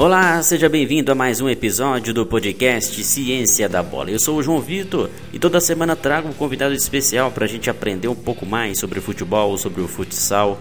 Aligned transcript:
Olá, 0.00 0.42
seja 0.42 0.66
bem-vindo 0.66 1.12
a 1.12 1.14
mais 1.14 1.42
um 1.42 1.48
episódio 1.50 2.14
do 2.14 2.24
podcast 2.24 3.04
Ciência 3.04 3.68
da 3.68 3.82
Bola. 3.82 4.10
Eu 4.10 4.18
sou 4.18 4.38
o 4.38 4.42
João 4.42 4.58
Vitor 4.58 5.10
e 5.30 5.38
toda 5.38 5.60
semana 5.60 5.94
trago 5.94 6.26
um 6.26 6.32
convidado 6.32 6.72
especial 6.72 7.30
para 7.30 7.44
a 7.44 7.46
gente 7.46 7.68
aprender 7.68 8.08
um 8.08 8.14
pouco 8.14 8.46
mais 8.46 8.78
sobre 8.78 8.98
futebol, 8.98 9.58
sobre 9.58 9.82
o 9.82 9.86
futsal. 9.86 10.58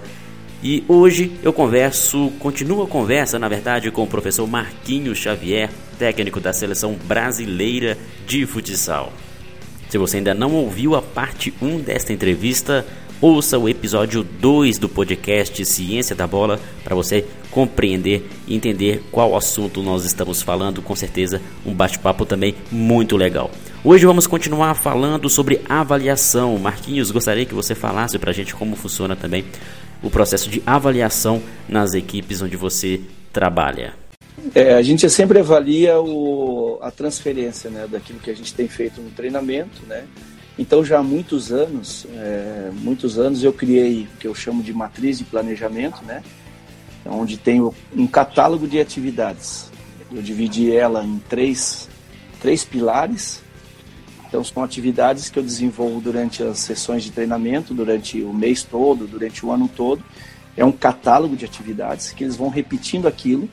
E 0.62 0.84
hoje 0.90 1.32
eu 1.42 1.54
converso, 1.54 2.34
continuo 2.38 2.84
a 2.84 2.88
conversa, 2.88 3.40
na 3.40 3.48
verdade, 3.48 3.90
com 3.92 4.04
o 4.04 4.08
professor 4.08 4.46
Marquinhos 4.46 5.18
Xavier, 5.20 5.70
técnico 5.98 6.42
da 6.42 6.52
seleção 6.52 6.96
brasileira 7.06 7.98
de 8.28 8.46
futsal. 8.46 9.14
Se 9.88 9.98
você 9.98 10.18
ainda 10.18 10.34
não 10.34 10.54
ouviu 10.54 10.96
a 10.96 11.02
parte 11.02 11.54
1 11.62 11.80
desta 11.80 12.12
entrevista, 12.12 12.86
ouça 13.22 13.58
o 13.58 13.68
episódio 13.68 14.24
2 14.24 14.78
do 14.78 14.88
podcast 14.88 15.66
Ciência 15.66 16.16
da 16.16 16.26
Bola 16.26 16.60
para 16.84 16.96
você 16.96 17.26
compreender 17.52 18.26
e 18.48 18.56
entender 18.56 19.04
qual 19.12 19.36
assunto 19.36 19.84
nós 19.84 20.06
estamos 20.06 20.42
falando. 20.42 20.82
Com 20.82 20.96
certeza, 20.96 21.42
um 21.66 21.74
bate-papo 21.74 22.26
também 22.26 22.56
muito 22.72 23.18
legal. 23.18 23.52
Hoje 23.84 24.06
vamos 24.06 24.26
continuar 24.26 24.74
falando 24.74 25.30
sobre 25.30 25.62
avaliação. 25.68 26.58
Marquinhos, 26.58 27.12
gostaria 27.12 27.46
que 27.46 27.54
você 27.54 27.76
falasse 27.76 28.18
para 28.18 28.32
a 28.32 28.34
gente 28.34 28.56
como 28.56 28.76
funciona 28.76 29.16
também 29.16 29.44
o 30.02 30.10
processo 30.10 30.50
de 30.50 30.64
avaliação 30.66 31.42
nas 31.68 31.94
equipes 31.94 32.42
onde 32.42 32.56
você 32.56 33.02
trabalha. 33.34 33.94
É, 34.56 34.74
a 34.74 34.82
gente 34.82 35.10
sempre 35.10 35.40
avalia 35.40 36.00
o, 36.00 36.80
a 36.82 36.90
transferência 36.90 37.70
né, 37.70 37.86
daquilo 37.90 38.20
que 38.20 38.32
a 38.32 38.36
gente 38.36 38.54
tem 38.54 38.70
feito 38.70 39.02
no 39.02 39.10
treinamento, 39.10 39.86
né? 39.86 40.06
Então 40.60 40.84
já 40.84 41.00
há 41.00 41.04
muitos 41.04 41.54
anos, 41.54 42.06
é, 42.14 42.70
muitos 42.74 43.18
anos 43.18 43.42
eu 43.46 43.54
criei 43.54 44.04
o 44.04 44.18
que 44.18 44.28
eu 44.28 44.36
chamo 44.36 44.62
de 44.62 44.74
matriz 44.74 45.18
de 45.18 45.24
planejamento, 45.24 46.04
né? 46.04 46.22
onde 47.06 47.38
tem 47.38 47.62
um 47.62 48.06
catálogo 48.06 48.68
de 48.68 48.78
atividades. 48.78 49.72
Eu 50.12 50.22
dividi 50.22 50.76
ela 50.76 51.02
em 51.06 51.18
três, 51.30 51.88
três 52.42 52.66
pilares. 52.66 53.42
Então, 54.28 54.44
são 54.44 54.62
atividades 54.62 55.30
que 55.30 55.40
eu 55.40 55.44
desenvolvo 55.44 56.02
durante 56.02 56.44
as 56.44 56.60
sessões 56.60 57.04
de 57.06 57.12
treinamento, 57.12 57.74
durante 57.74 58.22
o 58.22 58.34
mês 58.34 58.62
todo, 58.62 59.08
durante 59.08 59.46
o 59.46 59.52
ano 59.52 59.70
todo. 59.74 60.04
É 60.58 60.66
um 60.66 60.74
catálogo 60.74 61.38
de 61.38 61.46
atividades 61.46 62.12
que 62.12 62.26
eles 62.26 62.36
vão 62.36 62.50
repetindo 62.50 63.08
aquilo 63.08 63.50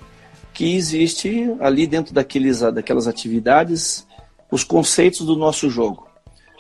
que 0.53 0.75
existe 0.75 1.55
ali 1.61 1.87
dentro 1.87 2.13
daqueles, 2.13 2.61
daquelas 2.61 3.07
atividades, 3.07 4.05
os 4.51 4.65
conceitos 4.65 5.25
do 5.25 5.37
nosso 5.37 5.71
jogo. 5.71 6.06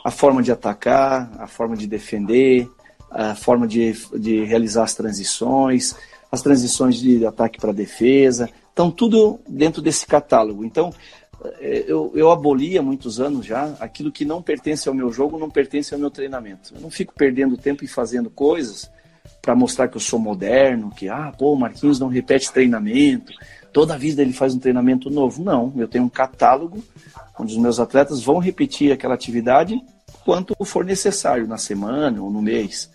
A 0.06 0.10
forma 0.12 0.40
de 0.40 0.52
atacar, 0.52 1.32
a 1.36 1.48
forma 1.48 1.76
de 1.76 1.84
defender, 1.84 2.70
a 3.10 3.34
forma 3.34 3.66
de, 3.66 3.92
de 4.16 4.44
realizar 4.44 4.84
as 4.84 4.94
transições, 4.94 5.96
as 6.30 6.40
transições 6.40 6.94
de 6.94 7.26
ataque 7.26 7.58
para 7.58 7.72
defesa, 7.72 8.48
estão 8.68 8.88
tudo 8.88 9.40
dentro 9.48 9.82
desse 9.82 10.06
catálogo. 10.06 10.64
Então, 10.64 10.94
é, 11.58 11.86
eu, 11.88 12.12
eu 12.14 12.30
aboli 12.30 12.78
há 12.78 12.82
muitos 12.82 13.18
anos 13.18 13.44
já 13.44 13.74
aquilo 13.80 14.12
que 14.12 14.24
não 14.24 14.40
pertence 14.40 14.88
ao 14.88 14.94
meu 14.94 15.12
jogo, 15.12 15.40
não 15.40 15.50
pertence 15.50 15.92
ao 15.92 15.98
meu 15.98 16.08
treinamento. 16.08 16.72
Eu 16.72 16.80
não 16.80 16.90
fico 16.90 17.12
perdendo 17.12 17.56
tempo 17.56 17.84
e 17.84 17.88
fazendo 17.88 18.30
coisas 18.30 18.88
para 19.42 19.56
mostrar 19.56 19.88
que 19.88 19.96
eu 19.96 20.00
sou 20.00 20.20
moderno, 20.20 20.92
que, 20.94 21.08
ah, 21.08 21.34
pô, 21.36 21.52
o 21.52 21.58
Marquinhos 21.58 21.98
não 21.98 22.06
repete 22.06 22.52
treinamento, 22.52 23.32
toda 23.72 23.98
vida 23.98 24.22
ele 24.22 24.32
faz 24.32 24.54
um 24.54 24.60
treinamento 24.60 25.10
novo. 25.10 25.42
Não, 25.42 25.72
eu 25.76 25.88
tenho 25.88 26.04
um 26.04 26.08
catálogo 26.08 26.80
onde 27.36 27.54
os 27.54 27.58
meus 27.58 27.80
atletas 27.80 28.22
vão 28.22 28.38
repetir 28.38 28.92
aquela 28.92 29.14
atividade 29.14 29.82
quanto 30.26 30.56
for 30.64 30.84
necessário 30.84 31.46
na 31.46 31.56
semana 31.56 32.20
ou 32.20 32.32
no 32.32 32.42
mês. 32.42 32.90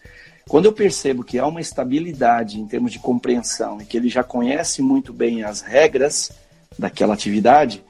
Quando 0.49 0.65
eu 0.65 0.73
percebo 0.73 1.23
que 1.23 1.39
há 1.39 1.47
uma 1.47 1.61
estabilidade 1.61 2.59
em 2.59 2.67
termos 2.67 2.91
de 2.91 2.99
compreensão 2.99 3.81
e 3.81 3.85
que 3.85 3.95
ele 3.95 4.09
já 4.09 4.21
conhece 4.21 4.81
muito 4.81 5.13
bem 5.13 5.41
as 5.41 5.61
regras 5.61 6.33
daquela 6.77 7.13
atividade, 7.13 7.81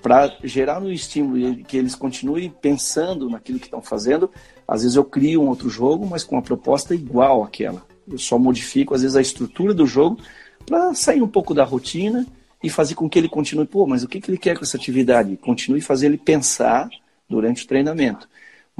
para 0.00 0.32
gerar 0.44 0.80
um 0.80 0.88
estímulo 0.88 1.56
que 1.64 1.76
eles 1.76 1.96
continuem 1.96 2.48
pensando 2.48 3.28
naquilo 3.28 3.58
que 3.58 3.66
estão 3.66 3.82
fazendo, 3.82 4.30
às 4.68 4.82
vezes 4.82 4.96
eu 4.96 5.04
crio 5.04 5.42
um 5.42 5.48
outro 5.48 5.68
jogo, 5.68 6.06
mas 6.06 6.22
com 6.22 6.36
uma 6.36 6.42
proposta 6.42 6.94
igual 6.94 7.42
àquela. 7.42 7.84
Eu 8.08 8.18
só 8.18 8.38
modifico, 8.38 8.94
às 8.94 9.02
vezes, 9.02 9.16
a 9.16 9.20
estrutura 9.20 9.74
do 9.74 9.84
jogo 9.84 10.20
para 10.64 10.94
sair 10.94 11.22
um 11.22 11.28
pouco 11.28 11.52
da 11.52 11.64
rotina 11.64 12.24
e 12.62 12.70
fazer 12.70 12.94
com 12.94 13.10
que 13.10 13.18
ele 13.18 13.28
continue. 13.28 13.66
Pô, 13.66 13.84
mas 13.84 14.04
o 14.04 14.08
que, 14.08 14.20
que 14.20 14.30
ele 14.30 14.38
quer 14.38 14.56
com 14.56 14.62
essa 14.62 14.76
atividade? 14.76 15.36
Continue 15.36 15.80
fazer 15.80 16.06
ele 16.06 16.18
pensar 16.18 16.88
durante 17.28 17.64
o 17.64 17.66
treinamento. 17.68 18.28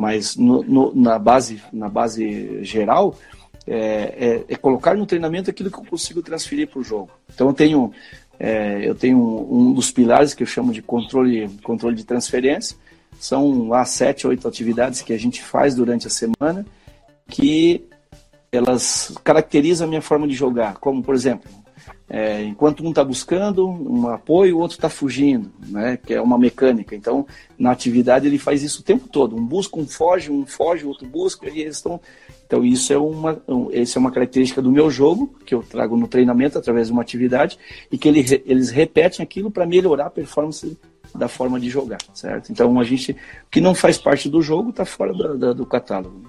Mas 0.01 0.35
no, 0.35 0.63
no, 0.63 0.95
na, 0.95 1.19
base, 1.19 1.63
na 1.71 1.87
base 1.87 2.65
geral, 2.65 3.19
é, 3.67 3.75
é, 3.77 4.45
é, 4.49 4.57
colocar 4.57 4.95
no 4.95 5.05
treinamento 5.05 5.51
aquilo 5.51 5.71
que 5.71 5.79
eu 5.79 5.85
consigo 5.85 6.23
transferir 6.23 6.69
para 6.69 6.81
o 6.81 6.83
jogo. 6.83 7.11
Então 7.35 7.49
eu 7.49 7.53
tenho, 7.53 7.93
é, 8.39 8.81
eu 8.83 8.95
tenho 8.95 9.19
um, 9.19 9.69
um, 9.69 9.73
dos 9.75 9.91
pilares 9.91 10.33
que 10.33 10.43
eu 10.43 10.47
chamo 10.47 10.73
de 10.73 10.81
controle, 10.81 11.51
controle 11.63 11.95
de 11.95 12.05
transferência. 12.05 12.79
São 13.19 13.69
lá 13.69 13.85
sete, 13.85 14.27
oito 14.27 14.49
atividades 14.49 15.03
que 15.03 15.13
a 15.13 15.19
gente 15.19 15.43
faz 15.43 15.75
durante 15.75 16.07
a 16.07 16.11
semana 16.11 16.65
que 17.29 17.85
elas 18.51 19.15
caracterizam 19.23 19.87
a 19.87 19.89
minha 19.91 20.01
forma 20.01 20.27
de 20.27 20.33
jogar. 20.33 20.79
Como, 20.79 21.03
por 21.03 21.15
exemplo, 21.15 21.51
é, 22.13 22.43
enquanto 22.43 22.85
um 22.85 22.89
está 22.89 23.05
buscando 23.05 23.69
um 23.69 24.09
apoio, 24.09 24.57
o 24.57 24.61
outro 24.61 24.77
está 24.77 24.89
fugindo, 24.89 25.49
né? 25.69 25.97
que 25.97 26.13
é 26.13 26.21
uma 26.21 26.37
mecânica. 26.37 26.97
Então, 26.97 27.25
na 27.57 27.71
atividade, 27.71 28.27
ele 28.27 28.37
faz 28.37 28.65
isso 28.65 28.81
o 28.81 28.85
tempo 28.85 29.09
todo. 29.09 29.37
Um 29.37 29.47
busca, 29.47 29.79
um 29.79 29.87
foge, 29.87 30.29
um 30.29 30.45
foge, 30.45 30.85
o 30.85 30.89
outro 30.89 31.07
busca, 31.07 31.49
e 31.49 31.61
eles 31.61 31.77
estão. 31.77 32.01
Então, 32.45 32.65
isso 32.65 32.93
é 32.93 32.99
uma, 32.99 33.41
um, 33.47 33.71
essa 33.73 33.97
é 33.97 34.01
uma 34.01 34.11
característica 34.11 34.61
do 34.61 34.73
meu 34.73 34.91
jogo, 34.91 35.33
que 35.47 35.55
eu 35.55 35.63
trago 35.63 35.97
no 35.97 36.09
treinamento 36.09 36.59
através 36.59 36.89
de 36.89 36.93
uma 36.93 37.03
atividade, 37.03 37.57
e 37.93 37.97
que 37.97 38.09
ele, 38.09 38.43
eles 38.45 38.71
repetem 38.71 39.23
aquilo 39.23 39.49
para 39.49 39.65
melhorar 39.65 40.07
a 40.07 40.11
performance 40.11 40.77
da 41.15 41.29
forma 41.29 41.61
de 41.61 41.71
jogar, 41.71 42.01
certo? 42.13 42.51
Então, 42.51 42.81
a 42.81 42.83
gente, 42.83 43.17
que 43.49 43.61
não 43.61 43.73
faz 43.73 43.99
parte 43.99 44.29
do 44.29 44.43
jogo, 44.43 44.71
está 44.71 44.85
fora 44.85 45.13
do, 45.13 45.39
do, 45.39 45.55
do 45.55 45.67
catálogo. 45.67 46.29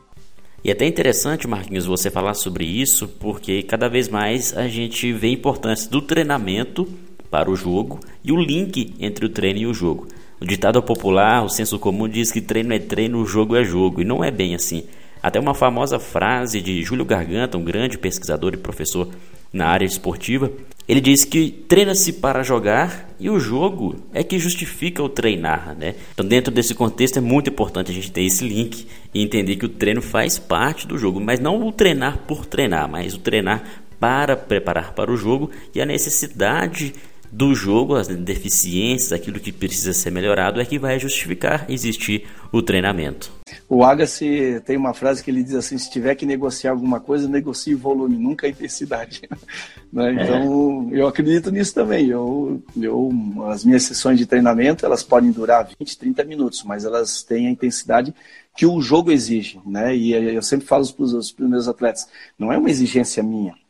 E 0.63 0.69
é 0.69 0.73
até 0.73 0.85
interessante, 0.85 1.47
Marquinhos, 1.47 1.87
você 1.87 2.11
falar 2.11 2.35
sobre 2.35 2.63
isso, 2.65 3.07
porque 3.07 3.63
cada 3.63 3.89
vez 3.89 4.07
mais 4.07 4.55
a 4.55 4.67
gente 4.67 5.11
vê 5.11 5.27
a 5.27 5.31
importância 5.31 5.89
do 5.89 6.01
treinamento 6.01 6.87
para 7.31 7.49
o 7.49 7.55
jogo 7.55 7.99
e 8.23 8.31
o 8.31 8.39
link 8.39 8.93
entre 8.99 9.25
o 9.25 9.29
treino 9.29 9.59
e 9.59 9.65
o 9.65 9.73
jogo. 9.73 10.07
O 10.39 10.45
ditado 10.45 10.81
popular, 10.83 11.43
o 11.43 11.49
senso 11.49 11.79
comum 11.79 12.07
diz 12.07 12.31
que 12.31 12.41
treino 12.41 12.73
é 12.73 12.79
treino, 12.79 13.25
jogo 13.25 13.55
é 13.55 13.63
jogo, 13.63 14.01
e 14.01 14.05
não 14.05 14.23
é 14.23 14.29
bem 14.29 14.53
assim. 14.53 14.83
Até 15.21 15.39
uma 15.39 15.55
famosa 15.55 15.97
frase 15.97 16.61
de 16.61 16.83
Júlio 16.83 17.05
Garganta, 17.05 17.57
um 17.57 17.63
grande 17.63 17.97
pesquisador 17.97 18.53
e 18.53 18.57
professor 18.57 19.09
na 19.51 19.67
área 19.67 19.85
esportiva, 19.85 20.51
ele 20.91 20.99
diz 20.99 21.23
que 21.23 21.49
treina-se 21.49 22.11
para 22.11 22.43
jogar 22.43 23.15
e 23.17 23.29
o 23.29 23.39
jogo 23.39 23.95
é 24.13 24.25
que 24.25 24.37
justifica 24.37 25.01
o 25.01 25.07
treinar, 25.07 25.73
né? 25.73 25.95
Então, 26.13 26.25
dentro 26.25 26.53
desse 26.53 26.75
contexto 26.75 27.15
é 27.15 27.21
muito 27.21 27.49
importante 27.49 27.89
a 27.89 27.93
gente 27.93 28.11
ter 28.11 28.23
esse 28.23 28.45
link 28.45 28.85
e 29.13 29.23
entender 29.23 29.55
que 29.55 29.65
o 29.65 29.69
treino 29.69 30.01
faz 30.01 30.37
parte 30.37 30.85
do 30.85 30.97
jogo, 30.97 31.21
mas 31.21 31.39
não 31.39 31.65
o 31.65 31.71
treinar 31.71 32.17
por 32.27 32.45
treinar, 32.45 32.89
mas 32.89 33.13
o 33.13 33.19
treinar 33.19 33.63
para 34.01 34.35
preparar 34.35 34.91
para 34.91 35.09
o 35.09 35.15
jogo 35.15 35.49
e 35.73 35.81
a 35.81 35.85
necessidade 35.85 36.93
do 37.31 37.55
jogo, 37.55 37.95
as 37.95 38.09
deficiências, 38.09 39.13
aquilo 39.13 39.39
que 39.39 39.53
precisa 39.53 39.93
ser 39.93 40.11
melhorado, 40.11 40.59
é 40.59 40.65
que 40.65 40.77
vai 40.77 40.99
justificar 40.99 41.67
existir 41.69 42.25
o 42.51 42.61
treinamento. 42.61 43.40
O 43.67 43.83
Agassi 43.83 44.61
tem 44.65 44.77
uma 44.77 44.93
frase 44.93 45.23
que 45.23 45.31
ele 45.31 45.43
diz 45.43 45.55
assim: 45.55 45.77
se 45.77 45.89
tiver 45.89 46.15
que 46.15 46.25
negociar 46.25 46.71
alguma 46.71 46.99
coisa, 46.99 47.27
negocie 47.27 47.73
volume, 47.73 48.17
nunca 48.17 48.47
a 48.47 48.49
intensidade. 48.49 49.21
né? 49.91 50.09
É. 50.09 50.23
Então, 50.23 50.89
é. 50.91 50.99
eu 50.99 51.07
acredito 51.07 51.51
nisso 51.51 51.73
também. 51.73 52.07
Eu, 52.07 52.61
eu, 52.79 53.09
as 53.47 53.63
minhas 53.63 53.83
sessões 53.83 54.17
de 54.17 54.25
treinamento 54.25 54.85
elas 54.85 55.03
podem 55.03 55.31
durar 55.31 55.69
20, 55.79 55.97
30 55.97 56.23
minutos, 56.23 56.63
mas 56.63 56.85
elas 56.85 57.23
têm 57.23 57.47
a 57.47 57.51
intensidade 57.51 58.13
que 58.55 58.65
o 58.65 58.81
jogo 58.81 59.11
exige. 59.11 59.59
Né? 59.65 59.95
E 59.95 60.13
eu 60.13 60.41
sempre 60.41 60.67
falo 60.67 60.85
para 60.93 61.03
os 61.03 61.35
meus 61.37 61.67
atletas: 61.67 62.07
não 62.37 62.51
é 62.51 62.57
uma 62.57 62.69
exigência 62.69 63.23
minha 63.23 63.60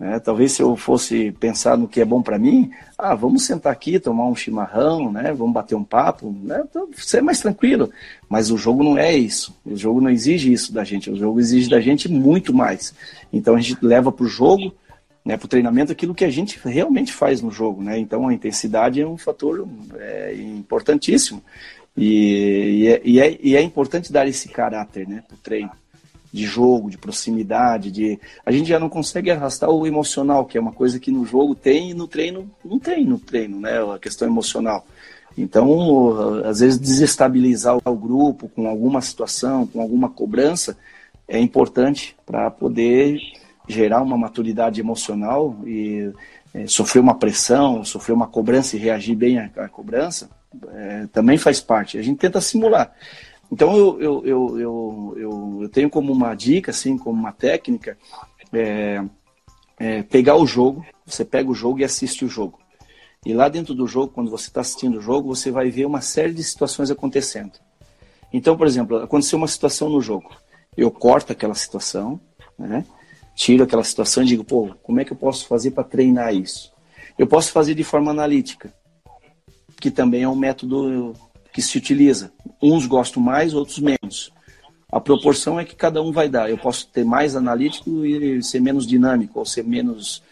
né? 0.00 0.18
Talvez 0.18 0.52
se 0.52 0.62
eu 0.62 0.74
fosse 0.76 1.30
pensar 1.32 1.76
no 1.76 1.86
que 1.86 2.00
é 2.00 2.04
bom 2.06 2.22
para 2.22 2.38
mim, 2.38 2.70
ah, 2.96 3.14
vamos 3.14 3.44
sentar 3.44 3.70
aqui, 3.70 4.00
tomar 4.00 4.26
um 4.26 4.34
chimarrão, 4.34 5.12
né? 5.12 5.30
vamos 5.34 5.52
bater 5.52 5.74
um 5.74 5.84
papo, 5.84 6.34
né? 6.42 6.62
Então, 6.68 6.88
ser 6.96 7.22
mais 7.22 7.38
tranquilo. 7.38 7.92
Mas 8.26 8.50
o 8.50 8.56
jogo 8.56 8.82
não 8.82 8.96
é 8.96 9.14
isso. 9.14 9.54
O 9.62 9.76
jogo 9.76 10.00
não 10.00 10.08
exige 10.08 10.50
isso 10.50 10.72
da 10.72 10.84
gente. 10.84 11.10
O 11.10 11.16
jogo 11.16 11.38
exige 11.38 11.68
da 11.68 11.80
gente 11.80 12.10
muito 12.10 12.54
mais. 12.54 12.94
Então 13.30 13.54
a 13.54 13.60
gente 13.60 13.76
leva 13.84 14.10
para 14.10 14.24
o 14.24 14.28
jogo, 14.28 14.74
né, 15.22 15.36
para 15.36 15.44
o 15.44 15.48
treinamento, 15.48 15.92
aquilo 15.92 16.14
que 16.14 16.24
a 16.24 16.30
gente 16.30 16.58
realmente 16.64 17.12
faz 17.12 17.42
no 17.42 17.50
jogo. 17.50 17.82
Né? 17.82 17.98
Então 17.98 18.26
a 18.26 18.32
intensidade 18.32 19.02
é 19.02 19.06
um 19.06 19.18
fator 19.18 19.68
é, 19.98 20.34
importantíssimo. 20.34 21.42
E, 21.94 22.84
e, 22.84 22.88
é, 22.88 23.00
e, 23.04 23.20
é, 23.20 23.38
e 23.42 23.54
é 23.54 23.60
importante 23.60 24.10
dar 24.10 24.26
esse 24.26 24.48
caráter 24.48 25.06
né, 25.06 25.22
para 25.28 25.34
o 25.34 25.38
treino 25.38 25.70
de 26.32 26.44
jogo, 26.44 26.90
de 26.90 26.98
proximidade, 26.98 27.90
de 27.90 28.18
a 28.44 28.52
gente 28.52 28.68
já 28.68 28.78
não 28.78 28.88
consegue 28.88 29.30
arrastar 29.30 29.70
o 29.70 29.86
emocional, 29.86 30.44
que 30.44 30.56
é 30.56 30.60
uma 30.60 30.72
coisa 30.72 31.00
que 31.00 31.10
no 31.10 31.24
jogo 31.24 31.54
tem 31.54 31.90
e 31.90 31.94
no 31.94 32.06
treino 32.06 32.50
não 32.64 32.78
tem 32.78 33.04
no 33.04 33.18
treino, 33.18 33.60
né? 33.60 33.80
A 33.94 33.98
questão 33.98 34.28
emocional. 34.28 34.86
Então, 35.36 36.42
às 36.44 36.60
vezes 36.60 36.78
desestabilizar 36.78 37.78
o 37.84 37.96
grupo 37.96 38.48
com 38.48 38.68
alguma 38.68 39.00
situação, 39.00 39.66
com 39.66 39.80
alguma 39.80 40.08
cobrança, 40.08 40.76
é 41.26 41.38
importante 41.38 42.16
para 42.26 42.50
poder 42.50 43.18
gerar 43.68 44.02
uma 44.02 44.18
maturidade 44.18 44.80
emocional 44.80 45.56
e 45.64 46.10
é, 46.52 46.66
sofrer 46.66 47.00
uma 47.00 47.14
pressão, 47.14 47.84
sofrer 47.84 48.12
uma 48.12 48.26
cobrança 48.26 48.76
e 48.76 48.80
reagir 48.80 49.14
bem 49.14 49.38
à, 49.38 49.48
à 49.56 49.68
cobrança, 49.68 50.28
é, 50.72 51.06
também 51.12 51.38
faz 51.38 51.60
parte. 51.60 51.96
A 51.96 52.02
gente 52.02 52.18
tenta 52.18 52.40
simular. 52.40 52.92
Então 53.50 53.76
eu, 53.76 54.00
eu, 54.00 54.26
eu, 54.26 54.58
eu, 54.58 55.14
eu, 55.16 55.58
eu 55.62 55.68
tenho 55.68 55.90
como 55.90 56.12
uma 56.12 56.34
dica, 56.34 56.70
assim, 56.70 56.96
como 56.96 57.18
uma 57.18 57.32
técnica, 57.32 57.98
é, 58.52 59.02
é, 59.78 60.02
pegar 60.02 60.36
o 60.36 60.46
jogo, 60.46 60.84
você 61.04 61.24
pega 61.24 61.50
o 61.50 61.54
jogo 61.54 61.80
e 61.80 61.84
assiste 61.84 62.24
o 62.24 62.28
jogo. 62.28 62.58
E 63.24 63.34
lá 63.34 63.48
dentro 63.48 63.74
do 63.74 63.86
jogo, 63.86 64.12
quando 64.12 64.30
você 64.30 64.48
está 64.48 64.60
assistindo 64.60 64.98
o 64.98 65.00
jogo, 65.00 65.34
você 65.34 65.50
vai 65.50 65.70
ver 65.70 65.84
uma 65.84 66.00
série 66.00 66.32
de 66.32 66.42
situações 66.42 66.90
acontecendo. 66.90 67.52
Então, 68.32 68.56
por 68.56 68.66
exemplo, 68.66 68.98
aconteceu 68.98 69.36
uma 69.36 69.48
situação 69.48 69.88
no 69.88 70.00
jogo. 70.00 70.30
Eu 70.76 70.90
corto 70.90 71.32
aquela 71.32 71.54
situação, 71.54 72.20
né? 72.58 72.84
tiro 73.34 73.64
aquela 73.64 73.84
situação 73.84 74.22
e 74.22 74.26
digo, 74.26 74.44
pô, 74.44 74.74
como 74.82 75.00
é 75.00 75.04
que 75.04 75.12
eu 75.12 75.16
posso 75.16 75.46
fazer 75.46 75.72
para 75.72 75.84
treinar 75.84 76.34
isso? 76.34 76.72
Eu 77.18 77.26
posso 77.26 77.52
fazer 77.52 77.74
de 77.74 77.84
forma 77.84 78.10
analítica, 78.10 78.72
que 79.80 79.90
também 79.90 80.22
é 80.22 80.28
um 80.28 80.36
método 80.36 81.14
que 81.52 81.62
se 81.62 81.76
utiliza. 81.78 82.32
Uns 82.62 82.86
gostam 82.86 83.22
mais, 83.22 83.54
outros 83.54 83.78
menos. 83.78 84.32
A 84.90 85.00
proporção 85.00 85.58
é 85.58 85.64
que 85.64 85.76
cada 85.76 86.02
um 86.02 86.12
vai 86.12 86.28
dar. 86.28 86.50
Eu 86.50 86.58
posso 86.58 86.88
ter 86.88 87.04
mais 87.04 87.36
analítico 87.36 88.04
e 88.04 88.42
ser 88.42 88.60
menos 88.60 88.86
dinâmico, 88.86 89.38
ou 89.38 89.46
ser 89.46 89.64
menos 89.64 90.22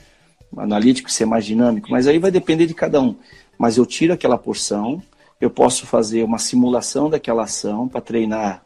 analítico 0.56 1.08
e 1.08 1.12
ser 1.12 1.26
mais 1.26 1.44
dinâmico, 1.44 1.90
mas 1.90 2.06
aí 2.06 2.18
vai 2.18 2.30
depender 2.30 2.66
de 2.66 2.74
cada 2.74 3.00
um. 3.00 3.14
Mas 3.58 3.76
eu 3.76 3.84
tiro 3.84 4.12
aquela 4.12 4.38
porção, 4.38 5.02
eu 5.40 5.50
posso 5.50 5.86
fazer 5.86 6.24
uma 6.24 6.38
simulação 6.38 7.10
daquela 7.10 7.44
ação 7.44 7.88
para 7.88 8.00
treinar 8.00 8.64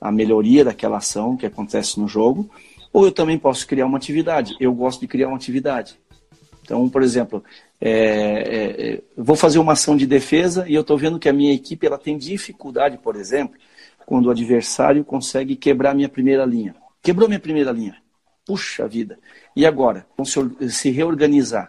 a 0.00 0.12
melhoria 0.12 0.64
daquela 0.64 0.98
ação 0.98 1.36
que 1.36 1.44
acontece 1.44 1.98
no 1.98 2.06
jogo, 2.06 2.48
ou 2.92 3.04
eu 3.04 3.12
também 3.12 3.38
posso 3.38 3.66
criar 3.66 3.86
uma 3.86 3.98
atividade. 3.98 4.56
Eu 4.60 4.72
gosto 4.72 5.00
de 5.00 5.08
criar 5.08 5.28
uma 5.28 5.36
atividade. 5.36 5.98
Então, 6.62 6.88
por 6.88 7.02
exemplo, 7.02 7.42
é, 7.80 7.90
é, 7.90 8.92
é 8.94 9.02
vou 9.16 9.36
fazer 9.36 9.58
uma 9.58 9.72
ação 9.72 9.96
de 9.96 10.06
defesa 10.06 10.68
e 10.68 10.74
eu 10.74 10.82
estou 10.82 10.98
vendo 10.98 11.18
que 11.18 11.28
a 11.28 11.32
minha 11.32 11.52
equipe 11.52 11.86
ela 11.86 11.98
tem 11.98 12.16
dificuldade, 12.16 12.98
por 12.98 13.16
exemplo, 13.16 13.58
quando 14.06 14.26
o 14.26 14.30
adversário 14.30 15.04
consegue 15.04 15.54
quebrar 15.54 15.94
minha 15.94 16.08
primeira 16.08 16.44
linha. 16.44 16.74
Quebrou 17.02 17.28
minha 17.28 17.40
primeira 17.40 17.70
linha. 17.70 17.96
Puxa 18.46 18.88
vida. 18.88 19.18
E 19.54 19.66
agora? 19.66 20.06
Vamos 20.16 20.34
se 20.74 20.90
reorganizar. 20.90 21.68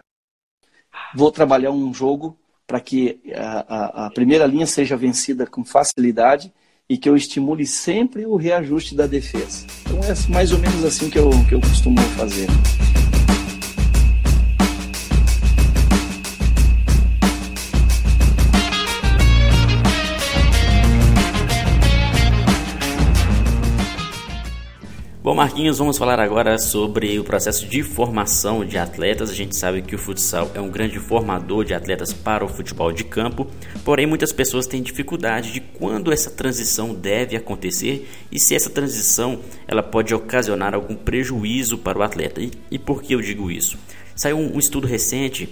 Vou 1.14 1.30
trabalhar 1.30 1.70
um 1.70 1.92
jogo 1.92 2.38
para 2.66 2.80
que 2.80 3.20
a, 3.34 4.04
a, 4.04 4.06
a 4.06 4.10
primeira 4.10 4.46
linha 4.46 4.66
seja 4.66 4.96
vencida 4.96 5.46
com 5.46 5.64
facilidade 5.64 6.52
e 6.88 6.96
que 6.96 7.08
eu 7.08 7.16
estimule 7.16 7.66
sempre 7.66 8.26
o 8.26 8.36
reajuste 8.36 8.94
da 8.94 9.06
defesa. 9.06 9.66
Então 9.82 9.98
é 9.98 10.32
mais 10.32 10.52
ou 10.52 10.58
menos 10.58 10.84
assim 10.84 11.10
que 11.10 11.18
eu, 11.18 11.30
que 11.48 11.54
eu 11.54 11.60
costumo 11.60 12.00
fazer. 12.16 12.48
Marquinhos, 25.40 25.78
vamos 25.78 25.96
falar 25.96 26.20
agora 26.20 26.58
sobre 26.58 27.18
o 27.18 27.24
processo 27.24 27.64
de 27.64 27.82
formação 27.82 28.62
de 28.62 28.76
atletas. 28.76 29.30
A 29.30 29.34
gente 29.34 29.56
sabe 29.56 29.80
que 29.80 29.94
o 29.94 29.98
futsal 29.98 30.50
é 30.54 30.60
um 30.60 30.68
grande 30.68 30.98
formador 30.98 31.64
de 31.64 31.72
atletas 31.72 32.12
para 32.12 32.44
o 32.44 32.48
futebol 32.48 32.92
de 32.92 33.04
campo, 33.04 33.46
porém 33.82 34.06
muitas 34.06 34.32
pessoas 34.32 34.66
têm 34.66 34.82
dificuldade 34.82 35.50
de 35.50 35.60
quando 35.60 36.12
essa 36.12 36.30
transição 36.30 36.92
deve 36.92 37.38
acontecer 37.38 38.06
e 38.30 38.38
se 38.38 38.54
essa 38.54 38.68
transição 38.68 39.40
ela 39.66 39.82
pode 39.82 40.14
ocasionar 40.14 40.74
algum 40.74 40.94
prejuízo 40.94 41.78
para 41.78 41.98
o 41.98 42.02
atleta. 42.02 42.42
E, 42.42 42.50
e 42.70 42.78
por 42.78 43.02
que 43.02 43.14
eu 43.14 43.22
digo 43.22 43.50
isso? 43.50 43.78
Saiu 44.14 44.36
um, 44.36 44.56
um 44.56 44.58
estudo 44.58 44.86
recente 44.86 45.48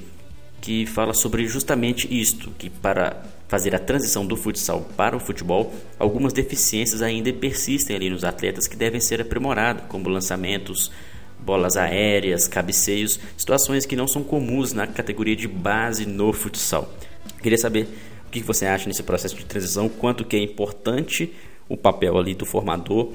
que 0.61 0.85
fala 0.85 1.14
sobre 1.14 1.49
justamente 1.49 2.06
isto, 2.11 2.50
que 2.58 2.69
para 2.69 3.25
fazer 3.48 3.74
a 3.74 3.78
transição 3.78 4.26
do 4.26 4.36
futsal 4.36 4.86
para 4.96 5.16
o 5.16 5.20
futebol, 5.20 5.72
algumas 5.98 6.32
deficiências 6.32 7.00
ainda 7.02 7.32
persistem 7.32 7.96
ali 7.96 8.10
nos 8.10 8.22
atletas 8.22 8.68
que 8.68 8.76
devem 8.76 9.00
ser 9.00 9.20
aprimorados, 9.22 9.84
como 9.88 10.08
lançamentos, 10.08 10.92
bolas 11.40 11.76
aéreas, 11.76 12.46
cabeceios, 12.46 13.18
situações 13.36 13.86
que 13.86 13.96
não 13.96 14.06
são 14.06 14.22
comuns 14.22 14.72
na 14.74 14.86
categoria 14.86 15.34
de 15.34 15.48
base 15.48 16.04
no 16.04 16.32
futsal. 16.32 16.92
Queria 17.42 17.58
saber 17.58 17.88
o 18.26 18.30
que 18.30 18.40
você 18.40 18.66
acha 18.66 18.86
nesse 18.86 19.02
processo 19.02 19.34
de 19.34 19.46
transição, 19.46 19.88
quanto 19.88 20.24
que 20.24 20.36
é 20.36 20.42
importante 20.42 21.32
o 21.68 21.76
papel 21.76 22.18
ali 22.18 22.34
do 22.34 22.44
formador 22.44 23.12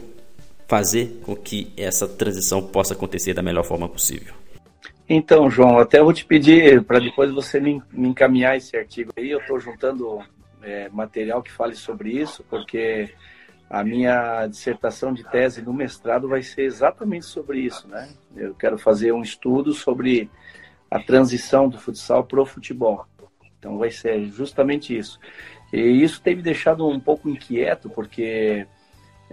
fazer 0.67 1.19
com 1.23 1.35
que 1.35 1.71
essa 1.77 2.07
transição 2.07 2.61
possa 2.61 2.93
acontecer 2.93 3.33
da 3.33 3.43
melhor 3.43 3.63
forma 3.63 3.87
possível. 3.87 4.33
Então, 5.07 5.49
João, 5.49 5.77
até 5.79 6.01
vou 6.01 6.13
te 6.13 6.25
pedir 6.25 6.83
para 6.83 6.99
depois 6.99 7.31
você 7.31 7.59
me, 7.59 7.81
me, 7.91 8.07
encaminhar 8.07 8.55
esse 8.55 8.75
artigo 8.77 9.11
aí. 9.17 9.31
Eu 9.31 9.39
estou 9.39 9.59
juntando 9.59 10.19
é, 10.61 10.89
material 10.89 11.43
que 11.43 11.51
fale 11.51 11.75
sobre 11.75 12.11
isso, 12.11 12.43
porque 12.49 13.13
a 13.69 13.83
minha 13.83 14.47
dissertação 14.47 15.13
de 15.13 15.23
tese 15.23 15.61
no 15.61 15.73
mestrado 15.73 16.27
vai 16.29 16.41
ser 16.41 16.63
exatamente 16.63 17.25
sobre 17.25 17.59
isso, 17.59 17.87
né? 17.87 18.09
Eu 18.35 18.55
quero 18.55 18.77
fazer 18.77 19.11
um 19.11 19.21
estudo 19.21 19.73
sobre 19.73 20.29
a 20.89 20.99
transição 20.99 21.67
do 21.67 21.77
futsal 21.77 22.23
para 22.23 22.41
o 22.41 22.45
futebol. 22.45 23.05
Então 23.57 23.77
vai 23.77 23.89
ser 23.89 24.25
justamente 24.25 24.95
isso. 24.95 25.19
E 25.71 25.79
isso 25.79 26.21
tem 26.21 26.35
me 26.35 26.41
deixado 26.41 26.87
um 26.87 26.99
pouco 26.99 27.27
inquieto, 27.27 27.89
porque 27.89 28.67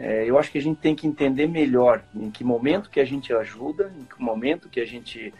é, 0.02 0.25
eu 0.25 0.38
acho 0.38 0.50
que 0.50 0.56
a 0.56 0.62
gente 0.62 0.79
tem 0.79 0.97
que 0.97 1.06
entender 1.06 1.47
melhor 1.47 2.02
em 2.14 2.31
que 2.31 2.43
momento 2.43 2.88
que 2.88 3.00
a 3.00 3.05
gente 3.05 3.35
ajuda, 3.35 3.93
em 4.00 4.05
que 4.05 4.23
momento 4.23 4.70
que 4.70 4.81
a 4.81 4.87
gente 4.87 5.35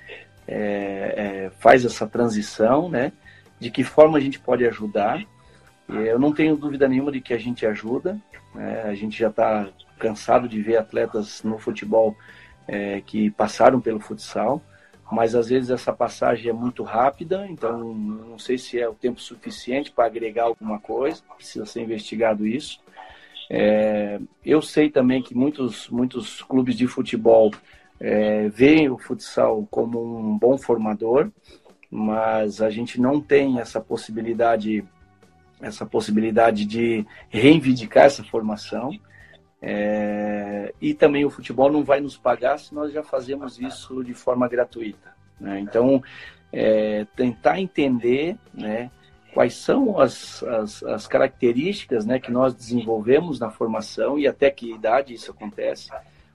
é, 0.47 1.15
é, 1.47 1.51
faz 1.59 1.83
essa 1.83 2.07
transição, 2.07 2.87
né? 2.87 3.11
De 3.59 3.71
que 3.71 3.83
forma 3.83 4.19
a 4.19 4.21
gente 4.21 4.39
pode 4.39 4.67
ajudar. 4.67 5.25
Eu 5.89 6.19
não 6.19 6.31
tenho 6.31 6.57
dúvida 6.57 6.87
nenhuma 6.87 7.11
de 7.11 7.23
que 7.23 7.33
a 7.33 7.39
gente 7.39 7.65
ajuda. 7.65 8.21
Né? 8.55 8.83
A 8.83 8.95
gente 8.95 9.19
já 9.19 9.29
está 9.29 9.67
cansado 9.99 10.47
de 10.47 10.61
ver 10.61 10.77
atletas 10.77 11.43
no 11.43 11.59
futebol 11.59 12.15
é, 12.69 13.01
que 13.01 13.31
passaram 13.31 13.81
pelo 13.81 13.99
futsal, 13.99 14.63
mas 15.11 15.35
às 15.35 15.49
vezes 15.49 15.71
essa 15.71 15.93
passagem 15.93 16.51
é 16.51 16.53
muito 16.53 16.83
rápida, 16.83 17.47
então 17.49 17.95
não 17.95 18.39
sei 18.39 18.59
se 18.59 18.79
é 18.79 18.89
o 18.89 18.95
tempo 18.95 19.21
suficiente 19.21 19.91
para 19.91 20.05
agregar 20.05 20.45
alguma 20.45 20.79
coisa, 20.79 21.23
precisa 21.37 21.65
ser 21.65 21.81
investigado 21.81 22.47
isso. 22.47 22.81
É, 23.53 24.21
eu 24.47 24.63
sei 24.63 24.89
também 24.89 25.21
que 25.21 25.35
muitos, 25.35 25.89
muitos 25.89 26.41
clubes 26.41 26.77
de 26.77 26.87
futebol 26.87 27.51
é, 27.99 28.49
veem 28.49 28.89
o 28.89 28.97
futsal 28.97 29.67
como 29.69 30.01
um 30.01 30.39
bom 30.39 30.57
formador, 30.57 31.29
mas 31.91 32.63
a 32.63 32.71
gente 32.71 33.01
não 33.01 33.21
tem 33.21 33.59
essa 33.59 33.81
possibilidade, 33.81 34.85
essa 35.61 35.85
possibilidade 35.85 36.65
de 36.65 37.05
reivindicar 37.29 38.05
essa 38.05 38.23
formação. 38.23 38.93
É, 39.61 40.73
e 40.81 40.95
também 40.95 41.25
o 41.25 41.31
futebol 41.31 41.71
não 41.71 41.83
vai 41.83 42.01
nos 42.01 42.17
pagar 42.17 42.57
se 42.59 42.73
nós 42.73 42.93
já 42.93 43.03
fazemos 43.03 43.59
isso 43.59 44.05
de 44.05 44.15
forma 44.15 44.49
gratuita. 44.49 45.13
Né? 45.41 45.59
Então, 45.59 46.01
é, 46.53 47.05
tentar 47.17 47.61
entender 47.61 48.37
né, 48.55 48.93
quais 49.33 49.55
são 49.55 49.99
as, 50.01 50.43
as, 50.43 50.83
as, 50.83 51.07
características 51.07 52.05
né, 52.05 52.19
que 52.19 52.31
nós 52.31 52.55
desenvolvemos 52.55 53.39
na 53.39 53.51
formação 53.51 54.19
e 54.19 54.27
até 54.27 54.51
que 54.51 54.73
idade 54.73 55.15
isso 55.15 55.31
acontece, 55.31 55.91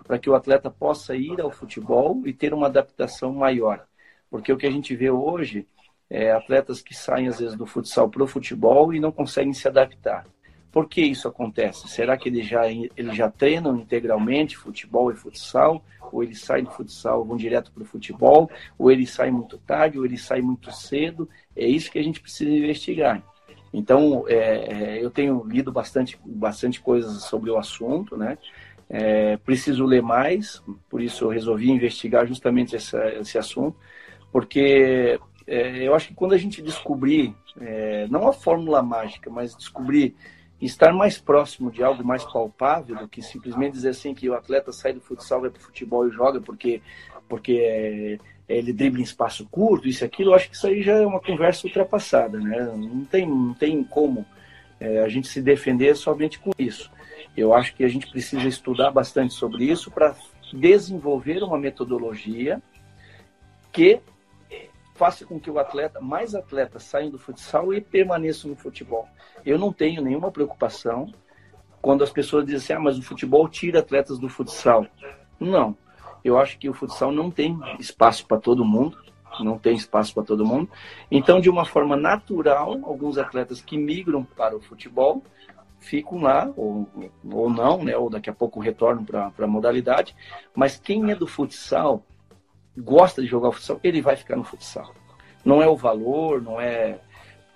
para 0.06 0.20
que 0.20 0.30
o 0.30 0.36
atleta 0.36 0.70
possa 0.70 1.16
ir 1.16 1.42
ao 1.42 1.52
futebol 1.52 2.22
e 2.26 2.34
ter 2.34 2.54
uma 2.54 2.68
adaptação 2.68 3.34
maior. 3.34 3.86
Porque 4.30 4.52
o 4.52 4.58
que 4.58 4.68
a 4.68 4.72
gente 4.72 4.96
vê 4.96 5.10
hoje 5.10 5.68
é 6.10 6.32
atletas 6.32 6.82
que 6.82 6.94
saem 6.94 7.28
às 7.28 7.40
vezes 7.40 7.56
do 7.56 7.66
futsal 7.66 8.10
para 8.10 8.24
o 8.24 8.28
futebol 8.28 8.94
e 8.94 9.00
não 9.00 9.12
conseguem 9.12 9.54
se 9.54 9.68
adaptar. 9.68 10.26
Por 10.76 10.90
que 10.90 11.00
isso 11.00 11.30
acontece? 11.30 11.88
Será 11.88 12.18
que 12.18 12.28
eles 12.28 12.46
já, 12.46 12.68
eles 12.70 13.16
já 13.16 13.32
treinam 13.32 13.78
integralmente 13.78 14.58
futebol 14.58 15.10
e 15.10 15.16
futsal? 15.16 15.82
Ou 16.12 16.22
eles 16.22 16.42
saem 16.42 16.66
do 16.66 16.70
futsal 16.70 17.24
vão 17.24 17.38
direto 17.38 17.72
para 17.72 17.84
o 17.84 17.86
futebol? 17.86 18.52
Ou 18.78 18.92
eles 18.92 19.10
saem 19.10 19.32
muito 19.32 19.58
tarde? 19.58 19.98
Ou 19.98 20.04
eles 20.06 20.22
saem 20.22 20.42
muito 20.42 20.70
cedo? 20.74 21.30
É 21.56 21.66
isso 21.66 21.90
que 21.90 21.98
a 21.98 22.04
gente 22.04 22.20
precisa 22.20 22.52
investigar. 22.52 23.24
Então, 23.74 24.26
é, 24.28 24.98
é, 24.98 25.02
eu 25.02 25.10
tenho 25.10 25.46
lido 25.46 25.72
bastante, 25.72 26.20
bastante 26.26 26.82
coisas 26.82 27.24
sobre 27.24 27.50
o 27.50 27.58
assunto, 27.58 28.18
né? 28.18 28.38
É, 28.90 29.38
preciso 29.38 29.86
ler 29.86 30.02
mais, 30.02 30.62
por 30.90 31.02
isso 31.02 31.24
eu 31.24 31.30
resolvi 31.30 31.72
investigar 31.72 32.28
justamente 32.28 32.76
essa, 32.76 33.02
esse 33.14 33.38
assunto, 33.38 33.78
porque 34.30 35.18
é, 35.48 35.88
eu 35.88 35.96
acho 35.96 36.10
que 36.10 36.14
quando 36.14 36.34
a 36.34 36.38
gente 36.38 36.62
descobrir, 36.62 37.34
é, 37.62 38.08
não 38.10 38.28
a 38.28 38.34
fórmula 38.34 38.84
mágica, 38.84 39.30
mas 39.30 39.56
descobrir 39.56 40.14
estar 40.66 40.94
mais 40.94 41.18
próximo 41.18 41.72
de 41.72 41.84
algo 41.84 42.04
mais 42.04 42.24
palpável 42.24 42.96
do 42.96 43.08
que 43.08 43.22
simplesmente 43.22 43.74
dizer 43.74 43.90
assim 43.90 44.14
que 44.14 44.30
o 44.30 44.34
atleta 44.34 44.72
sai 44.72 44.94
do 44.94 45.02
futsal, 45.02 45.42
vai 45.42 45.50
para 45.50 45.60
o 45.60 45.64
futebol 45.64 46.08
e 46.08 46.12
joga 46.12 46.42
porque, 46.42 46.82
porque 47.28 47.54
é, 47.54 48.18
ele 48.48 48.74
dribla 48.74 49.00
em 49.00 49.04
espaço 49.04 49.48
curto, 49.50 49.88
isso 49.88 50.04
e 50.04 50.06
aquilo, 50.06 50.32
eu 50.32 50.36
acho 50.36 50.50
que 50.50 50.56
isso 50.56 50.68
aí 50.68 50.82
já 50.82 50.94
é 50.94 51.06
uma 51.06 51.20
conversa 51.20 51.66
ultrapassada, 51.68 52.40
né? 52.40 52.64
Não 52.76 53.06
tem, 53.06 53.28
não 53.28 53.54
tem 53.54 53.84
como 53.84 54.26
é, 54.80 55.00
a 55.02 55.10
gente 55.10 55.28
se 55.28 55.42
defender 55.42 55.96
somente 55.96 56.40
com 56.40 56.52
isso. 56.58 56.92
Eu 57.36 57.54
acho 57.54 57.76
que 57.76 57.84
a 57.84 57.88
gente 57.88 58.10
precisa 58.10 58.48
estudar 58.48 58.92
bastante 58.92 59.34
sobre 59.34 59.66
isso 59.66 59.92
para 59.92 60.16
desenvolver 60.54 61.44
uma 61.44 61.58
metodologia 61.58 62.62
que 63.72 64.00
faça 64.96 65.26
com 65.26 65.40
que 65.40 65.52
o 65.52 65.60
atleta, 65.60 66.02
mais 66.02 66.34
atletas 66.34 66.84
saiam 66.84 67.12
do 67.12 67.20
futsal 67.20 67.74
e 67.74 67.82
permaneçam 67.82 68.50
no 68.50 68.56
futebol. 68.56 69.08
Eu 69.46 69.60
não 69.60 69.72
tenho 69.72 70.02
nenhuma 70.02 70.32
preocupação 70.32 71.14
quando 71.82 72.04
as 72.04 72.10
pessoas 72.10 72.46
dizem 72.46 72.58
assim, 72.58 72.74
ah, 72.74 72.80
mas 72.80 72.98
o 72.98 73.04
futebol 73.04 73.48
tira 73.48 73.80
atletas 73.80 74.18
do 74.18 74.28
futsal. 74.28 74.88
Não. 75.40 75.78
Eu 76.24 76.40
acho 76.40 76.58
que 76.58 76.68
o 76.68 76.74
futsal 76.74 77.12
não 77.12 77.30
tem 77.30 77.60
espaço 77.78 78.26
para 78.26 78.40
todo 78.40 78.66
mundo, 78.66 78.98
não 79.42 79.60
tem 79.60 79.76
espaço 79.76 80.14
para 80.14 80.24
todo 80.24 80.46
mundo. 80.46 80.70
Então, 81.12 81.40
de 81.40 81.50
uma 81.50 81.66
forma 81.66 81.96
natural, 81.96 82.80
alguns 82.84 83.18
atletas 83.18 83.62
que 83.62 83.78
migram 83.78 84.24
para 84.24 84.56
o 84.56 84.62
futebol 84.62 85.22
ficam 85.78 86.22
lá, 86.22 86.52
ou, 86.56 86.90
ou 87.32 87.50
não, 87.50 87.84
né? 87.84 87.96
ou 87.96 88.10
daqui 88.10 88.30
a 88.30 88.34
pouco 88.34 88.60
retornam 88.60 89.04
para 89.04 89.32
a 89.38 89.48
modalidade. 89.48 90.16
Mas 90.56 90.80
quem 90.80 91.12
é 91.12 91.16
do 91.16 91.28
futsal, 91.28 92.02
gosta 92.78 93.22
de 93.22 93.28
jogar 93.28 93.52
futsal, 93.52 93.80
ele 93.84 94.02
vai 94.02 94.16
ficar 94.16 94.36
no 94.36 94.44
futsal. 94.44 94.94
Não 95.44 95.62
é 95.62 95.68
o 95.68 95.76
valor, 95.76 96.42
não 96.42 96.60
é 96.60 97.00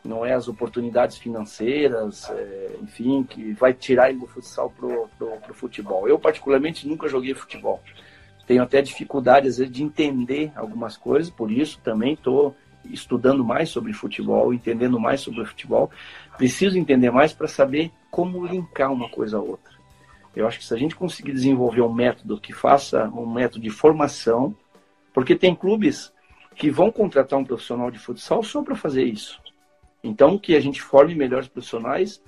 não 0.03 0.25
é 0.25 0.33
as 0.33 0.47
oportunidades 0.47 1.17
financeiras, 1.17 2.29
é, 2.29 2.77
enfim, 2.81 3.21
que 3.23 3.51
vai 3.53 3.73
tirar 3.73 4.09
ele 4.09 4.19
do 4.19 4.27
futsal 4.27 4.69
pro, 4.69 5.09
pro, 5.17 5.37
pro, 5.37 5.53
futebol. 5.53 6.07
Eu, 6.07 6.17
particularmente, 6.17 6.87
nunca 6.87 7.09
joguei 7.09 7.33
futebol. 7.33 7.81
Tenho 8.47 8.63
até 8.63 8.81
dificuldade, 8.81 9.47
às 9.47 9.57
vezes, 9.57 9.71
de 9.71 9.83
entender 9.83 10.51
algumas 10.55 10.95
coisas, 10.95 11.29
por 11.29 11.51
isso 11.51 11.79
também 11.83 12.13
estou 12.13 12.55
estudando 12.85 13.43
mais 13.43 13.69
sobre 13.69 13.93
futebol, 13.93 14.53
entendendo 14.53 14.99
mais 14.99 15.21
sobre 15.21 15.45
futebol. 15.45 15.91
Preciso 16.37 16.77
entender 16.77 17.11
mais 17.11 17.33
para 17.33 17.47
saber 17.47 17.91
como 18.09 18.45
linkar 18.45 18.91
uma 18.91 19.09
coisa 19.09 19.37
a 19.37 19.41
outra. 19.41 19.73
Eu 20.35 20.47
acho 20.47 20.59
que 20.59 20.65
se 20.65 20.73
a 20.73 20.77
gente 20.77 20.95
conseguir 20.95 21.33
desenvolver 21.33 21.81
um 21.81 21.93
método 21.93 22.39
que 22.39 22.53
faça 22.53 23.09
um 23.09 23.31
método 23.31 23.61
de 23.61 23.69
formação, 23.69 24.55
porque 25.13 25.35
tem 25.35 25.55
clubes 25.55 26.13
que 26.55 26.69
vão 26.69 26.91
contratar 26.91 27.39
um 27.39 27.45
profissional 27.45 27.89
de 27.89 27.99
futsal 27.99 28.43
só 28.43 28.61
para 28.61 28.75
fazer 28.75 29.03
isso. 29.03 29.41
Então, 30.03 30.37
que 30.37 30.55
a 30.55 30.59
gente 30.59 30.81
forme 30.81 31.15
melhores 31.15 31.47
profissionais 31.47 32.21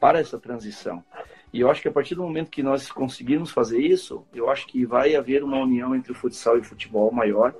para 0.00 0.18
essa 0.18 0.38
transição. 0.38 1.04
E 1.52 1.60
eu 1.60 1.70
acho 1.70 1.82
que 1.82 1.88
a 1.88 1.92
partir 1.92 2.14
do 2.14 2.22
momento 2.22 2.50
que 2.50 2.62
nós 2.62 2.90
conseguirmos 2.90 3.50
fazer 3.50 3.80
isso, 3.80 4.24
eu 4.34 4.50
acho 4.50 4.66
que 4.66 4.86
vai 4.86 5.14
haver 5.14 5.44
uma 5.44 5.58
união 5.58 5.94
entre 5.94 6.12
o 6.12 6.14
futsal 6.14 6.56
e 6.56 6.60
o 6.60 6.64
futebol 6.64 7.12
maior. 7.12 7.54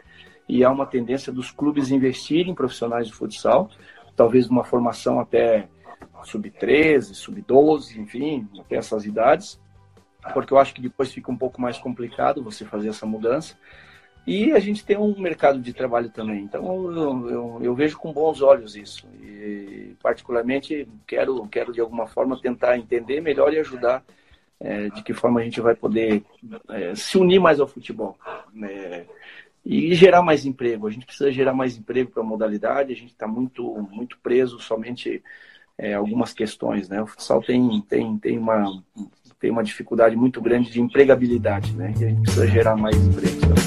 E 0.48 0.64
há 0.64 0.70
uma 0.70 0.86
tendência 0.86 1.32
dos 1.32 1.50
clubes 1.50 1.90
investirem 1.90 2.52
em 2.52 2.54
profissionais 2.54 3.06
de 3.06 3.12
futsal, 3.12 3.70
talvez 4.16 4.48
numa 4.48 4.64
formação 4.64 5.20
até 5.20 5.68
sub-13, 6.24 7.14
sub-12, 7.14 7.96
enfim, 7.98 8.48
até 8.60 8.76
essas 8.76 9.04
idades, 9.04 9.60
porque 10.32 10.52
eu 10.52 10.58
acho 10.58 10.74
que 10.74 10.80
depois 10.80 11.12
fica 11.12 11.30
um 11.30 11.36
pouco 11.36 11.60
mais 11.60 11.78
complicado 11.78 12.42
você 12.42 12.64
fazer 12.64 12.88
essa 12.88 13.06
mudança. 13.06 13.56
E 14.26 14.52
a 14.52 14.60
gente 14.60 14.84
tem 14.84 14.96
um 14.96 15.18
mercado 15.18 15.58
de 15.58 15.72
trabalho 15.72 16.08
também. 16.08 16.42
Então 16.42 16.64
eu, 16.92 17.28
eu, 17.28 17.58
eu, 17.62 17.74
vejo 17.74 17.98
com 17.98 18.12
bons 18.12 18.40
olhos 18.40 18.76
isso. 18.76 19.06
E 19.20 19.96
particularmente 20.00 20.88
quero, 21.06 21.46
quero 21.48 21.72
de 21.72 21.80
alguma 21.80 22.06
forma 22.06 22.40
tentar 22.40 22.78
entender 22.78 23.20
melhor 23.20 23.52
e 23.52 23.58
ajudar 23.58 24.04
é, 24.60 24.88
de 24.90 25.02
que 25.02 25.12
forma 25.12 25.40
a 25.40 25.44
gente 25.44 25.60
vai 25.60 25.74
poder 25.74 26.22
é, 26.68 26.94
se 26.94 27.18
unir 27.18 27.40
mais 27.40 27.58
ao 27.58 27.66
futebol. 27.66 28.16
Né? 28.54 29.06
E 29.64 29.92
gerar 29.94 30.22
mais 30.22 30.46
emprego. 30.46 30.86
A 30.86 30.90
gente 30.90 31.06
precisa 31.06 31.32
gerar 31.32 31.52
mais 31.52 31.76
emprego 31.76 32.12
para 32.12 32.22
a 32.22 32.26
modalidade. 32.26 32.92
A 32.92 32.96
gente 32.96 33.12
está 33.12 33.26
muito, 33.26 33.64
muito 33.90 34.18
preso 34.22 34.60
somente 34.60 35.20
é, 35.76 35.94
algumas 35.94 36.32
questões. 36.32 36.88
Né? 36.88 37.02
O 37.02 37.06
futsal 37.06 37.42
tem, 37.42 37.80
tem, 37.88 38.16
tem, 38.18 38.38
uma, 38.38 38.82
tem 39.40 39.50
uma 39.50 39.64
dificuldade 39.64 40.14
muito 40.14 40.40
grande 40.40 40.70
de 40.70 40.80
empregabilidade. 40.80 41.72
Né? 41.76 41.92
E 41.98 42.04
a 42.04 42.08
gente 42.08 42.22
precisa 42.22 42.46
gerar 42.46 42.76
mais 42.76 42.96
empregos 42.96 43.40
também. 43.40 43.61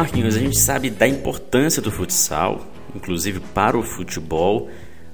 Marquinhos, 0.00 0.34
a 0.34 0.38
gente 0.38 0.58
sabe 0.58 0.88
da 0.88 1.06
importância 1.06 1.82
do 1.82 1.90
futsal, 1.90 2.66
inclusive 2.96 3.38
para 3.38 3.76
o 3.76 3.82
futebol. 3.82 4.70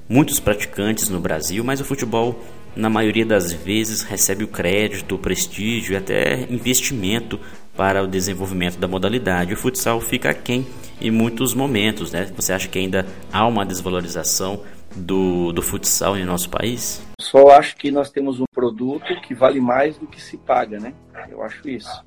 Muitos 0.08 0.38
praticantes 0.38 1.08
no 1.08 1.18
Brasil, 1.18 1.64
mas 1.64 1.80
o 1.80 1.84
futebol, 1.84 2.40
na 2.76 2.88
maioria 2.88 3.26
das 3.26 3.52
vezes, 3.52 4.02
recebe 4.02 4.44
o 4.44 4.48
crédito, 4.48 5.16
o 5.16 5.18
prestígio 5.18 5.94
e 5.94 5.96
até 5.96 6.46
investimento 6.48 7.40
para 7.76 8.04
o 8.04 8.06
desenvolvimento 8.06 8.78
da 8.78 8.86
modalidade. 8.86 9.54
O 9.54 9.56
futsal 9.56 10.00
fica 10.00 10.30
aquém 10.30 10.64
em 11.00 11.10
muitos 11.10 11.52
momentos, 11.52 12.12
né? 12.12 12.30
Você 12.36 12.52
acha 12.52 12.68
que 12.68 12.78
ainda 12.78 13.04
há 13.32 13.44
uma 13.44 13.66
desvalorização 13.66 14.62
do, 14.94 15.50
do 15.50 15.62
futsal 15.62 16.16
em 16.16 16.24
nosso 16.24 16.48
país? 16.48 17.04
Só 17.20 17.48
acho 17.48 17.76
que 17.76 17.90
nós 17.90 18.08
temos 18.08 18.38
um 18.38 18.44
produto 18.54 19.20
que 19.22 19.34
vale 19.34 19.60
mais 19.60 19.98
do 19.98 20.06
que 20.06 20.22
se 20.22 20.36
paga, 20.36 20.78
né? 20.78 20.94
Eu 21.28 21.42
acho 21.42 21.68
isso. 21.68 22.04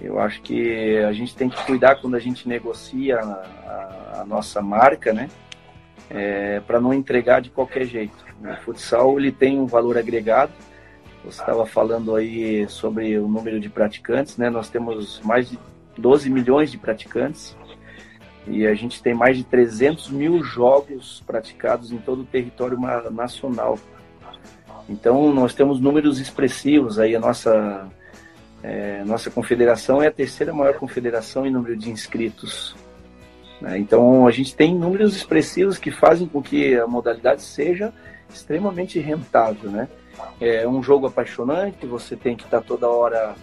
Eu 0.00 0.20
acho 0.20 0.40
que 0.42 0.96
a 0.98 1.12
gente 1.12 1.34
tem 1.34 1.48
que 1.48 1.62
cuidar 1.64 1.96
quando 1.96 2.14
a 2.14 2.20
gente 2.20 2.48
negocia 2.48 3.18
a, 3.18 4.20
a, 4.20 4.24
nossa 4.24 4.62
marca, 4.62 5.12
né? 5.12 5.28
É, 6.08 6.60
para 6.60 6.80
não 6.80 6.94
entregar 6.94 7.40
de 7.40 7.50
qualquer 7.50 7.84
jeito. 7.84 8.16
O 8.40 8.56
futsal 8.62 9.18
ele 9.18 9.32
tem 9.32 9.58
um 9.58 9.66
valor 9.66 9.98
agregado. 9.98 10.52
Você 11.24 11.40
estava 11.40 11.66
falando 11.66 12.14
aí 12.14 12.68
sobre 12.68 13.18
o 13.18 13.26
número 13.26 13.58
de 13.58 13.68
praticantes, 13.68 14.36
né? 14.36 14.48
Nós 14.48 14.70
temos 14.70 15.20
mais 15.24 15.50
de 15.50 15.58
12 15.98 16.30
milhões 16.30 16.70
de 16.70 16.78
praticantes 16.78 17.56
e 18.46 18.66
a 18.66 18.74
gente 18.74 19.02
tem 19.02 19.12
mais 19.12 19.36
de 19.36 19.44
300 19.44 20.10
mil 20.10 20.42
jogos 20.42 21.22
praticados 21.26 21.92
em 21.92 21.98
todo 21.98 22.22
o 22.22 22.24
território 22.24 22.78
nacional. 23.10 23.78
Então 24.88 25.34
nós 25.34 25.54
temos 25.54 25.80
números 25.80 26.18
expressivos 26.18 26.98
aí 26.98 27.14
a 27.14 27.20
nossa 27.20 27.86
é, 28.62 29.04
nossa 29.04 29.30
confederação 29.30 30.02
é 30.02 30.08
a 30.08 30.12
terceira 30.12 30.52
maior 30.52 30.74
confederação 30.74 31.46
em 31.46 31.50
número 31.50 31.76
de 31.76 31.90
inscritos. 31.90 32.74
Né? 33.60 33.78
Então 33.78 34.26
a 34.26 34.30
gente 34.30 34.54
tem 34.54 34.74
números 34.74 35.16
expressivos 35.16 35.78
que 35.78 35.90
fazem 35.90 36.26
com 36.26 36.42
que 36.42 36.76
a 36.76 36.86
modalidade 36.86 37.42
seja 37.42 37.92
extremamente 38.28 38.98
rentável. 38.98 39.70
Né? 39.70 39.88
É 40.40 40.66
um 40.66 40.82
jogo 40.82 41.06
apaixonante, 41.06 41.86
você 41.86 42.16
tem 42.16 42.36
que 42.36 42.44
estar 42.44 42.60
toda 42.60 42.88
hora 42.88 43.34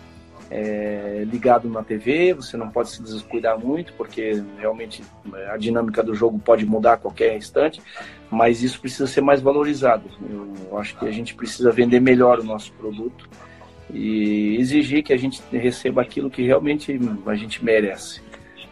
é, 0.51 1.23
ligado 1.25 1.67
na 1.69 1.81
TV, 1.81 2.33
você 2.33 2.55
não 2.55 2.69
pode 2.69 2.89
se 2.91 3.01
descuidar 3.01 3.57
muito, 3.57 3.93
porque 3.93 4.43
realmente 4.59 5.03
é, 5.33 5.49
a 5.49 5.57
dinâmica 5.57 6.03
do 6.03 6.13
jogo 6.13 6.37
pode 6.37 6.65
mudar 6.65 6.93
a 6.93 6.97
qualquer 6.97 7.35
instante, 7.35 7.81
mas 8.29 8.61
isso 8.61 8.79
precisa 8.79 9.07
ser 9.07 9.21
mais 9.21 9.41
valorizado. 9.41 10.03
Eu 10.69 10.77
acho 10.77 10.97
que 10.99 11.07
a 11.07 11.11
gente 11.11 11.33
precisa 11.33 11.71
vender 11.71 11.99
melhor 11.99 12.39
o 12.39 12.43
nosso 12.43 12.71
produto 12.73 13.27
e 13.93 14.57
exigir 14.59 15.03
que 15.03 15.13
a 15.13 15.17
gente 15.17 15.41
receba 15.51 16.01
aquilo 16.01 16.29
que 16.29 16.43
realmente 16.43 16.99
a 17.25 17.35
gente 17.35 17.63
merece. 17.63 18.21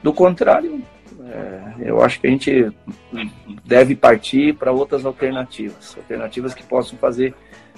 Do 0.01 0.12
contrário, 0.12 0.82
é, 1.25 1.89
eu 1.89 2.01
acho 2.01 2.20
que 2.20 2.27
a 2.27 2.29
gente 2.29 2.72
deve 3.63 3.96
partir 3.96 4.55
para 4.55 4.72
outras 4.72 5.05
alternativas, 5.05 5.96
alternativas 5.98 6.53
que 6.53 6.63
possam 6.63 6.98
fazer 6.98 7.34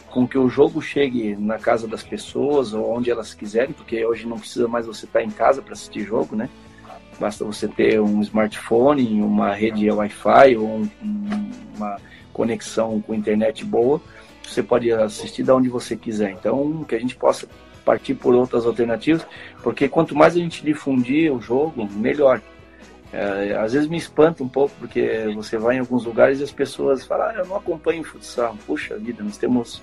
com 0.10 0.28
que 0.28 0.38
o 0.38 0.50
jogo 0.50 0.82
chegue 0.82 1.36
na 1.36 1.60
casa 1.60 1.88
das 1.88 2.02
pessoas 2.02 2.74
ou 2.74 2.90
onde 2.90 3.12
elas 3.12 3.34
quiserem, 3.34 3.74
porque 3.74 4.04
hoje 4.06 4.26
não 4.26 4.40
precisa 4.40 4.68
mais 4.68 4.86
você 4.86 5.06
estar 5.06 5.22
em 5.22 5.30
casa 5.30 5.62
para 5.62 5.74
assistir 5.74 6.02
jogo, 6.02 6.36
né? 6.36 6.50
Basta 7.20 7.46
você 7.46 7.68
ter 7.68 8.00
um 8.00 8.22
smartphone, 8.22 9.22
uma 9.22 9.54
rede 9.54 9.90
Wi-Fi 9.90 10.58
ou 10.58 10.68
um, 10.68 10.90
uma 11.76 11.98
conexão 12.34 13.02
com 13.02 13.14
internet 13.14 13.64
boa 13.64 14.02
você 14.48 14.64
pode 14.64 14.92
assistir 14.92 15.44
de 15.44 15.52
onde 15.52 15.70
você 15.70 15.96
quiser. 15.96 16.32
Então, 16.32 16.84
que 16.84 16.96
a 16.96 17.00
gente 17.00 17.16
possa 17.16 17.48
partir 17.84 18.16
por 18.16 18.34
outras 18.34 18.66
alternativas, 18.66 19.26
porque 19.62 19.88
quanto 19.88 20.16
mais 20.16 20.36
a 20.36 20.40
gente 20.40 20.64
difundir 20.64 21.32
o 21.32 21.40
jogo, 21.40 21.88
melhor. 21.92 22.42
É, 23.14 23.56
às 23.58 23.72
vezes 23.74 23.88
me 23.88 23.98
espanta 23.98 24.44
um 24.44 24.50
pouco, 24.50 24.74
porque 24.80 25.32
você 25.36 25.58
vai 25.58 25.78
em 25.78 25.80
alguns 25.80 26.04
lugares 26.04 26.40
e 26.40 26.44
as 26.44 26.52
pessoas 26.52 27.06
falam, 27.06 27.28
ah, 27.28 27.34
eu 27.36 27.46
não 27.46 27.56
acompanho 27.56 28.04
futsal. 28.04 28.58
Puxa 28.66 28.98
vida, 28.98 29.24
nós 29.24 29.38
temos 29.38 29.82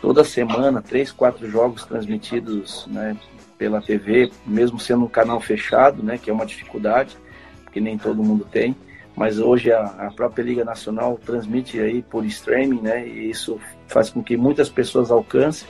toda 0.00 0.24
semana 0.24 0.80
três, 0.80 1.10
quatro 1.10 1.50
jogos 1.50 1.84
transmitidos 1.84 2.86
né, 2.86 3.16
pela 3.58 3.82
TV, 3.82 4.30
mesmo 4.46 4.78
sendo 4.78 5.04
um 5.04 5.08
canal 5.08 5.40
fechado, 5.40 6.02
né, 6.02 6.16
que 6.16 6.30
é 6.30 6.32
uma 6.32 6.46
dificuldade, 6.46 7.16
porque 7.64 7.80
nem 7.80 7.98
todo 7.98 8.22
mundo 8.22 8.46
tem 8.50 8.74
mas 9.16 9.38
hoje 9.38 9.72
a, 9.72 9.82
a, 9.82 10.10
própria 10.10 10.42
Liga 10.42 10.64
Nacional 10.64 11.18
transmite 11.24 11.78
aí 11.78 12.02
por 12.02 12.24
streaming, 12.24 12.80
né? 12.80 13.06
E 13.06 13.30
isso 13.30 13.60
faz 13.86 14.10
com 14.10 14.22
que 14.22 14.36
muitas 14.36 14.68
pessoas 14.68 15.10
alcancem. 15.10 15.68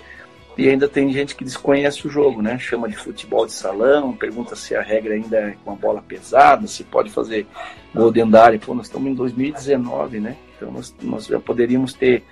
E 0.57 0.69
ainda 0.69 0.89
tem 0.89 1.13
gente 1.13 1.35
que 1.35 1.45
desconhece 1.45 2.07
o 2.07 2.11
jogo, 2.11 2.41
né? 2.41 2.59
Chama 2.59 2.89
de 2.89 2.97
futebol 2.97 3.45
de 3.45 3.53
salão, 3.53 4.17
pergunta 4.17 4.55
se 4.55 4.75
a 4.75 4.81
regra 4.81 5.15
ainda 5.15 5.37
é 5.37 5.57
com 5.65 5.73
a 5.73 5.75
bola 5.75 6.01
pesada, 6.01 6.67
se 6.67 6.85
pode 6.85 7.11
fazer 7.11 7.47
gol 7.95 8.11
dentro 8.11 8.31
da 8.31 8.45
área. 8.45 8.59
Pô, 8.59 8.73
nós 8.73 8.87
estamos 8.87 9.11
em 9.11 9.15
2019, 9.15 10.21
né? 10.21 10.37
Então 10.57 10.71
nós, 10.71 10.95
nós 11.03 11.27
já 11.27 11.41
poderíamos 11.41 11.93
ter 11.93 12.23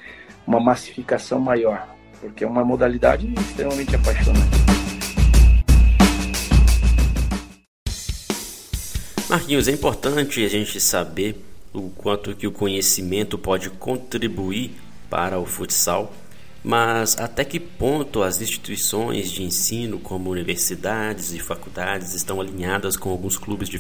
uma 0.47 0.61
massificação 0.61 1.41
maior, 1.41 1.87
porque 2.21 2.45
é 2.45 2.47
uma 2.47 2.65
modalidade 2.65 3.33
extremamente 3.35 3.95
apaixonante. 3.97 4.62
Marquinhos, 9.33 9.67
é 9.67 9.73
importante 9.73 10.45
a 10.45 10.49
gente 10.49 10.79
saber 10.79 11.43
o 11.73 11.89
quanto 11.89 12.37
que 12.37 12.47
o 12.47 12.53
conhecimento 12.53 13.39
pode 13.39 13.71
contribuir 13.71 14.73
para 15.09 15.39
o 15.39 15.47
futsal. 15.47 16.13
mas 16.63 17.19
até 17.19 17.43
que 17.43 17.59
ponto 17.59 18.23
as 18.23 18.43
instituições 18.43 19.31
de 19.31 19.43
ensino, 19.43 19.99
como 19.99 20.29
universidades 20.29 21.33
e 21.33 21.39
faculdades, 21.39 22.13
estão 22.13 22.43
alinhadas 22.43 22.95
com 22.95 23.09
alguns 23.09 23.39
clubes 23.39 23.71
de 23.71 23.79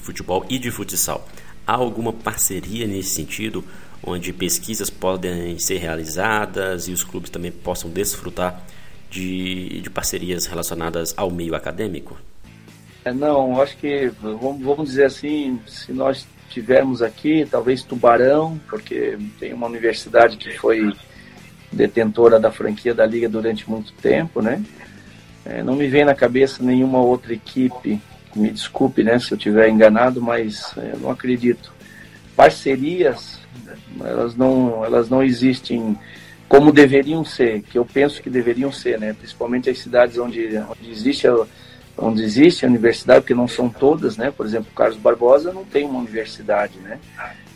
futebol 0.00 0.46
e 0.48 0.58
de 0.58 0.70
futsal? 0.70 1.28
Há 1.66 1.74
alguma 1.74 2.14
parceria 2.14 2.86
nesse 2.86 3.10
sentido, 3.10 3.62
onde 4.02 4.32
pesquisas 4.32 4.88
podem 4.88 5.58
ser 5.58 5.76
realizadas 5.76 6.88
e 6.88 6.92
os 6.92 7.04
clubes 7.04 7.28
também 7.28 7.52
possam 7.52 7.90
desfrutar 7.90 8.64
de, 9.10 9.78
de 9.82 9.90
parcerias 9.90 10.46
relacionadas 10.46 11.12
ao 11.18 11.30
meio 11.30 11.54
acadêmico? 11.54 12.16
É, 13.06 13.12
não, 13.12 13.62
acho 13.62 13.76
que, 13.76 14.10
vamos, 14.20 14.88
dizer 14.88 15.04
assim, 15.04 15.60
se 15.64 15.92
nós 15.92 16.26
tivermos 16.50 17.02
aqui, 17.02 17.46
talvez 17.48 17.84
Tubarão, 17.84 18.60
porque 18.68 19.16
tem 19.38 19.52
uma 19.52 19.68
universidade 19.68 20.36
que 20.36 20.58
foi 20.58 20.92
detentora 21.70 22.40
da 22.40 22.50
franquia 22.50 22.92
da 22.92 23.06
Liga 23.06 23.28
durante 23.28 23.70
muito 23.70 23.92
tempo, 23.92 24.42
né? 24.42 24.60
É, 25.44 25.62
não 25.62 25.76
me 25.76 25.86
vem 25.86 26.04
na 26.04 26.16
cabeça 26.16 26.64
nenhuma 26.64 26.98
outra 26.98 27.32
equipe, 27.32 28.00
me 28.34 28.50
desculpe 28.50 29.04
né, 29.04 29.20
se 29.20 29.30
eu 29.30 29.36
estiver 29.36 29.68
enganado, 29.68 30.20
mas 30.20 30.76
é, 30.76 30.90
eu 30.94 30.98
não 30.98 31.10
acredito. 31.12 31.72
Parcerias, 32.34 33.38
elas 34.00 34.34
não, 34.34 34.84
elas 34.84 35.08
não 35.08 35.22
existem 35.22 35.96
como 36.48 36.72
deveriam 36.72 37.24
ser, 37.24 37.62
que 37.62 37.78
eu 37.78 37.84
penso 37.84 38.20
que 38.20 38.28
deveriam 38.28 38.72
ser, 38.72 38.98
né? 38.98 39.12
Principalmente 39.12 39.70
as 39.70 39.78
cidades 39.78 40.18
onde, 40.18 40.58
onde 40.58 40.90
existe 40.90 41.28
a, 41.28 41.46
onde 41.98 42.22
existe 42.22 42.66
universidade, 42.66 43.20
porque 43.20 43.34
não 43.34 43.48
são 43.48 43.68
todas, 43.68 44.16
né? 44.16 44.30
Por 44.30 44.44
exemplo, 44.44 44.70
Carlos 44.74 44.98
Barbosa 44.98 45.52
não 45.52 45.64
tem 45.64 45.84
uma 45.84 45.98
universidade, 45.98 46.78
né? 46.78 46.98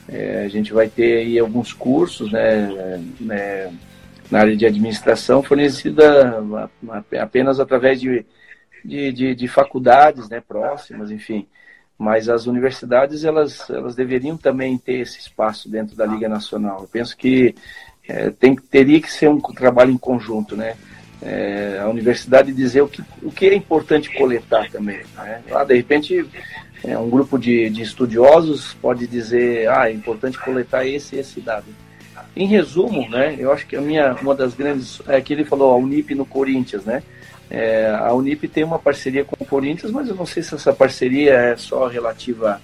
É, 0.08 0.44
a 0.44 0.48
gente 0.48 0.72
vai 0.72 0.88
ter 0.88 1.18
aí 1.18 1.38
alguns 1.38 1.72
cursos, 1.72 2.32
né? 2.32 2.98
né 3.20 3.72
na 4.30 4.40
área 4.40 4.56
de 4.56 4.64
administração 4.64 5.42
fornecida 5.42 6.42
apenas 7.20 7.58
através 7.58 8.00
de, 8.00 8.24
de, 8.84 9.12
de, 9.12 9.34
de 9.34 9.48
faculdades, 9.48 10.28
né? 10.28 10.40
Próximas, 10.40 11.10
enfim. 11.10 11.46
Mas 11.98 12.28
as 12.28 12.46
universidades 12.46 13.24
elas 13.24 13.68
elas 13.68 13.94
deveriam 13.94 14.36
também 14.36 14.78
ter 14.78 15.00
esse 15.00 15.18
espaço 15.18 15.68
dentro 15.68 15.94
da 15.94 16.06
Liga 16.06 16.28
Nacional. 16.28 16.80
Eu 16.80 16.88
penso 16.88 17.16
que 17.16 17.54
é, 18.08 18.30
tem, 18.30 18.56
teria 18.56 19.00
que 19.00 19.12
ser 19.12 19.28
um 19.28 19.38
trabalho 19.40 19.90
em 19.90 19.98
conjunto, 19.98 20.56
né? 20.56 20.76
É, 21.22 21.78
a 21.82 21.88
universidade 21.88 22.52
dizer 22.52 22.80
o 22.80 22.88
que, 22.88 23.02
o 23.22 23.30
que 23.30 23.46
é 23.46 23.54
importante 23.54 24.14
coletar 24.16 24.70
também. 24.70 25.00
Né? 25.16 25.42
Lá, 25.50 25.64
de 25.64 25.74
repente, 25.74 26.24
é, 26.82 26.96
um 26.96 27.10
grupo 27.10 27.38
de, 27.38 27.68
de 27.68 27.82
estudiosos 27.82 28.74
pode 28.80 29.06
dizer, 29.06 29.68
ah, 29.68 29.90
é 29.90 29.92
importante 29.92 30.38
coletar 30.38 30.86
esse 30.86 31.16
e 31.16 31.18
esse 31.18 31.40
dado. 31.40 31.66
Em 32.34 32.46
resumo, 32.46 33.08
né, 33.08 33.36
eu 33.38 33.52
acho 33.52 33.66
que 33.66 33.76
a 33.76 33.80
minha, 33.80 34.14
uma 34.14 34.34
das 34.34 34.54
grandes, 34.54 35.02
é 35.08 35.20
que 35.20 35.32
ele 35.32 35.44
falou, 35.44 35.72
a 35.72 35.76
Unip 35.76 36.14
no 36.14 36.24
Corinthians, 36.24 36.84
né? 36.84 37.02
É, 37.50 37.90
a 37.90 38.12
Unip 38.14 38.46
tem 38.46 38.62
uma 38.62 38.78
parceria 38.78 39.24
com 39.24 39.36
o 39.38 39.46
Corinthians, 39.46 39.90
mas 39.90 40.08
eu 40.08 40.14
não 40.14 40.24
sei 40.24 40.42
se 40.42 40.54
essa 40.54 40.72
parceria 40.72 41.34
é 41.34 41.56
só 41.56 41.88
relativa 41.88 42.60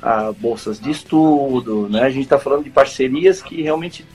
a 0.00 0.30
bolsas 0.30 0.78
de 0.80 0.90
estudo, 0.90 1.88
né? 1.88 2.02
A 2.02 2.10
gente 2.10 2.24
está 2.24 2.38
falando 2.38 2.64
de 2.64 2.70
parcerias 2.70 3.42
que 3.42 3.60
realmente 3.60 4.06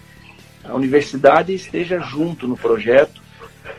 a 0.64 0.74
universidade 0.74 1.54
esteja 1.54 2.00
junto 2.00 2.48
no 2.48 2.56
projeto, 2.56 3.22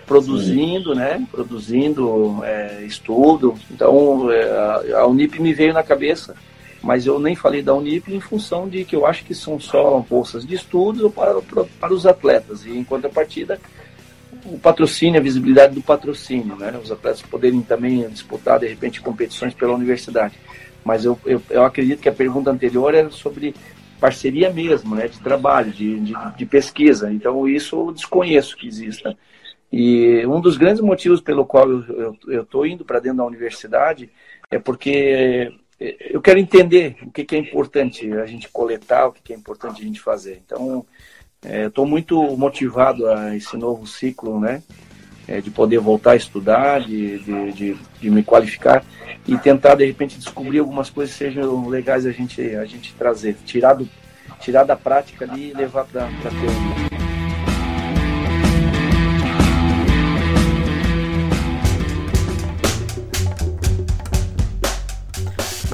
produzindo, 0.07 0.93
Sim. 0.93 0.99
né? 0.99 1.27
Produzindo 1.31 2.43
é, 2.45 2.83
estudo. 2.85 3.55
Então, 3.71 4.31
é, 4.31 4.93
a 4.95 5.07
Unip 5.07 5.41
me 5.41 5.53
veio 5.53 5.73
na 5.73 5.83
cabeça, 5.83 6.35
mas 6.83 7.07
eu 7.07 7.19
nem 7.19 7.35
falei 7.35 7.63
da 7.63 7.75
Unip 7.75 8.13
em 8.13 8.21
função 8.21 8.69
de 8.69 8.85
que 8.85 8.95
eu 8.95 9.07
acho 9.07 9.25
que 9.25 9.35
são 9.35 9.59
só 9.59 9.99
bolsas 10.09 10.47
de 10.47 10.55
estudo 10.55 11.11
para, 11.11 11.41
para, 11.41 11.65
para 11.65 11.95
os 11.95 12.07
atletas. 12.07 12.65
E 12.65 12.71
em 12.71 12.85
contrapartida, 12.85 13.59
o 14.45 14.59
patrocínio, 14.59 15.21
a 15.21 15.23
visibilidade 15.23 15.75
do 15.75 15.83
patrocínio, 15.83 16.57
né? 16.57 16.79
Os 16.83 16.93
atletas 16.93 17.23
poderem 17.23 17.63
também 17.63 18.09
disputar, 18.09 18.59
de 18.61 18.69
repente, 18.69 19.01
competições 19.01 19.55
pela 19.55 19.75
universidade. 19.75 20.35
Mas 20.85 21.05
eu, 21.05 21.19
eu, 21.25 21.41
eu 21.49 21.65
acredito 21.65 22.01
que 22.01 22.09
a 22.09 22.13
pergunta 22.13 22.51
anterior 22.51 22.95
era 22.95 23.11
sobre 23.11 23.55
parceria 24.05 24.53
mesmo, 24.53 24.95
né, 24.95 25.09
de 25.09 25.19
trabalho, 25.19 25.73
de, 25.73 25.99
de, 26.01 26.15
de, 26.37 26.45
pesquisa. 26.45 27.11
Então, 27.11 27.49
isso 27.49 27.89
eu 27.89 27.93
desconheço 27.93 28.55
que 28.55 28.67
exista. 28.67 29.17
E 29.77 30.25
um 30.25 30.41
dos 30.41 30.57
grandes 30.57 30.81
motivos 30.81 31.21
pelo 31.21 31.45
qual 31.45 31.69
eu 31.69 32.43
estou 32.43 32.65
indo 32.65 32.85
para 32.85 33.01
dentro 33.01 33.19
da 33.19 33.25
universidade 33.25 34.09
é 34.49 34.57
porque 34.57 35.53
eu 35.81 36.23
quero 36.23 36.39
entender 36.39 36.97
o 37.03 37.11
que, 37.11 37.25
que, 37.25 37.35
é 37.35 37.41
importante 37.41 38.13
a 38.13 38.25
gente 38.25 38.49
coletar, 38.49 39.09
o 39.09 39.13
que, 39.13 39.21
que 39.21 39.33
é 39.33 39.37
importante 39.37 39.83
a 39.83 39.85
gente 39.85 40.01
fazer. 40.01 40.41
Então, 40.47 40.87
é, 41.45 41.67
estou 41.67 41.85
muito 41.85 42.23
motivado 42.37 43.09
a 43.09 43.35
esse 43.35 43.57
novo 43.57 43.85
ciclo, 43.85 44.39
né? 44.39 44.63
É, 45.27 45.41
de 45.41 45.51
poder 45.51 45.79
voltar 45.79 46.13
a 46.13 46.17
estudar, 46.17 46.83
de, 46.83 47.19
de, 47.19 47.53
de, 47.53 47.77
de, 48.01 48.11
me 48.11 48.23
qualificar 48.23 48.85
e 49.27 49.37
tentar, 49.39 49.75
de 49.75 49.85
repente, 49.85 50.19
descobrir 50.19 50.61
algumas 50.61 50.89
coisas 50.89 51.17
que 51.17 51.25
sejam 51.25 51.67
legais 51.67 52.07
a 52.07 52.13
gente, 52.13 52.41
a 52.55 52.65
gente 52.65 52.95
trazer, 52.95 53.35
tirar, 53.45 53.73
do, 53.73 53.89
tirar 54.39 54.63
da 54.63 54.77
prática 54.77 55.25
ali 55.25 55.51
e 55.51 55.55
levar 55.55 55.85
para 55.87 56.05
a 56.05 56.09
teoria. 56.09 56.94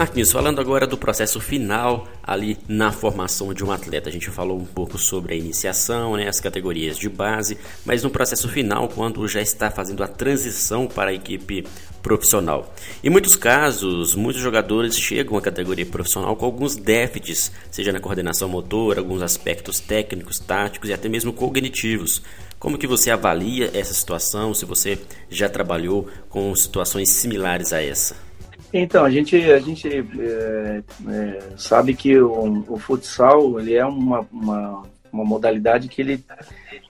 Marquinhos, 0.01 0.33
falando 0.33 0.63
agora 0.63 0.87
do 0.87 0.97
processo 0.97 1.39
final 1.43 2.09
ali 2.23 2.57
na 2.67 2.91
formação 2.91 3.53
de 3.53 3.63
um 3.63 3.71
atleta. 3.71 4.09
A 4.09 4.13
gente 4.13 4.31
falou 4.31 4.59
um 4.59 4.65
pouco 4.65 4.97
sobre 4.97 5.35
a 5.35 5.37
iniciação, 5.37 6.17
né, 6.17 6.27
as 6.27 6.41
categorias 6.41 6.97
de 6.97 7.07
base, 7.07 7.59
mas 7.85 8.03
no 8.03 8.09
processo 8.09 8.49
final, 8.49 8.89
quando 8.89 9.29
já 9.29 9.43
está 9.43 9.71
fazendo 9.71 10.03
a 10.03 10.09
transição 10.09 10.87
para 10.87 11.11
a 11.11 11.13
equipe 11.13 11.67
profissional. 12.03 12.75
Em 13.05 13.11
muitos 13.11 13.37
casos, 13.37 14.15
muitos 14.15 14.41
jogadores 14.41 14.97
chegam 14.97 15.37
à 15.37 15.43
categoria 15.43 15.85
profissional 15.85 16.35
com 16.35 16.47
alguns 16.47 16.77
déficits, 16.77 17.53
seja 17.71 17.93
na 17.93 18.01
coordenação 18.01 18.49
motora, 18.49 19.01
alguns 19.01 19.21
aspectos 19.21 19.81
técnicos, 19.81 20.39
táticos 20.39 20.89
e 20.89 20.95
até 20.95 21.11
mesmo 21.11 21.31
cognitivos. 21.31 22.23
Como 22.59 22.79
que 22.79 22.87
você 22.87 23.11
avalia 23.11 23.71
essa 23.75 23.93
situação, 23.93 24.55
se 24.55 24.65
você 24.65 24.99
já 25.29 25.51
trabalhou 25.51 26.09
com 26.31 26.57
situações 26.57 27.11
similares 27.11 27.75
a 27.75 27.83
essa? 27.83 28.30
Então, 28.73 29.05
a 29.05 29.11
gente, 29.11 29.37
a 29.37 29.59
gente 29.59 29.89
é, 29.89 30.83
é, 31.09 31.41
sabe 31.57 31.95
que 31.95 32.17
o, 32.19 32.65
o, 32.69 32.79
futsal 32.79 33.59
ele 33.59 33.75
é 33.75 33.85
uma, 33.85 34.21
uma, 34.31 34.83
uma, 35.13 35.25
modalidade 35.25 35.89
que 35.89 36.01
ele, 36.01 36.25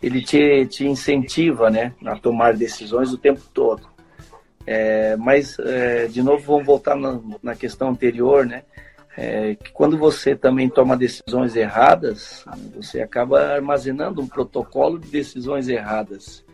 ele 0.02 0.22
te, 0.22 0.66
te 0.66 0.86
incentiva 0.86 1.70
né, 1.70 1.94
a 2.04 2.16
tomar 2.16 2.52
decisões 2.52 3.12
o 3.12 3.18
tempo 3.18 3.40
todo. 3.54 3.88
É, 4.66 5.16
mas, 5.16 5.58
é, 5.58 6.06
de 6.06 6.22
novo, 6.22 6.44
vamos 6.44 6.66
voltar 6.66 6.94
na, 6.96 7.18
na 7.42 7.54
questão 7.54 7.88
anterior, 7.88 8.44
né? 8.44 8.62
É, 9.16 9.54
que 9.56 9.72
quando 9.72 9.98
você 9.98 10.36
também 10.36 10.68
toma 10.68 10.96
decisões 10.96 11.56
erradas, 11.56 12.44
você 12.74 13.02
acaba 13.02 13.54
armazenando 13.54 14.22
um 14.22 14.28
protocolo 14.28 14.98
de 14.98 15.08
decisões 15.08 15.68
erradas. 15.68 16.44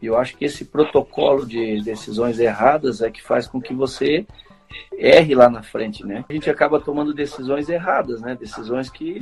E 0.00 0.06
eu 0.06 0.16
acho 0.18 0.36
que 0.36 0.44
esse 0.44 0.64
protocolo 0.64 1.46
de 1.46 1.80
decisões 1.82 2.38
erradas 2.38 3.00
é 3.00 3.10
que 3.10 3.22
faz 3.22 3.46
com 3.46 3.60
que 3.60 3.72
você 3.72 4.26
erre 4.96 5.34
lá 5.34 5.48
na 5.48 5.62
frente, 5.62 6.04
né? 6.04 6.24
A 6.28 6.32
gente 6.32 6.48
acaba 6.50 6.80
tomando 6.80 7.14
decisões 7.14 7.68
erradas, 7.68 8.20
né? 8.20 8.34
Decisões 8.34 8.90
que 8.90 9.18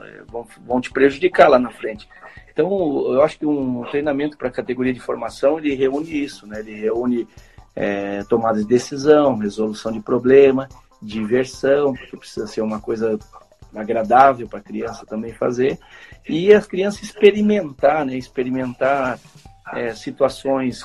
é, 0.00 0.22
vão, 0.30 0.46
vão 0.66 0.80
te 0.80 0.90
prejudicar 0.90 1.48
lá 1.48 1.58
na 1.58 1.70
frente. 1.70 2.08
Então, 2.50 2.68
eu 3.12 3.22
acho 3.22 3.38
que 3.38 3.46
um 3.46 3.82
treinamento 3.90 4.36
para 4.36 4.48
a 4.48 4.52
categoria 4.52 4.92
de 4.92 5.00
formação, 5.00 5.58
ele 5.58 5.74
reúne 5.74 6.24
isso, 6.24 6.46
né? 6.46 6.60
Ele 6.60 6.74
reúne 6.74 7.28
é, 7.74 8.24
tomada 8.24 8.58
de 8.58 8.66
decisão, 8.66 9.36
resolução 9.36 9.92
de 9.92 10.00
problema, 10.00 10.68
diversão, 11.00 11.94
porque 11.94 12.16
precisa 12.16 12.46
ser 12.46 12.60
uma 12.60 12.80
coisa 12.80 13.18
agradável 13.74 14.48
para 14.48 14.58
a 14.58 14.62
criança 14.62 15.06
também 15.06 15.32
fazer, 15.32 15.78
e 16.28 16.52
as 16.52 16.66
crianças 16.66 17.02
experimentar, 17.02 18.04
né? 18.04 18.16
Experimentar 18.16 19.18
é, 19.72 19.94
situações 19.94 20.84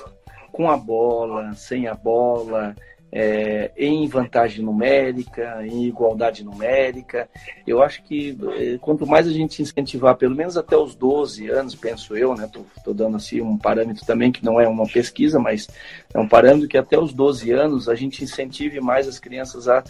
com 0.52 0.70
a 0.70 0.78
bola, 0.78 1.54
sem 1.54 1.88
a 1.88 1.96
bola, 1.96 2.76
é, 3.16 3.70
em 3.78 4.08
vantagem 4.08 4.66
numérica, 4.66 5.64
em 5.64 5.86
igualdade 5.86 6.44
numérica. 6.44 7.30
Eu 7.66 7.84
acho 7.84 8.02
que 8.04 8.36
é, 8.58 8.80
quanto 8.80 9.06
mais 9.06 9.28
a 9.28 9.32
gente 9.32 9.62
incentivar, 9.62 10.16
pelo 10.16 10.36
menos 10.36 10.58
até 10.58 10.76
os 10.76 10.96
12 10.96 11.48
anos, 11.48 11.76
penso 11.76 12.18
eu, 12.18 12.34
né? 12.34 12.50
Estou 12.76 12.94
dando 12.94 13.18
assim 13.18 13.40
um 13.40 13.56
parâmetro 13.56 14.04
também 14.04 14.32
que 14.32 14.44
não 14.44 14.60
é 14.60 14.68
uma 14.68 14.88
pesquisa, 14.88 15.38
mas 15.38 15.68
é 16.12 16.20
um 16.20 16.28
parâmetro 16.28 16.68
que 16.68 16.78
até 16.78 16.98
os 16.98 17.14
12 17.14 17.52
anos 17.52 17.88
a 17.88 17.94
gente 17.94 18.24
incentive 18.24 18.82
mais 18.82 19.08
as 19.08 19.20
crianças 19.20 19.68
a, 19.68 19.84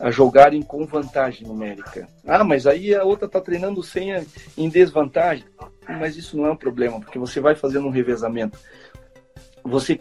a 0.00 0.10
jogarem 0.10 0.62
com 0.62 0.86
vantagem 0.86 1.46
numérica. 1.46 2.08
Ah, 2.26 2.42
mas 2.42 2.66
aí 2.66 2.94
a 2.94 3.04
outra 3.04 3.26
está 3.26 3.42
treinando 3.42 3.82
sem 3.82 4.08
em 4.56 4.70
desvantagem. 4.70 5.44
Mas 5.86 6.16
isso 6.16 6.34
não 6.34 6.46
é 6.46 6.52
um 6.52 6.56
problema, 6.56 6.98
porque 6.98 7.18
você 7.18 7.40
vai 7.40 7.54
fazendo 7.54 7.86
um 7.86 7.90
revezamento 7.90 8.58
você, 9.64 9.98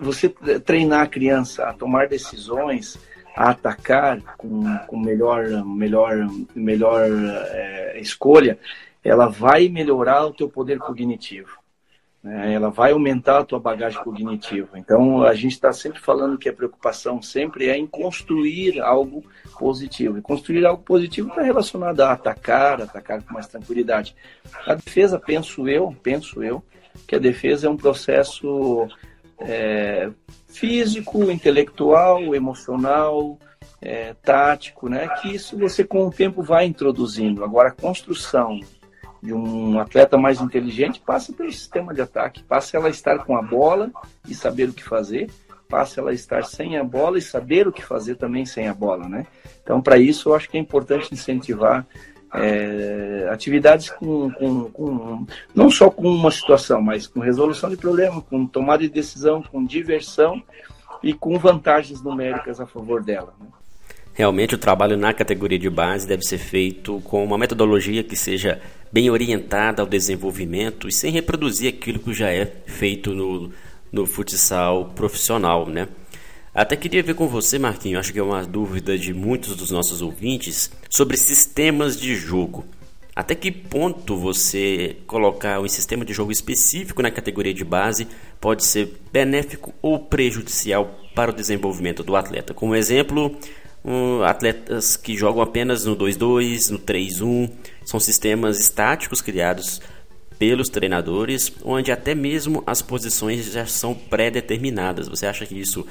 você 0.00 0.28
treinar 0.28 1.02
a 1.02 1.06
criança 1.06 1.68
a 1.68 1.72
tomar 1.72 2.08
decisões, 2.08 2.98
a 3.36 3.50
atacar 3.50 4.20
com, 4.36 4.64
com 4.86 4.98
melhor, 4.98 5.46
melhor, 5.64 6.28
melhor 6.54 7.08
é, 7.50 8.00
escolha, 8.00 8.58
ela 9.04 9.28
vai 9.28 9.68
melhorar 9.68 10.26
o 10.26 10.32
teu 10.32 10.48
poder 10.48 10.78
cognitivo. 10.78 11.58
né? 12.22 12.52
ela 12.52 12.70
vai 12.70 12.90
aumentar 12.90 13.38
a 13.38 13.44
tua 13.44 13.60
bagagem 13.60 14.02
cognitiva. 14.02 14.76
Então, 14.76 15.22
a 15.22 15.34
gente 15.34 15.52
está 15.52 15.72
sempre 15.72 16.00
falando 16.00 16.38
que 16.38 16.48
a 16.48 16.52
preocupação 16.52 17.22
sempre 17.22 17.68
é 17.68 17.76
em 17.76 17.86
construir 17.86 18.80
algo 18.80 19.22
positivo. 19.58 20.18
E 20.18 20.22
construir 20.22 20.66
algo 20.66 20.82
positivo 20.82 21.28
está 21.28 21.42
relacionado 21.42 22.00
a 22.00 22.12
atacar, 22.12 22.82
atacar 22.82 23.22
com 23.22 23.34
mais 23.34 23.46
tranquilidade. 23.46 24.16
A 24.66 24.74
defesa, 24.74 25.20
penso 25.20 25.68
eu, 25.68 25.94
penso 26.02 26.42
eu, 26.42 26.64
que 27.06 27.14
a 27.14 27.18
defesa 27.18 27.66
é 27.66 27.70
um 27.70 27.76
processo 27.76 28.86
é, 29.38 30.10
físico, 30.48 31.30
intelectual, 31.30 32.34
emocional, 32.34 33.38
é, 33.80 34.14
tático, 34.22 34.88
né? 34.88 35.08
Que 35.20 35.34
isso 35.34 35.58
você 35.58 35.84
com 35.84 36.06
o 36.06 36.10
tempo 36.10 36.42
vai 36.42 36.66
introduzindo. 36.66 37.44
Agora, 37.44 37.68
a 37.68 37.72
construção 37.72 38.60
de 39.22 39.32
um 39.32 39.78
atleta 39.80 40.16
mais 40.16 40.40
inteligente 40.40 41.00
passa 41.04 41.32
pelo 41.32 41.50
sistema 41.50 41.92
de 41.92 42.00
ataque, 42.00 42.42
passa 42.44 42.76
ela 42.76 42.88
estar 42.88 43.24
com 43.24 43.36
a 43.36 43.42
bola 43.42 43.90
e 44.28 44.34
saber 44.34 44.68
o 44.68 44.72
que 44.72 44.84
fazer, 44.84 45.30
passa 45.68 46.00
ela 46.00 46.12
estar 46.12 46.44
sem 46.44 46.76
a 46.76 46.84
bola 46.84 47.18
e 47.18 47.22
saber 47.22 47.66
o 47.66 47.72
que 47.72 47.82
fazer 47.82 48.16
também 48.16 48.46
sem 48.46 48.68
a 48.68 48.74
bola, 48.74 49.08
né? 49.08 49.26
Então, 49.62 49.82
para 49.82 49.98
isso, 49.98 50.28
eu 50.28 50.34
acho 50.34 50.48
que 50.48 50.56
é 50.56 50.60
importante 50.60 51.12
incentivar 51.12 51.86
é, 52.36 53.28
atividades 53.30 53.90
com, 53.90 54.30
com, 54.30 54.64
com, 54.70 55.26
não 55.54 55.70
só 55.70 55.90
com 55.90 56.08
uma 56.08 56.30
situação, 56.30 56.80
mas 56.80 57.06
com 57.06 57.20
resolução 57.20 57.70
de 57.70 57.76
problema, 57.76 58.20
com 58.22 58.46
tomada 58.46 58.82
de 58.82 58.88
decisão, 58.88 59.42
com 59.42 59.64
diversão 59.64 60.42
e 61.02 61.12
com 61.12 61.38
vantagens 61.38 62.02
numéricas 62.02 62.60
a 62.60 62.66
favor 62.66 63.02
dela. 63.02 63.32
Né? 63.40 63.46
Realmente 64.12 64.54
o 64.54 64.58
trabalho 64.58 64.96
na 64.96 65.12
categoria 65.12 65.58
de 65.58 65.68
base 65.68 66.06
deve 66.06 66.22
ser 66.22 66.38
feito 66.38 67.00
com 67.02 67.22
uma 67.22 67.36
metodologia 67.36 68.02
que 68.02 68.16
seja 68.16 68.60
bem 68.90 69.10
orientada 69.10 69.82
ao 69.82 69.86
desenvolvimento 69.86 70.88
e 70.88 70.92
sem 70.92 71.12
reproduzir 71.12 71.74
aquilo 71.74 71.98
que 71.98 72.14
já 72.14 72.30
é 72.30 72.46
feito 72.66 73.12
no, 73.12 73.52
no 73.92 74.06
futsal 74.06 74.86
profissional, 74.94 75.66
né? 75.66 75.86
Até 76.56 76.74
queria 76.74 77.02
ver 77.02 77.14
com 77.14 77.28
você, 77.28 77.58
Marquinho, 77.58 77.98
acho 77.98 78.14
que 78.14 78.18
é 78.18 78.22
uma 78.22 78.42
dúvida 78.42 78.96
de 78.96 79.12
muitos 79.12 79.54
dos 79.54 79.70
nossos 79.70 80.00
ouvintes 80.00 80.70
sobre 80.88 81.18
sistemas 81.18 82.00
de 82.00 82.16
jogo. 82.16 82.64
Até 83.14 83.34
que 83.34 83.52
ponto 83.52 84.16
você 84.16 84.96
colocar 85.06 85.60
um 85.60 85.68
sistema 85.68 86.02
de 86.02 86.14
jogo 86.14 86.32
específico 86.32 87.02
na 87.02 87.10
categoria 87.10 87.52
de 87.52 87.62
base 87.62 88.08
pode 88.40 88.64
ser 88.64 88.98
benéfico 89.12 89.74
ou 89.82 89.98
prejudicial 89.98 90.98
para 91.14 91.30
o 91.30 91.34
desenvolvimento 91.34 92.02
do 92.02 92.16
atleta? 92.16 92.54
Como 92.54 92.74
exemplo, 92.74 93.36
um, 93.84 94.22
atletas 94.22 94.96
que 94.96 95.14
jogam 95.14 95.42
apenas 95.42 95.84
no 95.84 95.94
2-2, 95.94 96.70
no 96.70 96.78
3-1, 96.78 97.50
são 97.84 98.00
sistemas 98.00 98.58
estáticos 98.58 99.20
criados 99.20 99.82
pelos 100.38 100.70
treinadores, 100.70 101.52
onde 101.62 101.92
até 101.92 102.14
mesmo 102.14 102.62
as 102.66 102.80
posições 102.80 103.52
já 103.52 103.66
são 103.66 103.94
pré-determinadas. 103.94 105.06
Você 105.06 105.26
acha 105.26 105.44
que 105.44 105.54
isso 105.54 105.86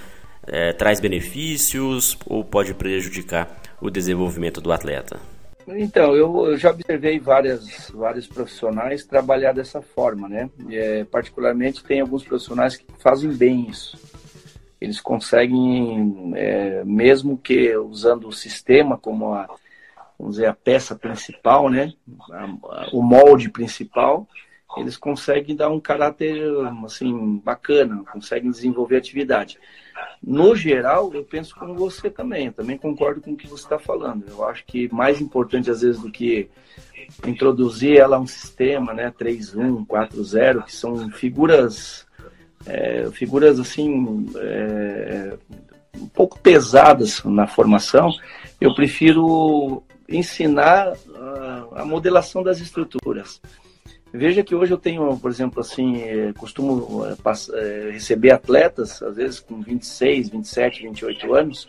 é, 0.48 0.74
traz 0.74 1.00
benefícios 1.00 2.18
ou 2.26 2.44
pode 2.44 2.74
prejudicar 2.74 3.62
o 3.82 3.90
desenvolvimento 3.90 4.62
do 4.62 4.72
atleta? 4.72 5.20
Então, 5.68 6.16
eu, 6.16 6.56
já 6.58 6.70
observei 6.70 7.20
várias, 7.20 7.90
vários 7.90 8.28
profissionais 8.28 9.04
trabalhar 9.04 9.52
dessa 9.52 9.82
forma, 9.82 10.30
né? 10.30 10.50
É, 10.70 11.04
particularmente 11.06 11.84
tem 11.84 12.02
alguns 12.02 12.24
profissionais 12.24 12.78
que 12.78 12.86
fazem 13.00 13.32
bem 13.32 13.68
isso. 13.68 13.98
Eles 14.80 15.02
conseguem, 15.02 16.34
é, 16.36 16.84
mesmo 16.84 17.38
que 17.38 17.76
usando 17.78 18.28
o 18.28 18.32
sistema 18.32 18.98
como 18.98 19.34
a, 19.34 19.48
vamos 20.20 20.36
dizer, 20.36 20.48
a 20.48 20.54
peça 20.54 20.96
principal, 20.96 21.68
né? 21.68 21.94
A, 22.32 22.44
a, 22.44 22.90
o 22.94 23.02
molde 23.02 23.50
principal, 23.50 24.28
eles 24.78 24.98
conseguem 24.98 25.56
dar 25.56 25.70
um 25.70 25.80
caráter 25.80 26.44
assim 26.84 27.38
bacana, 27.44 28.04
conseguem 28.12 28.52
desenvolver 28.52 28.98
atividade. 28.98 29.60
No 30.22 30.56
geral, 30.56 31.14
eu 31.14 31.24
penso 31.24 31.56
como 31.56 31.76
você 31.76 32.10
também, 32.10 32.48
eu 32.48 32.54
também 32.54 32.78
concordo 32.78 33.22
com 33.22 33.32
o 33.32 33.38
que 33.38 33.48
você 33.48 33.64
está 33.64 33.80
falando. 33.80 34.26
Eu 34.28 34.48
acho 34.48 34.66
que 34.66 34.94
mais 34.94 35.22
importante 35.22 35.70
às 35.70 35.82
vezes 35.82 36.02
do 36.02 36.12
que 36.12 36.50
introduzir 37.26 37.98
ela 37.98 38.18
a 38.18 38.20
um 38.20 38.28
sistema, 38.28 38.94
né, 38.94 39.14
3.1, 39.18 39.86
4.0, 39.86 40.64
que 40.66 40.76
são 40.76 41.10
figuras, 41.12 42.06
é, 42.66 43.10
figuras 43.12 43.60
assim, 43.60 44.28
é, 44.36 45.38
um 45.98 46.08
pouco 46.08 46.40
pesadas 46.40 47.24
na 47.24 47.48
formação, 47.48 48.12
eu 48.60 48.74
prefiro 48.74 49.84
ensinar 50.10 50.94
a 51.76 51.86
modelação 51.86 52.44
das 52.44 52.60
estruturas. 52.60 53.42
Veja 54.18 54.44
que 54.44 54.56
hoje 54.56 54.74
eu 54.74 54.78
tenho, 54.78 55.18
por 55.20 55.30
exemplo, 55.30 55.60
assim, 55.60 55.98
eh, 55.98 56.32
costumo 56.38 57.06
eh, 57.06 57.16
eh, 57.54 57.90
receber 57.92 58.32
atletas, 58.32 59.02
às 59.04 59.18
vezes 59.18 59.40
com 59.42 59.62
26, 59.62 60.30
27, 60.30 60.84
28 60.84 61.34
anos, 61.36 61.68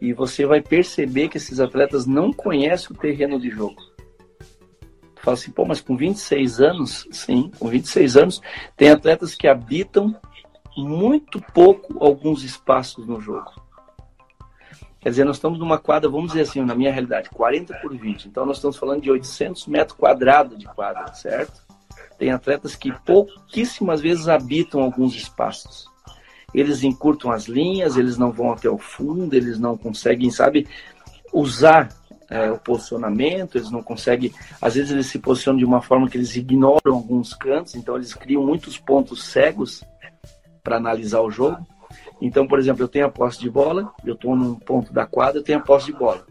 e 0.00 0.12
você 0.12 0.44
vai 0.44 0.60
perceber 0.60 1.28
que 1.28 1.36
esses 1.36 1.60
atletas 1.60 2.04
não 2.04 2.32
conhecem 2.32 2.88
o 2.90 2.98
terreno 2.98 3.38
de 3.38 3.48
jogo. 3.48 3.76
Tu 5.14 5.22
fala 5.22 5.36
assim, 5.36 5.52
pô, 5.52 5.64
mas 5.64 5.80
com 5.80 5.96
26 5.96 6.60
anos, 6.60 7.06
sim, 7.12 7.48
com 7.60 7.68
26 7.68 8.16
anos, 8.16 8.42
tem 8.76 8.90
atletas 8.90 9.36
que 9.36 9.46
habitam 9.46 10.16
muito 10.76 11.40
pouco 11.54 12.04
alguns 12.04 12.42
espaços 12.42 13.06
no 13.06 13.20
jogo. 13.20 13.52
Quer 15.00 15.10
dizer, 15.10 15.24
nós 15.24 15.36
estamos 15.36 15.60
numa 15.60 15.78
quadra, 15.78 16.10
vamos 16.10 16.32
dizer 16.32 16.40
assim, 16.40 16.60
na 16.64 16.74
minha 16.74 16.92
realidade, 16.92 17.30
40 17.30 17.72
por 17.74 17.96
20. 17.96 18.26
Então, 18.26 18.44
nós 18.44 18.56
estamos 18.56 18.76
falando 18.76 19.00
de 19.00 19.12
800 19.12 19.68
metros 19.68 19.96
quadrados 19.96 20.58
de 20.58 20.66
quadra, 20.66 21.14
certo? 21.14 21.67
Tem 22.18 22.30
atletas 22.30 22.74
que 22.74 22.92
pouquíssimas 23.04 24.00
vezes 24.00 24.28
habitam 24.28 24.82
alguns 24.82 25.14
espaços. 25.14 25.86
Eles 26.52 26.82
encurtam 26.82 27.30
as 27.30 27.46
linhas, 27.46 27.96
eles 27.96 28.18
não 28.18 28.32
vão 28.32 28.50
até 28.50 28.68
o 28.68 28.78
fundo, 28.78 29.34
eles 29.34 29.58
não 29.58 29.76
conseguem, 29.76 30.30
sabe, 30.30 30.66
usar 31.32 31.90
é, 32.28 32.50
o 32.50 32.58
posicionamento, 32.58 33.56
eles 33.56 33.70
não 33.70 33.82
conseguem. 33.82 34.32
Às 34.60 34.74
vezes 34.74 34.90
eles 34.90 35.06
se 35.06 35.18
posicionam 35.18 35.58
de 35.58 35.64
uma 35.64 35.80
forma 35.80 36.08
que 36.08 36.16
eles 36.16 36.34
ignoram 36.34 36.94
alguns 36.94 37.34
cantos, 37.34 37.74
então 37.74 37.96
eles 37.96 38.14
criam 38.14 38.44
muitos 38.44 38.78
pontos 38.78 39.24
cegos 39.24 39.84
para 40.62 40.76
analisar 40.76 41.20
o 41.20 41.30
jogo. 41.30 41.64
Então, 42.20 42.48
por 42.48 42.58
exemplo, 42.58 42.82
eu 42.82 42.88
tenho 42.88 43.06
a 43.06 43.10
posse 43.10 43.38
de 43.38 43.48
bola, 43.48 43.92
eu 44.04 44.14
estou 44.14 44.34
num 44.34 44.54
ponto 44.56 44.92
da 44.92 45.06
quadra, 45.06 45.38
eu 45.38 45.44
tenho 45.44 45.58
a 45.58 45.62
posse 45.62 45.86
de 45.86 45.92
bola 45.92 46.26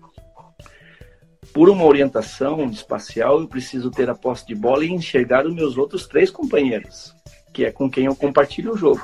por 1.57 1.69
uma 1.69 1.85
orientação 1.85 2.63
espacial, 2.69 3.41
eu 3.41 3.47
preciso 3.47 3.89
ter 3.89 4.07
a 4.11 4.13
posse 4.13 4.45
de 4.45 4.53
bola 4.53 4.85
e 4.85 4.91
enxergar 4.91 5.43
os 5.43 5.55
meus 5.55 5.75
outros 5.75 6.05
três 6.05 6.29
companheiros, 6.29 7.15
que 7.51 7.65
é 7.65 7.71
com 7.71 7.89
quem 7.89 8.05
eu 8.05 8.15
compartilho 8.15 8.73
o 8.73 8.77
jogo. 8.77 9.01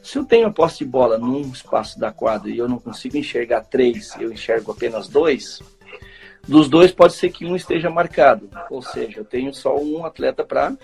Se 0.00 0.18
eu 0.18 0.24
tenho 0.24 0.46
a 0.46 0.52
posse 0.52 0.78
de 0.78 0.84
bola 0.84 1.18
num 1.18 1.40
espaço 1.40 1.98
da 1.98 2.12
quadra 2.12 2.48
e 2.48 2.58
eu 2.58 2.68
não 2.68 2.78
consigo 2.78 3.16
enxergar 3.16 3.62
três, 3.62 4.14
eu 4.20 4.32
enxergo 4.32 4.70
apenas 4.70 5.08
dois, 5.08 5.60
dos 6.46 6.68
dois 6.68 6.92
pode 6.92 7.14
ser 7.14 7.30
que 7.30 7.44
um 7.44 7.56
esteja 7.56 7.90
marcado, 7.90 8.48
ou 8.70 8.80
seja, 8.80 9.18
eu 9.18 9.24
tenho 9.24 9.52
só 9.52 9.76
um 9.76 10.06
atleta 10.06 10.44
para 10.44 10.76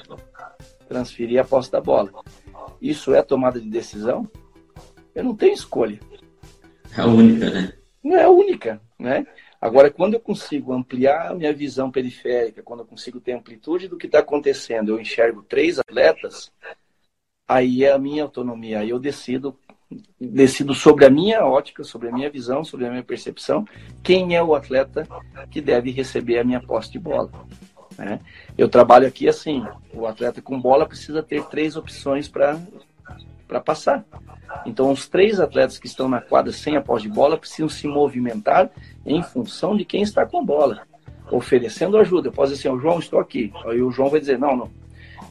transferir 0.88 1.40
a 1.40 1.44
posse 1.44 1.70
da 1.70 1.80
bola. 1.80 2.10
Isso 2.82 3.14
é 3.14 3.22
tomada 3.22 3.60
de 3.60 3.70
decisão? 3.70 4.28
Eu 5.14 5.22
não 5.22 5.36
tenho 5.36 5.54
escolha. 5.54 6.00
É 6.98 7.00
a 7.00 7.06
única, 7.06 7.48
né? 7.48 7.72
Não 8.02 8.16
é 8.16 8.24
a 8.24 8.28
única, 8.28 8.80
né? 8.98 9.24
Agora, 9.64 9.90
quando 9.90 10.12
eu 10.12 10.20
consigo 10.20 10.74
ampliar 10.74 11.30
a 11.30 11.34
minha 11.34 11.50
visão 11.50 11.90
periférica, 11.90 12.62
quando 12.62 12.80
eu 12.80 12.86
consigo 12.86 13.18
ter 13.18 13.32
amplitude 13.32 13.88
do 13.88 13.96
que 13.96 14.04
está 14.04 14.18
acontecendo, 14.18 14.90
eu 14.90 15.00
enxergo 15.00 15.42
três 15.42 15.78
atletas, 15.78 16.52
aí 17.48 17.82
é 17.82 17.90
a 17.90 17.98
minha 17.98 18.24
autonomia, 18.24 18.80
aí 18.80 18.90
eu 18.90 18.98
decido 18.98 19.58
decido 20.20 20.74
sobre 20.74 21.06
a 21.06 21.10
minha 21.10 21.46
ótica, 21.46 21.82
sobre 21.82 22.10
a 22.10 22.12
minha 22.12 22.28
visão, 22.28 22.62
sobre 22.62 22.86
a 22.86 22.90
minha 22.90 23.02
percepção, 23.02 23.66
quem 24.02 24.36
é 24.36 24.42
o 24.42 24.54
atleta 24.54 25.08
que 25.50 25.62
deve 25.62 25.90
receber 25.90 26.38
a 26.38 26.44
minha 26.44 26.60
posse 26.60 26.92
de 26.92 26.98
bola. 26.98 27.30
Né? 27.96 28.20
Eu 28.58 28.68
trabalho 28.68 29.08
aqui 29.08 29.30
assim, 29.30 29.64
o 29.94 30.06
atleta 30.06 30.42
com 30.42 30.60
bola 30.60 30.84
precisa 30.84 31.22
ter 31.22 31.42
três 31.46 31.74
opções 31.74 32.28
para 32.28 32.60
passar. 33.64 34.04
Então, 34.66 34.90
os 34.90 35.08
três 35.08 35.40
atletas 35.40 35.78
que 35.78 35.86
estão 35.86 36.06
na 36.06 36.20
quadra 36.20 36.52
sem 36.52 36.76
a 36.76 36.82
posse 36.82 37.08
de 37.08 37.14
bola 37.14 37.38
precisam 37.38 37.68
se 37.68 37.86
movimentar 37.86 38.70
em 39.06 39.22
função 39.22 39.76
de 39.76 39.84
quem 39.84 40.02
está 40.02 40.24
com 40.24 40.44
bola, 40.44 40.82
oferecendo 41.30 41.96
ajuda. 41.96 42.28
Eu 42.28 42.32
posso 42.32 42.52
dizer 42.52 42.68
assim, 42.68 42.76
o 42.76 42.80
João, 42.80 42.98
estou 42.98 43.18
aqui. 43.18 43.52
Aí 43.66 43.82
o 43.82 43.90
João 43.90 44.10
vai 44.10 44.20
dizer, 44.20 44.38
não, 44.38 44.56
não. 44.56 44.70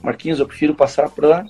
Marquinhos, 0.02 0.40
eu 0.40 0.48
prefiro 0.48 0.76
passar 0.76 1.10
para 1.10 1.46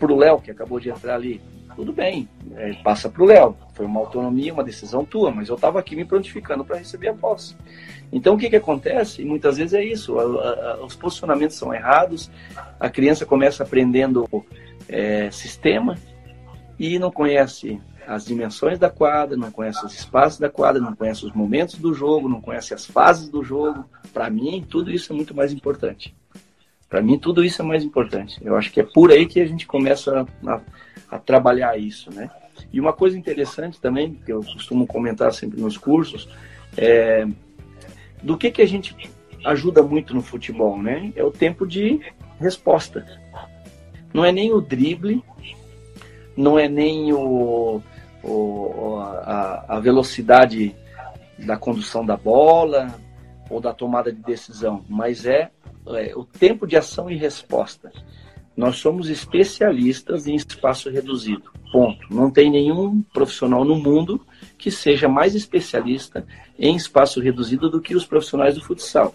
o 0.00 0.16
Léo, 0.16 0.40
que 0.40 0.50
acabou 0.50 0.80
de 0.80 0.90
entrar 0.90 1.14
ali. 1.14 1.40
Tudo 1.74 1.92
bem, 1.92 2.28
é, 2.56 2.74
passa 2.82 3.08
para 3.08 3.22
o 3.22 3.26
Léo. 3.26 3.56
Foi 3.72 3.86
uma 3.86 4.00
autonomia, 4.00 4.52
uma 4.52 4.64
decisão 4.64 5.04
tua, 5.04 5.30
mas 5.30 5.48
eu 5.48 5.54
estava 5.54 5.78
aqui 5.78 5.96
me 5.96 6.04
prontificando 6.04 6.64
para 6.64 6.76
receber 6.76 7.08
a 7.08 7.14
posse. 7.14 7.56
Então, 8.12 8.34
o 8.34 8.38
que, 8.38 8.50
que 8.50 8.56
acontece? 8.56 9.22
E 9.22 9.24
muitas 9.24 9.56
vezes 9.56 9.72
é 9.72 9.82
isso: 9.82 10.18
a, 10.18 10.22
a, 10.22 10.84
os 10.84 10.94
posicionamentos 10.94 11.56
são 11.56 11.72
errados, 11.72 12.30
a 12.78 12.90
criança 12.90 13.24
começa 13.24 13.62
aprendendo 13.62 14.28
é, 14.86 15.30
sistema 15.30 15.96
e 16.78 16.98
não 16.98 17.10
conhece 17.10 17.80
as 18.06 18.24
dimensões 18.24 18.78
da 18.78 18.90
quadra, 18.90 19.36
não 19.36 19.50
conhece 19.50 19.84
os 19.84 19.94
espaços 19.94 20.38
da 20.38 20.48
quadra, 20.48 20.80
não 20.80 20.94
conhece 20.94 21.24
os 21.24 21.32
momentos 21.32 21.76
do 21.76 21.94
jogo, 21.94 22.28
não 22.28 22.40
conhece 22.40 22.74
as 22.74 22.84
fases 22.84 23.28
do 23.28 23.42
jogo. 23.42 23.84
Para 24.12 24.28
mim, 24.30 24.64
tudo 24.68 24.90
isso 24.90 25.12
é 25.12 25.16
muito 25.16 25.34
mais 25.34 25.52
importante. 25.52 26.14
Para 26.88 27.00
mim, 27.00 27.18
tudo 27.18 27.42
isso 27.42 27.62
é 27.62 27.64
mais 27.64 27.82
importante. 27.82 28.38
Eu 28.44 28.56
acho 28.56 28.70
que 28.70 28.80
é 28.80 28.82
por 28.82 29.10
aí 29.10 29.26
que 29.26 29.40
a 29.40 29.46
gente 29.46 29.66
começa 29.66 30.26
a, 30.46 30.60
a, 31.10 31.18
trabalhar 31.18 31.78
isso, 31.78 32.12
né? 32.12 32.30
E 32.72 32.80
uma 32.80 32.92
coisa 32.92 33.16
interessante 33.16 33.80
também, 33.80 34.14
que 34.14 34.32
eu 34.32 34.40
costumo 34.40 34.86
comentar 34.86 35.32
sempre 35.32 35.60
nos 35.60 35.78
cursos, 35.78 36.28
é 36.76 37.26
do 38.22 38.36
que, 38.36 38.50
que 38.50 38.62
a 38.62 38.66
gente 38.66 38.94
ajuda 39.44 39.82
muito 39.82 40.14
no 40.14 40.22
futebol, 40.22 40.80
né? 40.80 41.12
É 41.16 41.24
o 41.24 41.30
tempo 41.30 41.66
de 41.66 42.00
resposta. 42.38 43.06
Não 44.12 44.24
é 44.24 44.30
nem 44.30 44.52
o 44.52 44.60
drible, 44.60 45.24
não 46.36 46.58
é 46.58 46.68
nem 46.68 47.12
o, 47.12 47.82
o 48.22 48.98
a, 48.98 49.76
a 49.76 49.80
velocidade 49.80 50.74
da 51.38 51.56
condução 51.56 52.04
da 52.04 52.16
bola 52.16 52.94
ou 53.50 53.60
da 53.60 53.72
tomada 53.72 54.12
de 54.12 54.20
decisão, 54.20 54.84
mas 54.88 55.26
é 55.26 55.50
é, 55.86 56.12
o 56.16 56.24
tempo 56.24 56.66
de 56.66 56.76
ação 56.76 57.10
e 57.10 57.16
resposta. 57.16 57.92
Nós 58.56 58.76
somos 58.76 59.08
especialistas 59.08 60.26
em 60.26 60.34
espaço 60.34 60.90
reduzido. 60.90 61.50
Ponto. 61.72 62.14
Não 62.14 62.30
tem 62.30 62.50
nenhum 62.50 63.02
profissional 63.12 63.64
no 63.64 63.76
mundo 63.76 64.24
que 64.58 64.70
seja 64.70 65.08
mais 65.08 65.34
especialista 65.34 66.26
em 66.58 66.76
espaço 66.76 67.20
reduzido 67.20 67.70
do 67.70 67.80
que 67.80 67.96
os 67.96 68.04
profissionais 68.04 68.54
do 68.54 68.62
futsal. 68.62 69.14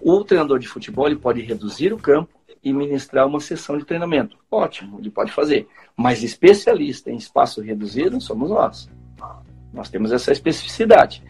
O 0.00 0.22
treinador 0.22 0.58
de 0.58 0.68
futebol 0.68 1.06
ele 1.06 1.16
pode 1.16 1.40
reduzir 1.40 1.92
o 1.92 1.98
campo 1.98 2.37
e 2.62 2.72
ministrar 2.72 3.26
uma 3.26 3.40
sessão 3.40 3.78
de 3.78 3.84
treinamento. 3.84 4.36
Ótimo, 4.50 4.98
ele 4.98 5.10
pode 5.10 5.32
fazer. 5.32 5.68
Mas 5.96 6.22
especialista 6.22 7.10
em 7.10 7.16
espaço 7.16 7.60
reduzido 7.60 8.20
somos 8.20 8.50
nós. 8.50 8.88
Nós 9.72 9.88
temos 9.88 10.12
essa 10.12 10.32
especificidade. 10.32 11.22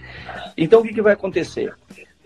Então 0.57 0.81
o 0.81 0.83
que, 0.83 0.95
que 0.95 1.03
vai 1.03 1.13
acontecer? 1.13 1.75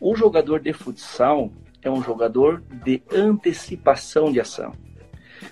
O 0.00 0.14
jogador 0.16 0.60
de 0.60 0.72
futsal 0.72 1.50
é 1.82 1.90
um 1.90 2.02
jogador 2.02 2.62
de 2.84 3.02
antecipação 3.12 4.30
de 4.32 4.40
ação. 4.40 4.72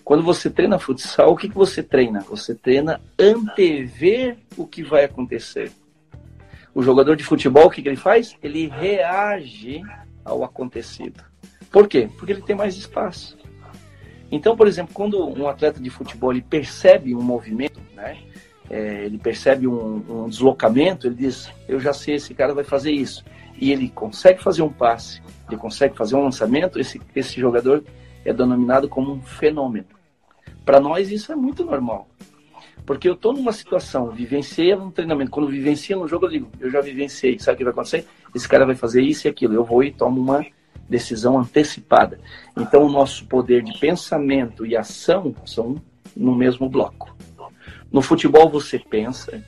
Quando 0.04 0.22
você 0.22 0.48
treina 0.48 0.78
futsal, 0.78 1.32
o 1.32 1.36
que, 1.36 1.48
que 1.48 1.54
você 1.54 1.82
treina? 1.82 2.20
Você 2.20 2.54
treina 2.54 3.00
antever 3.18 4.38
o 4.56 4.66
que 4.66 4.82
vai 4.82 5.04
acontecer. 5.04 5.72
O 6.74 6.82
jogador 6.82 7.16
de 7.16 7.24
futebol, 7.24 7.66
o 7.66 7.70
que, 7.70 7.82
que 7.82 7.88
ele 7.88 7.96
faz? 7.96 8.36
Ele 8.42 8.68
reage 8.68 9.82
ao 10.24 10.44
acontecido. 10.44 11.24
Por 11.70 11.88
quê? 11.88 12.08
Porque 12.16 12.32
ele 12.32 12.42
tem 12.42 12.54
mais 12.54 12.76
espaço. 12.76 13.36
Então, 14.30 14.56
por 14.56 14.68
exemplo, 14.68 14.94
quando 14.94 15.26
um 15.26 15.48
atleta 15.48 15.80
de 15.80 15.90
futebol 15.90 16.32
ele 16.32 16.42
percebe 16.42 17.14
um 17.14 17.22
movimento, 17.22 17.80
né? 17.94 18.18
É, 18.68 19.04
ele 19.04 19.18
percebe 19.18 19.66
um, 19.66 20.04
um 20.08 20.28
deslocamento, 20.28 21.08
ele 21.08 21.16
diz: 21.16 21.50
Eu 21.68 21.80
já 21.80 21.92
sei, 21.92 22.14
esse 22.14 22.32
cara 22.32 22.54
vai 22.54 22.62
fazer 22.62 22.92
isso. 22.92 23.24
E 23.60 23.72
ele 23.72 23.88
consegue 23.88 24.40
fazer 24.40 24.62
um 24.62 24.72
passe, 24.72 25.20
ele 25.48 25.56
consegue 25.56 25.96
fazer 25.96 26.14
um 26.14 26.22
lançamento, 26.22 26.78
esse, 26.78 27.00
esse 27.14 27.40
jogador 27.40 27.84
é 28.24 28.32
denominado 28.32 28.88
como 28.88 29.12
um 29.12 29.20
fenômeno. 29.20 29.88
Para 30.64 30.78
nós 30.78 31.10
isso 31.10 31.32
é 31.32 31.36
muito 31.36 31.64
normal. 31.64 32.08
Porque 32.86 33.08
eu 33.08 33.14
estou 33.14 33.32
numa 33.32 33.52
situação, 33.52 34.10
vivenciei 34.10 34.74
um 34.74 34.90
treinamento, 34.90 35.30
quando 35.30 35.48
vivencia 35.48 35.96
no 35.96 36.08
jogo 36.08 36.26
eu 36.26 36.30
digo, 36.30 36.48
eu 36.58 36.70
já 36.70 36.80
vivenciei, 36.80 37.38
sabe 37.38 37.56
o 37.56 37.58
que 37.58 37.64
vai 37.64 37.72
acontecer? 37.72 38.06
Esse 38.34 38.48
cara 38.48 38.64
vai 38.64 38.74
fazer 38.74 39.02
isso 39.02 39.26
e 39.26 39.28
aquilo, 39.28 39.54
eu 39.54 39.64
vou 39.64 39.82
e 39.82 39.92
tomo 39.92 40.20
uma 40.20 40.44
decisão 40.90 41.38
antecipada. 41.38 42.18
Então 42.56 42.82
o 42.82 42.90
nosso 42.90 43.24
poder 43.26 43.62
de 43.62 43.78
pensamento 43.78 44.66
e 44.66 44.76
ação 44.76 45.34
são 45.46 45.80
no 46.16 46.34
mesmo 46.34 46.68
bloco. 46.68 47.16
No 47.90 48.02
futebol 48.02 48.50
você 48.50 48.78
pensa, 48.78 49.42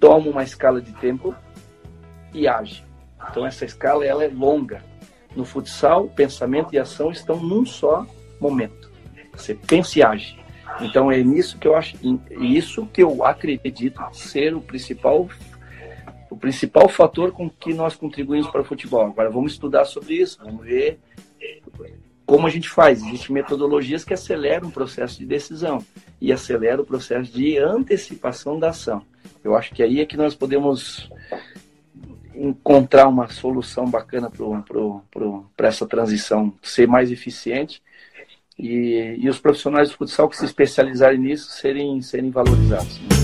toma 0.00 0.28
uma 0.30 0.42
escala 0.42 0.80
de 0.80 0.92
tempo 0.92 1.34
e 2.32 2.48
age. 2.48 2.82
Então 3.30 3.46
essa 3.46 3.64
escala 3.64 4.04
ela 4.04 4.24
é 4.24 4.28
longa, 4.28 4.82
no 5.36 5.44
futsal, 5.44 6.08
pensamento 6.08 6.74
e 6.74 6.78
ação 6.78 7.10
estão 7.10 7.36
num 7.40 7.66
só 7.66 8.06
momento. 8.40 8.90
Você 9.32 9.54
pensa 9.54 9.98
e 9.98 10.02
age. 10.02 10.38
Então 10.80 11.10
é 11.10 11.22
nisso 11.22 11.58
que 11.58 11.68
eu 11.68 11.76
acho, 11.76 11.96
isso 12.40 12.86
que 12.86 13.02
eu 13.02 13.24
acredito 13.24 14.00
ser 14.12 14.54
o 14.54 14.60
principal 14.60 15.28
o 16.34 16.36
principal 16.36 16.88
fator 16.88 17.30
com 17.30 17.48
que 17.48 17.72
nós 17.72 17.94
contribuímos 17.94 18.48
para 18.48 18.60
o 18.60 18.64
futebol. 18.64 19.06
Agora 19.06 19.30
vamos 19.30 19.52
estudar 19.52 19.84
sobre 19.84 20.14
isso, 20.14 20.40
vamos 20.42 20.64
ver 20.66 20.98
como 22.26 22.46
a 22.46 22.50
gente 22.50 22.68
faz. 22.68 23.02
Existem 23.04 23.32
metodologias 23.32 24.04
que 24.04 24.12
aceleram 24.12 24.68
o 24.68 24.72
processo 24.72 25.18
de 25.18 25.26
decisão 25.26 25.78
e 26.20 26.32
aceleram 26.32 26.82
o 26.82 26.86
processo 26.86 27.30
de 27.30 27.56
antecipação 27.56 28.58
da 28.58 28.70
ação. 28.70 29.02
Eu 29.44 29.54
acho 29.54 29.72
que 29.72 29.82
aí 29.82 30.00
é 30.00 30.06
que 30.06 30.16
nós 30.16 30.34
podemos 30.34 31.08
encontrar 32.34 33.06
uma 33.06 33.28
solução 33.28 33.88
bacana 33.88 34.28
para 35.56 35.68
essa 35.68 35.86
transição 35.86 36.52
ser 36.60 36.88
mais 36.88 37.12
eficiente 37.12 37.80
e, 38.58 39.16
e 39.20 39.28
os 39.28 39.38
profissionais 39.38 39.90
de 39.90 39.96
futsal 39.96 40.28
que 40.28 40.36
se 40.36 40.44
especializarem 40.44 41.18
nisso 41.18 41.48
serem, 41.52 42.02
serem 42.02 42.30
valorizados. 42.30 43.23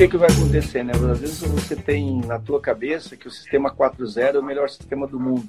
Que, 0.00 0.08
que 0.08 0.16
vai 0.16 0.30
acontecer, 0.30 0.82
né? 0.82 0.92
Às 0.94 1.20
vezes 1.20 1.40
você 1.40 1.76
tem 1.76 2.20
na 2.22 2.38
tua 2.38 2.60
cabeça 2.60 3.16
que 3.16 3.28
o 3.28 3.30
sistema 3.30 3.70
4.0 3.70 4.34
é 4.34 4.38
o 4.38 4.42
melhor 4.42 4.70
sistema 4.70 5.06
do 5.06 5.20
mundo. 5.20 5.46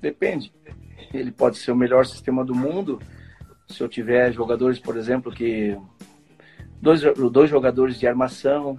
Depende 0.00 0.52
ele 1.12 1.30
pode 1.30 1.58
ser 1.58 1.72
o 1.72 1.76
melhor 1.76 2.04
sistema 2.06 2.44
do 2.44 2.54
mundo 2.54 2.98
se 3.68 3.82
eu 3.82 3.88
tiver 3.88 4.32
jogadores, 4.32 4.78
por 4.78 4.96
exemplo, 4.96 5.32
que 5.32 5.76
dois, 6.80 7.02
dois 7.32 7.50
jogadores 7.50 7.98
de 7.98 8.06
armação, 8.06 8.78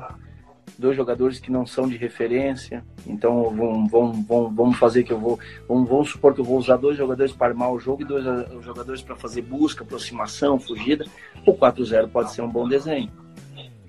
dois 0.77 0.95
jogadores 0.95 1.39
que 1.39 1.51
não 1.51 1.65
são 1.65 1.87
de 1.87 1.97
referência, 1.97 2.83
então 3.05 3.43
vamos, 3.55 3.91
vamos, 3.91 4.55
vamos 4.55 4.77
fazer 4.77 5.03
que 5.03 5.11
eu 5.11 5.19
vou, 5.19 5.39
vamos, 5.67 5.89
vamos 5.89 6.09
supor 6.09 6.33
que 6.33 6.41
eu 6.41 6.45
vou 6.45 6.57
usar 6.57 6.77
dois 6.77 6.97
jogadores 6.97 7.33
para 7.33 7.47
armar 7.47 7.71
o 7.71 7.79
jogo 7.79 8.01
e 8.01 8.05
dois 8.05 8.23
jogadores 8.63 9.01
para 9.01 9.15
fazer 9.15 9.41
busca, 9.41 9.83
aproximação, 9.83 10.59
fugida, 10.59 11.05
o 11.45 11.53
4-0 11.53 12.09
pode 12.09 12.31
ser 12.31 12.41
um 12.41 12.49
bom 12.49 12.67
desenho. 12.67 13.26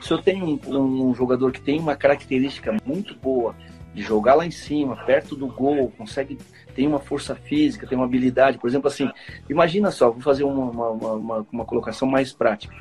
Se 0.00 0.12
eu 0.12 0.18
tenho 0.18 0.60
um, 0.66 1.10
um 1.10 1.14
jogador 1.14 1.52
que 1.52 1.60
tem 1.60 1.78
uma 1.78 1.96
característica 1.96 2.76
muito 2.84 3.14
boa 3.16 3.54
de 3.94 4.02
jogar 4.02 4.34
lá 4.34 4.46
em 4.46 4.50
cima, 4.50 4.96
perto 5.04 5.34
do 5.34 5.48
gol, 5.48 5.92
consegue 5.96 6.38
tem 6.74 6.86
uma 6.86 7.00
força 7.00 7.34
física, 7.34 7.86
tem 7.86 7.98
uma 7.98 8.04
habilidade. 8.04 8.58
Por 8.58 8.68
exemplo, 8.68 8.86
assim, 8.86 9.10
imagina 9.50 9.90
só, 9.90 10.10
vou 10.10 10.20
fazer 10.20 10.44
uma, 10.44 10.70
uma, 10.70 11.12
uma, 11.12 11.46
uma 11.50 11.64
colocação 11.64 12.06
mais 12.06 12.32
prática. 12.32 12.72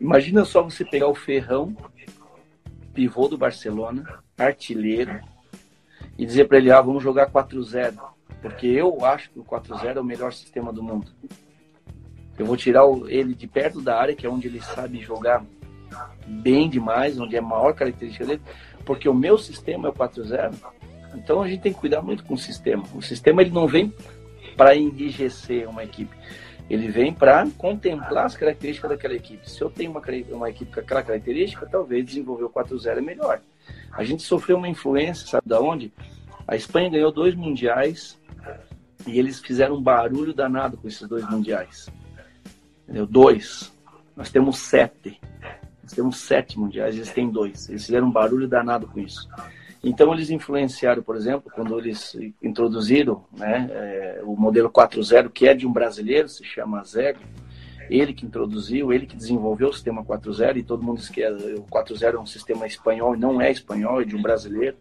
Imagina 0.00 0.44
só 0.44 0.60
você 0.60 0.84
pegar 0.84 1.06
o 1.06 1.14
Ferrão, 1.14 1.76
pivô 2.92 3.28
do 3.28 3.38
Barcelona, 3.38 4.18
artilheiro, 4.36 5.20
e 6.18 6.26
dizer 6.26 6.48
para 6.48 6.58
ele, 6.58 6.72
ah, 6.72 6.80
vamos 6.80 7.00
jogar 7.00 7.30
4-0, 7.30 7.94
porque 8.40 8.66
eu 8.66 9.04
acho 9.04 9.30
que 9.30 9.38
o 9.38 9.44
4-0 9.44 9.96
é 9.96 10.00
o 10.00 10.04
melhor 10.04 10.32
sistema 10.32 10.72
do 10.72 10.82
mundo. 10.82 11.06
Eu 12.36 12.44
vou 12.44 12.56
tirar 12.56 12.82
ele 13.06 13.34
de 13.34 13.46
perto 13.46 13.80
da 13.80 13.96
área, 13.96 14.16
que 14.16 14.26
é 14.26 14.28
onde 14.28 14.48
ele 14.48 14.60
sabe 14.60 15.00
jogar 15.00 15.44
bem 16.26 16.68
demais, 16.68 17.18
onde 17.18 17.36
é 17.36 17.38
a 17.38 17.42
maior 17.42 17.74
característica 17.74 18.24
dele, 18.24 18.40
porque 18.84 19.08
o 19.08 19.14
meu 19.14 19.38
sistema 19.38 19.88
é 19.88 19.90
o 19.90 19.94
4-0, 19.94 20.54
então 21.14 21.42
a 21.42 21.48
gente 21.48 21.62
tem 21.62 21.72
que 21.72 21.80
cuidar 21.80 22.02
muito 22.02 22.24
com 22.24 22.34
o 22.34 22.38
sistema. 22.38 22.84
O 22.94 23.02
sistema 23.02 23.42
ele 23.42 23.50
não 23.50 23.66
vem 23.66 23.92
para 24.56 24.76
enrijecer 24.76 25.68
uma 25.68 25.84
equipe. 25.84 26.14
Ele 26.70 26.88
vem 26.88 27.12
para 27.12 27.46
contemplar 27.58 28.26
as 28.26 28.36
características 28.36 28.90
daquela 28.90 29.14
equipe. 29.14 29.48
Se 29.50 29.60
eu 29.60 29.70
tenho 29.70 29.90
uma, 29.90 30.02
uma 30.30 30.48
equipe 30.48 30.72
com 30.72 30.80
aquela 30.80 31.02
característica, 31.02 31.66
talvez 31.66 32.04
desenvolver 32.06 32.44
o 32.44 32.50
4-0 32.50 32.98
é 32.98 33.00
melhor. 33.00 33.40
A 33.92 34.04
gente 34.04 34.22
sofreu 34.22 34.56
uma 34.56 34.68
influência, 34.68 35.26
sabe 35.26 35.48
da 35.48 35.60
onde? 35.60 35.92
A 36.46 36.56
Espanha 36.56 36.88
ganhou 36.88 37.12
dois 37.12 37.34
mundiais 37.34 38.18
e 39.06 39.18
eles 39.18 39.40
fizeram 39.40 39.76
um 39.76 39.82
barulho 39.82 40.32
danado 40.32 40.76
com 40.76 40.88
esses 40.88 41.06
dois 41.06 41.28
mundiais. 41.28 41.88
Entendeu? 42.84 43.06
Dois. 43.06 43.72
Nós 44.16 44.30
temos 44.30 44.58
sete. 44.58 45.20
Nós 45.92 45.96
temos 45.96 46.20
sete 46.20 46.58
mundiais, 46.58 46.94
eles 46.94 47.10
têm 47.10 47.28
dois. 47.28 47.68
Eles 47.68 47.84
fizeram 47.84 48.06
um 48.06 48.10
barulho 48.10 48.48
danado 48.48 48.86
com 48.86 48.98
isso. 48.98 49.28
Então, 49.84 50.12
eles 50.14 50.30
influenciaram, 50.30 51.02
por 51.02 51.16
exemplo, 51.16 51.52
quando 51.54 51.78
eles 51.78 52.16
introduziram 52.42 53.24
né, 53.36 53.68
é, 53.70 54.20
o 54.24 54.34
modelo 54.34 54.70
4.0, 54.70 55.28
que 55.28 55.46
é 55.46 55.52
de 55.52 55.66
um 55.66 55.72
brasileiro, 55.72 56.28
se 56.28 56.44
chama 56.44 56.82
Zego, 56.84 57.18
ele 57.90 58.14
que 58.14 58.24
introduziu, 58.24 58.90
ele 58.90 59.04
que 59.04 59.16
desenvolveu 59.16 59.68
o 59.68 59.72
sistema 59.72 60.02
4.0, 60.02 60.56
e 60.56 60.62
todo 60.62 60.82
mundo 60.82 60.98
esquece, 60.98 61.54
o 61.56 61.64
4.0 61.64 62.14
é 62.14 62.18
um 62.18 62.26
sistema 62.26 62.66
espanhol, 62.66 63.14
e 63.14 63.18
não 63.18 63.38
é 63.38 63.50
espanhol, 63.50 64.00
é 64.00 64.04
de 64.04 64.16
um 64.16 64.22
brasileiro. 64.22 64.76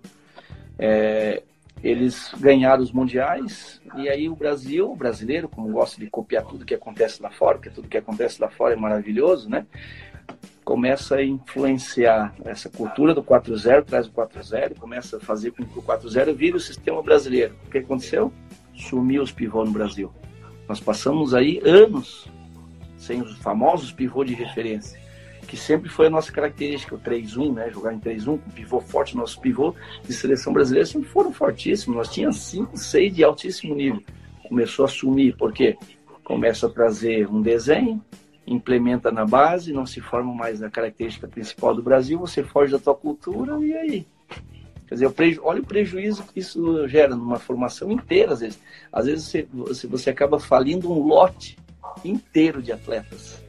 É, 0.80 1.44
eles 1.84 2.32
ganharam 2.40 2.84
os 2.84 2.94
mundiais, 2.94 3.82
e 3.98 4.08
aí 4.08 4.30
o 4.30 4.36
Brasil, 4.36 4.90
o 4.90 4.96
brasileiro, 4.96 5.50
como 5.50 5.68
gosta 5.72 6.00
de 6.00 6.10
copiar 6.10 6.46
tudo 6.46 6.64
que 6.64 6.76
acontece 6.76 7.22
lá 7.22 7.32
fora, 7.32 7.58
porque 7.58 7.72
tudo 7.72 7.90
que 7.90 7.98
acontece 7.98 8.40
lá 8.40 8.50
fora 8.50 8.76
é 8.76 8.78
maravilhoso, 8.78 9.50
né? 9.50 9.66
Começa 10.72 11.16
a 11.16 11.24
influenciar 11.24 12.34
essa 12.46 12.70
cultura 12.70 13.14
do 13.14 13.22
4.0, 13.22 13.84
traz 13.84 14.08
o 14.08 14.12
4.0, 14.12 14.78
começa 14.80 15.18
a 15.18 15.20
fazer 15.20 15.52
com 15.52 15.66
que 15.66 15.78
o 15.78 15.82
4.0 15.82 16.34
vire 16.34 16.56
o 16.56 16.62
sistema 16.62 17.04
brasileiro. 17.04 17.54
O 17.68 17.70
que 17.70 17.80
aconteceu? 17.80 18.32
Sumiu 18.74 19.22
os 19.22 19.34
pivôs 19.34 19.68
no 19.68 19.74
Brasil. 19.74 20.14
Nós 20.70 20.80
passamos 20.80 21.34
aí 21.34 21.62
anos 21.66 22.26
sem 22.98 23.22
os 23.22 23.38
famosos 23.40 23.92
pivôs 23.92 24.30
de 24.30 24.34
referência. 24.34 24.98
que 25.46 25.58
sempre 25.58 25.90
foi 25.90 26.08
a 26.08 26.10
nossa 26.10 26.32
característica, 26.32 26.96
o 26.96 27.00
3-1, 27.00 27.54
né? 27.54 27.70
Jogar 27.70 27.94
em 27.94 28.00
3-1, 28.00 28.40
com 28.40 28.52
pivô 28.52 28.80
forte, 28.80 29.18
nossos 29.18 29.36
pivô 29.36 29.76
de 30.02 30.14
seleção 30.14 30.54
brasileira 30.54 30.86
sempre 30.86 31.10
foram 31.10 31.34
fortíssimos. 31.34 31.98
Nós 31.98 32.08
tínhamos 32.10 32.42
5, 32.44 32.78
6 32.78 33.14
de 33.14 33.26
altíssimo 33.26 33.76
nível. 33.76 34.02
Começou 34.48 34.86
a 34.86 34.88
sumir, 34.88 35.36
por 35.36 35.52
quê? 35.52 35.78
Começa 36.24 36.68
a 36.68 36.70
trazer 36.70 37.28
um 37.28 37.42
desenho, 37.42 38.02
implementa 38.46 39.12
na 39.12 39.26
base, 39.26 39.74
não 39.74 39.86
se 39.86 40.02
forma 40.02 40.34
mais 40.34 40.62
a 40.62 40.70
característica 40.70 41.28
principal 41.28 41.76
do 41.76 41.84
Brasil, 41.84 42.20
você 42.20 42.44
foge 42.44 42.72
da 42.72 42.80
tua 42.80 42.96
cultura 42.96 43.58
e 43.64 43.74
aí? 43.74 44.08
Quer 44.88 44.96
dizer, 44.96 45.40
olha 45.42 45.62
o 45.62 45.66
prejuízo 45.66 46.24
que 46.24 46.40
isso 46.40 46.86
gera 46.88 47.16
numa 47.16 47.40
formação 47.40 47.90
inteira, 47.90 48.34
às 48.34 48.42
vezes. 48.42 48.60
Às 48.92 49.06
vezes 49.06 49.26
você, 49.26 49.48
você, 49.54 49.88
você 49.88 50.10
acaba 50.10 50.38
falindo 50.38 50.92
um 50.92 51.08
lote 51.08 51.58
inteiro 52.04 52.62
de 52.62 52.74
atletas 52.74 53.42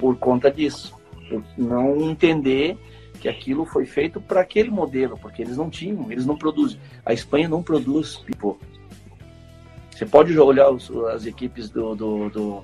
por 0.00 0.16
conta 0.16 0.50
disso. 0.50 0.94
Por 1.28 1.44
não 1.58 2.10
entender 2.10 2.78
que 3.20 3.28
aquilo 3.28 3.66
foi 3.66 3.84
feito 3.84 4.22
para 4.22 4.40
aquele 4.40 4.70
modelo, 4.70 5.18
porque 5.18 5.42
eles 5.42 5.56
não 5.56 5.68
tinham, 5.68 6.10
eles 6.10 6.24
não 6.24 6.36
produzem. 6.36 6.80
A 7.04 7.12
Espanha 7.12 7.48
não 7.48 7.62
produz 7.62 8.16
pipoca. 8.16 8.66
Você 9.90 10.06
pode 10.06 10.36
olhar 10.38 10.70
os, 10.70 10.90
as 11.08 11.26
equipes 11.26 11.68
do, 11.68 11.94
do, 11.94 12.30
do, 12.30 12.62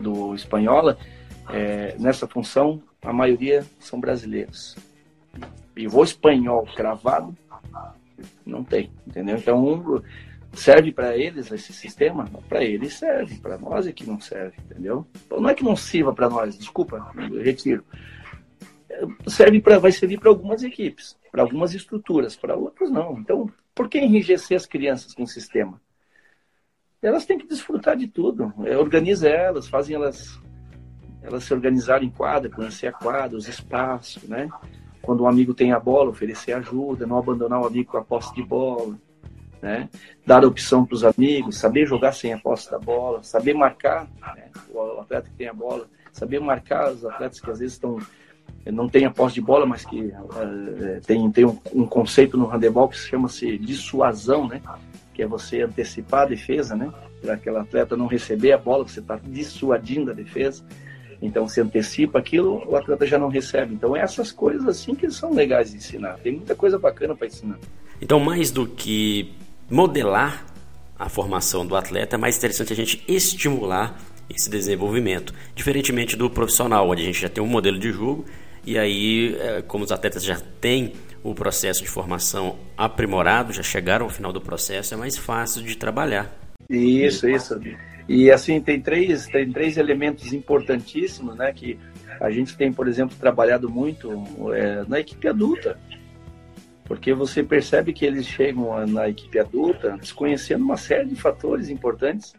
do 0.00 0.34
Espanhola, 0.34 0.98
é, 1.50 1.96
nessa 1.98 2.26
função, 2.26 2.82
a 3.02 3.12
maioria 3.12 3.64
são 3.78 4.00
brasileiros. 4.00 4.76
Pivô 5.74 6.04
espanhol 6.04 6.66
cravado, 6.74 7.36
não 8.46 8.62
tem, 8.62 8.90
entendeu? 9.06 9.36
Então, 9.36 10.02
serve 10.52 10.92
para 10.92 11.16
eles 11.16 11.50
esse 11.50 11.72
sistema? 11.72 12.30
Para 12.48 12.62
eles 12.62 12.94
serve, 12.94 13.38
para 13.38 13.58
nós 13.58 13.86
é 13.86 13.92
que 13.92 14.06
não 14.06 14.20
serve, 14.20 14.56
entendeu? 14.64 15.06
Então, 15.26 15.40
não 15.40 15.50
é 15.50 15.54
que 15.54 15.64
não 15.64 15.76
sirva 15.76 16.14
para 16.14 16.30
nós, 16.30 16.56
desculpa, 16.56 17.12
retiro. 17.42 17.84
Serve 19.26 19.60
para, 19.60 19.78
vai 19.78 19.90
servir 19.90 20.20
para 20.20 20.28
algumas 20.28 20.62
equipes, 20.62 21.16
para 21.32 21.42
algumas 21.42 21.74
estruturas, 21.74 22.36
para 22.36 22.56
outras 22.56 22.90
não. 22.90 23.18
Então, 23.18 23.50
por 23.74 23.88
que 23.88 23.98
enrijecer 23.98 24.56
as 24.56 24.66
crianças 24.66 25.12
com 25.12 25.24
o 25.24 25.28
sistema? 25.28 25.80
Elas 27.04 27.26
têm 27.26 27.38
que 27.38 27.46
desfrutar 27.46 27.96
de 27.96 28.08
tudo. 28.08 28.52
É, 28.64 28.76
organiza 28.76 29.28
elas, 29.28 29.68
fazem 29.68 29.94
elas 29.94 30.40
elas 31.22 31.44
se 31.44 31.54
organizarem 31.54 32.08
em 32.08 32.10
quadra, 32.10 32.50
conhecer 32.50 32.86
a 32.86 32.92
quadra, 32.92 33.36
os 33.36 33.48
espaços, 33.48 34.22
né? 34.24 34.48
Quando 35.00 35.22
um 35.22 35.28
amigo 35.28 35.54
tem 35.54 35.72
a 35.72 35.80
bola, 35.80 36.10
oferecer 36.10 36.52
ajuda, 36.52 37.06
não 37.06 37.18
abandonar 37.18 37.62
o 37.62 37.66
amigo 37.66 37.92
com 37.92 37.98
a 37.98 38.04
posse 38.04 38.34
de 38.34 38.42
bola, 38.42 38.98
né? 39.60 39.88
dar 40.26 40.44
opção 40.44 40.84
para 40.84 40.94
os 40.94 41.04
amigos, 41.04 41.56
saber 41.56 41.86
jogar 41.86 42.12
sem 42.12 42.34
a 42.34 42.38
posse 42.38 42.70
da 42.70 42.78
bola, 42.78 43.22
saber 43.22 43.54
marcar 43.54 44.06
né? 44.36 44.50
o 44.70 45.00
atleta 45.00 45.30
que 45.30 45.36
tem 45.36 45.48
a 45.48 45.54
bola, 45.54 45.86
saber 46.12 46.40
marcar 46.40 46.92
os 46.92 47.04
atletas 47.04 47.40
que 47.40 47.50
às 47.50 47.58
vezes 47.58 47.74
estão 47.74 47.98
não 48.66 48.88
tem 48.88 49.04
a 49.04 49.10
posse 49.10 49.36
de 49.36 49.40
bola, 49.40 49.66
mas 49.66 49.84
que 49.84 50.00
uh, 50.00 51.00
tem, 51.06 51.30
tem 51.30 51.44
um, 51.46 51.58
um, 51.74 51.86
conceito 51.86 52.36
no 52.36 52.46
handebol 52.46 52.88
que 52.88 52.96
chama-se 52.96 53.58
dissuasão, 53.58 54.48
né? 54.48 54.60
Que 55.14 55.22
é 55.22 55.26
você 55.26 55.62
antecipar 55.62 56.22
a 56.22 56.26
defesa, 56.26 56.76
né? 56.76 56.92
para 57.24 57.34
aquele 57.34 57.56
atleta 57.56 57.96
não 57.96 58.06
receber 58.06 58.52
a 58.52 58.58
bola, 58.58 58.86
você 58.86 59.00
está 59.00 59.18
dissuadindo 59.24 60.10
a 60.10 60.14
defesa. 60.14 60.62
Então, 61.22 61.48
se 61.48 61.60
antecipa 61.60 62.18
aquilo, 62.18 62.62
o 62.66 62.76
atleta 62.76 63.06
já 63.06 63.18
não 63.18 63.28
recebe. 63.28 63.72
Então, 63.72 63.96
essas 63.96 64.30
coisas 64.30 64.68
assim 64.68 64.94
que 64.94 65.10
são 65.10 65.32
legais 65.32 65.70
de 65.70 65.78
ensinar. 65.78 66.18
Tem 66.18 66.32
muita 66.32 66.54
coisa 66.54 66.78
bacana 66.78 67.14
para 67.14 67.26
ensinar. 67.26 67.58
Então, 68.00 68.20
mais 68.20 68.50
do 68.50 68.66
que 68.66 69.32
modelar 69.70 70.44
a 70.98 71.08
formação 71.08 71.66
do 71.66 71.74
atleta, 71.76 72.16
é 72.16 72.18
mais 72.18 72.36
interessante 72.36 72.72
a 72.72 72.76
gente 72.76 73.02
estimular 73.08 73.98
esse 74.28 74.50
desenvolvimento, 74.50 75.32
diferentemente 75.54 76.16
do 76.16 76.28
profissional, 76.28 76.90
onde 76.90 77.02
a 77.02 77.04
gente 77.06 77.20
já 77.20 77.28
tem 77.28 77.42
um 77.42 77.46
modelo 77.46 77.78
de 77.78 77.90
jogo 77.90 78.24
e 78.66 78.78
aí, 78.78 79.36
é, 79.38 79.62
como 79.62 79.84
os 79.84 79.92
atletas 79.92 80.24
já 80.24 80.40
têm 80.60 80.94
o 81.24 81.34
processo 81.34 81.82
de 81.82 81.88
formação 81.88 82.56
aprimorado, 82.76 83.52
já 83.52 83.62
chegaram 83.62 84.04
ao 84.06 84.10
final 84.10 84.32
do 84.32 84.40
processo, 84.40 84.94
é 84.94 84.96
mais 84.96 85.18
fácil 85.18 85.64
de 85.64 85.76
trabalhar. 85.76 86.32
Isso, 86.70 87.28
isso. 87.28 87.60
E 88.08 88.30
assim, 88.30 88.60
tem 88.60 88.80
três, 88.80 89.26
tem 89.26 89.50
três 89.50 89.76
elementos 89.76 90.32
importantíssimos, 90.32 91.34
né? 91.36 91.52
Que 91.52 91.76
a 92.20 92.30
gente 92.30 92.56
tem, 92.56 92.72
por 92.72 92.86
exemplo, 92.86 93.16
trabalhado 93.18 93.68
muito 93.68 94.22
é, 94.54 94.84
na 94.86 95.00
equipe 95.00 95.26
adulta 95.26 95.76
porque 96.84 97.14
você 97.14 97.42
percebe 97.42 97.92
que 97.92 98.04
eles 98.04 98.26
chegam 98.26 98.86
na 98.86 99.08
equipe 99.08 99.38
adulta 99.38 99.96
desconhecendo 99.98 100.62
uma 100.62 100.76
série 100.76 101.08
de 101.08 101.16
fatores 101.16 101.68
importantes. 101.68 102.34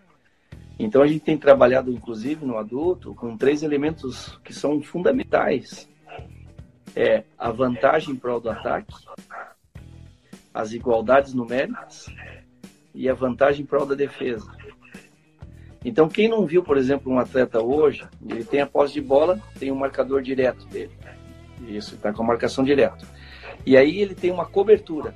Então 0.77 1.01
a 1.01 1.07
gente 1.07 1.21
tem 1.21 1.37
trabalhado, 1.37 1.91
inclusive, 1.91 2.45
no 2.45 2.57
adulto, 2.57 3.15
com 3.15 3.35
três 3.35 3.63
elementos 3.63 4.39
que 4.43 4.53
são 4.53 4.81
fundamentais. 4.81 5.89
É 6.95 7.23
a 7.37 7.51
vantagem 7.51 8.13
em 8.13 8.15
prol 8.15 8.39
do 8.39 8.49
ataque, 8.49 8.93
as 10.53 10.71
igualdades 10.71 11.33
numéricas 11.33 12.07
e 12.93 13.09
a 13.09 13.13
vantagem 13.13 13.63
em 13.63 13.65
prol 13.65 13.85
da 13.85 13.95
defesa. 13.95 14.49
Então, 15.83 16.07
quem 16.07 16.27
não 16.27 16.45
viu, 16.45 16.63
por 16.63 16.77
exemplo, 16.77 17.11
um 17.11 17.19
atleta 17.19 17.61
hoje, 17.61 18.07
ele 18.27 18.43
tem 18.43 18.61
a 18.61 18.65
posse 18.65 18.93
de 18.93 19.01
bola, 19.01 19.39
tem 19.59 19.71
um 19.71 19.75
marcador 19.75 20.21
direto 20.21 20.65
dele. 20.67 20.97
Isso, 21.67 21.95
está 21.95 22.11
com 22.11 22.23
a 22.23 22.25
marcação 22.25 22.63
direta. 22.63 23.05
E 23.65 23.75
aí 23.75 23.99
ele 23.99 24.15
tem 24.15 24.31
uma 24.31 24.45
cobertura. 24.45 25.13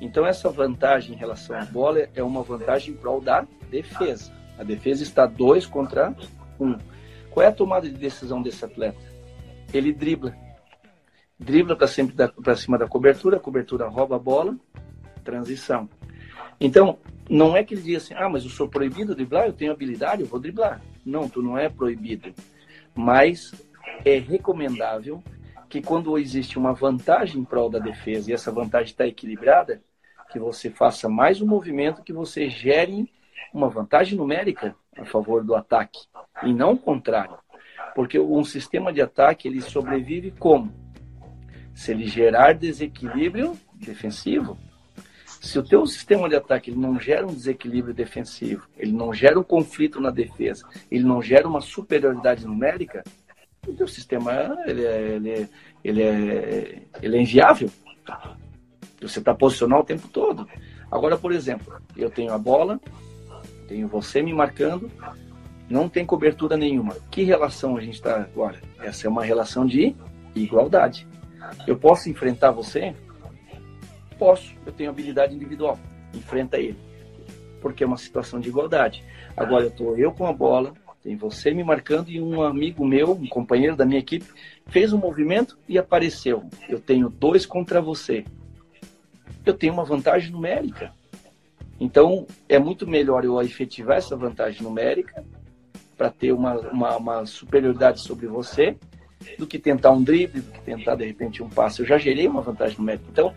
Então 0.00 0.26
essa 0.26 0.50
vantagem 0.50 1.14
em 1.14 1.18
relação 1.18 1.56
à 1.56 1.64
bola 1.64 2.08
é 2.14 2.22
uma 2.22 2.42
vantagem 2.42 2.92
em 2.92 2.96
prol 2.96 3.20
da 3.20 3.46
defesa. 3.70 4.32
A 4.58 4.64
defesa 4.64 5.02
está 5.02 5.26
dois 5.26 5.64
contra 5.64 6.14
um. 6.58 6.76
Qual 7.30 7.44
é 7.44 7.48
a 7.48 7.52
tomada 7.52 7.88
de 7.88 7.96
decisão 7.96 8.42
desse 8.42 8.64
atleta? 8.64 8.98
Ele 9.72 9.92
dribla. 9.92 10.36
Dribla 11.42 11.76
para 11.76 12.56
cima 12.56 12.78
da 12.78 12.86
cobertura, 12.86 13.36
a 13.36 13.40
cobertura 13.40 13.88
rouba 13.88 14.16
a 14.16 14.18
bola, 14.18 14.56
transição. 15.24 15.88
Então, 16.60 16.98
não 17.28 17.56
é 17.56 17.64
que 17.64 17.74
ele 17.74 17.82
diz 17.82 18.04
assim, 18.04 18.14
ah, 18.14 18.28
mas 18.28 18.44
eu 18.44 18.50
sou 18.50 18.68
proibido 18.68 19.12
de 19.12 19.16
driblar, 19.16 19.46
eu 19.46 19.52
tenho 19.52 19.72
habilidade, 19.72 20.22
eu 20.22 20.28
vou 20.28 20.38
driblar. 20.38 20.80
Não, 21.04 21.28
tu 21.28 21.42
não 21.42 21.58
é 21.58 21.68
proibido. 21.68 22.32
Mas 22.94 23.52
é 24.04 24.18
recomendável 24.18 25.22
que 25.68 25.82
quando 25.82 26.16
existe 26.18 26.58
uma 26.58 26.72
vantagem 26.72 27.40
em 27.40 27.44
prol 27.44 27.70
da 27.70 27.78
defesa 27.78 28.30
e 28.30 28.34
essa 28.34 28.52
vantagem 28.52 28.92
está 28.92 29.06
equilibrada, 29.06 29.82
que 30.30 30.38
você 30.38 30.70
faça 30.70 31.08
mais 31.08 31.40
um 31.40 31.46
movimento 31.46 32.02
que 32.02 32.12
você 32.12 32.48
gere 32.48 33.10
uma 33.52 33.68
vantagem 33.68 34.16
numérica 34.16 34.76
a 34.96 35.04
favor 35.04 35.42
do 35.42 35.54
ataque 35.54 36.00
e 36.42 36.52
não 36.52 36.72
o 36.72 36.78
contrário. 36.78 37.36
Porque 37.94 38.18
um 38.18 38.44
sistema 38.44 38.92
de 38.92 39.02
ataque 39.02 39.48
ele 39.48 39.60
sobrevive 39.60 40.30
como? 40.30 40.81
Se 41.74 41.90
ele 41.92 42.06
gerar 42.06 42.52
desequilíbrio 42.52 43.58
defensivo. 43.74 44.58
Se 45.40 45.58
o 45.58 45.62
teu 45.62 45.84
sistema 45.86 46.28
de 46.28 46.36
ataque 46.36 46.70
ele 46.70 46.78
não 46.78 47.00
gera 47.00 47.26
um 47.26 47.34
desequilíbrio 47.34 47.92
defensivo, 47.92 48.68
ele 48.78 48.92
não 48.92 49.12
gera 49.12 49.38
um 49.38 49.42
conflito 49.42 50.00
na 50.00 50.10
defesa, 50.10 50.64
ele 50.88 51.02
não 51.02 51.20
gera 51.20 51.48
uma 51.48 51.60
superioridade 51.60 52.46
numérica, 52.46 53.02
o 53.66 53.72
teu 53.72 53.88
sistema 53.88 54.56
ele 54.66 54.84
é, 54.84 55.00
ele 55.00 55.30
é, 55.30 55.48
ele 55.82 56.02
é, 56.02 56.82
ele 57.02 57.16
é 57.16 57.20
inviável. 57.20 57.70
Você 59.00 59.18
está 59.18 59.34
posicionado 59.34 59.82
o 59.82 59.86
tempo 59.86 60.06
todo. 60.08 60.48
Agora, 60.90 61.18
por 61.18 61.32
exemplo, 61.32 61.80
eu 61.96 62.08
tenho 62.08 62.32
a 62.32 62.38
bola, 62.38 62.80
tenho 63.66 63.88
você 63.88 64.22
me 64.22 64.32
marcando, 64.32 64.90
não 65.68 65.88
tem 65.88 66.04
cobertura 66.04 66.56
nenhuma. 66.56 66.96
Que 67.10 67.24
relação 67.24 67.76
a 67.76 67.80
gente 67.80 67.94
está 67.94 68.16
agora? 68.16 68.60
Essa 68.80 69.06
é 69.06 69.10
uma 69.10 69.24
relação 69.24 69.66
de 69.66 69.96
igualdade. 70.34 71.06
Eu 71.66 71.76
posso 71.76 72.08
enfrentar 72.08 72.50
você? 72.50 72.94
Posso. 74.18 74.54
Eu 74.64 74.72
tenho 74.72 74.90
habilidade 74.90 75.34
individual. 75.34 75.78
Enfrenta 76.14 76.58
ele. 76.58 76.78
Porque 77.60 77.84
é 77.84 77.86
uma 77.86 77.96
situação 77.96 78.40
de 78.40 78.48
igualdade. 78.48 79.04
Agora 79.36 79.64
eu 79.64 79.68
estou 79.68 79.96
eu 79.96 80.12
com 80.12 80.26
a 80.26 80.32
bola, 80.32 80.74
tem 81.02 81.16
você 81.16 81.52
me 81.52 81.64
marcando 81.64 82.10
e 82.10 82.20
um 82.20 82.42
amigo 82.42 82.86
meu, 82.86 83.12
um 83.12 83.26
companheiro 83.26 83.74
da 83.74 83.84
minha 83.84 83.98
equipe, 83.98 84.26
fez 84.66 84.92
um 84.92 84.98
movimento 84.98 85.58
e 85.68 85.76
apareceu. 85.78 86.44
Eu 86.68 86.78
tenho 86.78 87.08
dois 87.08 87.44
contra 87.44 87.80
você. 87.80 88.24
Eu 89.44 89.54
tenho 89.54 89.72
uma 89.72 89.84
vantagem 89.84 90.30
numérica. 90.30 90.92
Então, 91.80 92.26
é 92.48 92.58
muito 92.58 92.86
melhor 92.86 93.24
eu 93.24 93.42
efetivar 93.42 93.96
essa 93.96 94.16
vantagem 94.16 94.62
numérica 94.62 95.24
para 95.96 96.10
ter 96.10 96.32
uma, 96.32 96.54
uma, 96.70 96.96
uma, 96.96 97.26
superioridade 97.26 98.00
sobre 98.00 98.26
você 98.26 98.76
do 99.38 99.46
que 99.46 99.58
tentar 99.58 99.90
um 99.90 100.02
drible, 100.02 100.40
do 100.40 100.52
que 100.52 100.60
tentar, 100.60 100.94
de 100.96 101.06
repente, 101.06 101.42
um 101.42 101.48
passe. 101.48 101.80
Eu 101.80 101.86
já 101.86 101.98
gerei 101.98 102.26
uma 102.26 102.42
vantagem 102.42 102.78
numérica. 102.78 103.04
Então, 103.10 103.34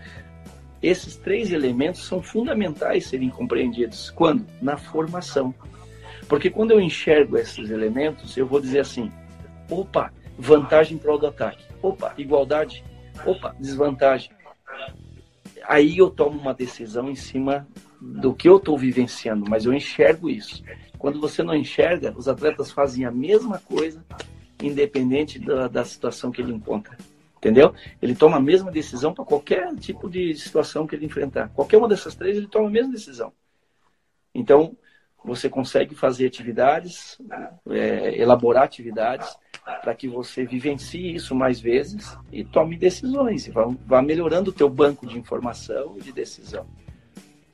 esses 0.82 1.16
três 1.16 1.52
elementos 1.52 2.06
são 2.06 2.22
fundamentais 2.22 3.08
serem 3.08 3.30
compreendidos. 3.30 4.10
Quando? 4.12 4.46
Na 4.62 4.78
formação. 4.78 5.54
Porque 6.28 6.50
quando 6.50 6.72
eu 6.72 6.80
enxergo 6.80 7.38
esses 7.38 7.70
elementos, 7.70 8.36
eu 8.38 8.46
vou 8.46 8.60
dizer 8.60 8.80
assim: 8.80 9.12
opa, 9.70 10.12
vantagem 10.38 10.98
para 10.98 11.16
o 11.16 11.26
ataque. 11.26 11.64
Opa, 11.82 12.14
igualdade. 12.18 12.84
Opa, 13.26 13.56
desvantagem. 13.60 14.32
Aí 15.68 15.98
eu 15.98 16.10
tomo 16.10 16.40
uma 16.40 16.54
decisão 16.54 17.10
em 17.10 17.16
cima 17.16 17.68
do 18.00 18.34
que 18.34 18.48
eu 18.48 18.58
estou 18.58 18.78
vivenciando, 18.78 19.46
mas 19.50 19.66
eu 19.66 19.74
enxergo 19.74 20.30
isso. 20.30 20.64
Quando 20.98 21.20
você 21.20 21.42
não 21.42 21.56
enxerga, 21.56 22.14
os 22.16 22.28
atletas 22.28 22.72
fazem 22.72 23.06
a 23.06 23.12
mesma 23.12 23.60
coisa 23.60 24.04
independente 24.62 25.40
da, 25.40 25.68
da 25.68 25.86
situação 25.86 26.32
que 26.32 26.42
ele 26.42 26.54
encontra. 26.54 26.98
Entendeu? 27.38 27.74
Ele 28.02 28.16
toma 28.16 28.38
a 28.38 28.42
mesma 28.42 28.72
decisão 28.72 29.14
para 29.14 29.24
qualquer 29.24 29.76
tipo 29.76 30.10
de 30.10 30.34
situação 30.36 30.88
que 30.88 30.96
ele 30.96 31.06
enfrentar. 31.06 31.50
Qualquer 31.50 31.78
uma 31.78 31.88
dessas 31.88 32.16
três, 32.16 32.38
ele 32.38 32.48
toma 32.48 32.68
a 32.68 32.72
mesma 32.72 32.92
decisão. 32.92 33.32
Então, 34.34 34.76
você 35.24 35.50
consegue 35.50 35.96
fazer 35.96 36.28
atividades, 36.28 37.20
é, 37.70 38.20
elaborar 38.20 38.64
atividades 38.64 39.38
para 39.82 39.96
que 39.96 40.08
você 40.08 40.46
vivencie 40.46 41.16
isso 41.16 41.34
mais 41.34 41.60
vezes 41.60 42.18
e 42.32 42.44
tome 42.44 42.78
decisões, 42.78 43.48
vá, 43.48 43.66
vá 43.86 44.02
melhorando 44.02 44.52
o 44.52 44.54
teu 44.54 44.70
banco 44.70 45.08
de 45.08 45.18
informação 45.18 45.96
e 45.98 46.02
de 46.02 46.12
decisão. 46.12 46.68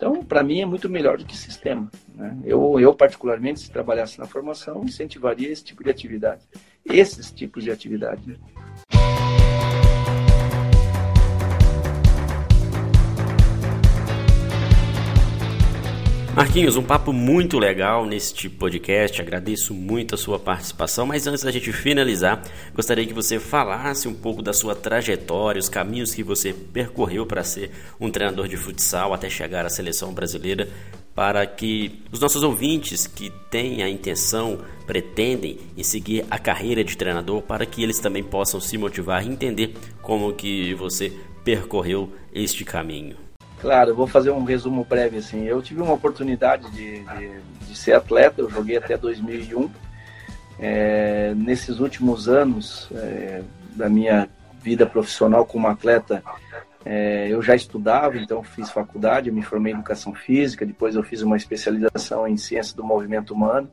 Então, 0.02 0.24
para 0.24 0.42
mim, 0.42 0.62
é 0.62 0.66
muito 0.66 0.90
melhor 0.90 1.20
do 1.20 1.26
que 1.26 1.38
sistema. 1.38 1.88
Né? 2.16 2.36
Eu, 2.44 2.80
eu, 2.80 2.92
particularmente, 2.92 3.60
se 3.60 3.70
trabalhasse 3.70 4.18
na 4.18 4.26
formação, 4.26 4.84
incentivaria 4.84 5.52
esse 5.52 5.64
tipo 5.64 5.84
de 5.84 5.92
atividade, 5.92 6.42
esses 6.84 7.32
tipos 7.32 7.64
de 7.64 7.70
atividade. 7.70 8.26
Né? 8.26 9.11
Marquinhos, 16.34 16.78
um 16.78 16.84
papo 16.84 17.12
muito 17.12 17.60
legal 17.60 18.08
de 18.08 18.50
podcast. 18.50 19.22
Agradeço 19.22 19.74
muito 19.74 20.16
a 20.16 20.18
sua 20.18 20.40
participação, 20.40 21.06
mas 21.06 21.28
antes 21.28 21.44
da 21.44 21.52
gente 21.52 21.74
finalizar, 21.74 22.42
gostaria 22.74 23.06
que 23.06 23.14
você 23.14 23.38
falasse 23.38 24.08
um 24.08 24.14
pouco 24.14 24.42
da 24.42 24.54
sua 24.54 24.74
trajetória, 24.74 25.60
os 25.60 25.68
caminhos 25.68 26.14
que 26.14 26.24
você 26.24 26.54
percorreu 26.54 27.26
para 27.26 27.44
ser 27.44 27.72
um 28.00 28.10
treinador 28.10 28.48
de 28.48 28.56
futsal 28.56 29.14
até 29.14 29.30
chegar 29.30 29.66
à 29.66 29.70
seleção 29.70 30.14
brasileira, 30.14 30.70
para 31.14 31.46
que 31.46 32.02
os 32.14 32.22
nossos 32.22 32.44
ouvintes 32.44 33.06
que 33.06 33.30
têm 33.50 33.84
a 33.84 33.90
intenção, 33.90 34.60
pretendem 34.88 35.58
em 35.76 35.84
seguir 35.84 36.26
a 36.32 36.40
carreira 36.40 36.82
de 36.82 36.96
treinador, 36.96 37.42
para 37.42 37.66
que 37.66 37.84
eles 37.84 38.00
também 38.00 38.24
possam 38.24 38.62
se 38.62 38.78
motivar 38.78 39.26
e 39.26 39.30
entender 39.30 39.74
como 40.02 40.34
que 40.34 40.74
você 40.76 41.12
percorreu 41.44 42.10
este 42.34 42.64
caminho. 42.64 43.31
Claro, 43.62 43.94
vou 43.94 44.08
fazer 44.08 44.32
um 44.32 44.44
resumo 44.44 44.84
breve 44.84 45.18
assim. 45.18 45.44
Eu 45.44 45.62
tive 45.62 45.84
uma 45.84 45.94
oportunidade 45.94 46.70
de, 46.72 47.04
de, 47.04 47.40
de 47.68 47.76
ser 47.78 47.94
atleta, 47.94 48.42
eu 48.42 48.50
joguei 48.50 48.76
até 48.76 48.98
2001. 48.98 49.70
É, 50.60 51.34
nesses 51.36 51.80
últimos 51.80 52.28
anos 52.28 52.90
é, 52.92 53.44
da 53.76 53.88
minha 53.88 54.28
vida 54.60 54.88
profissional 54.88 55.46
como 55.46 55.68
atleta, 55.68 56.24
é, 56.84 57.28
eu 57.30 57.40
já 57.44 57.54
estudava, 57.54 58.18
então 58.18 58.42
fiz 58.42 58.72
faculdade, 58.72 59.32
me 59.32 59.44
formei 59.44 59.74
em 59.74 59.76
educação 59.76 60.16
física, 60.16 60.66
depois 60.66 60.96
eu 60.96 61.04
fiz 61.04 61.22
uma 61.22 61.38
especialização 61.38 62.28
em 62.28 62.38
ciência 62.38 62.76
do 62.76 62.84
movimento 62.84 63.32
humano. 63.32 63.70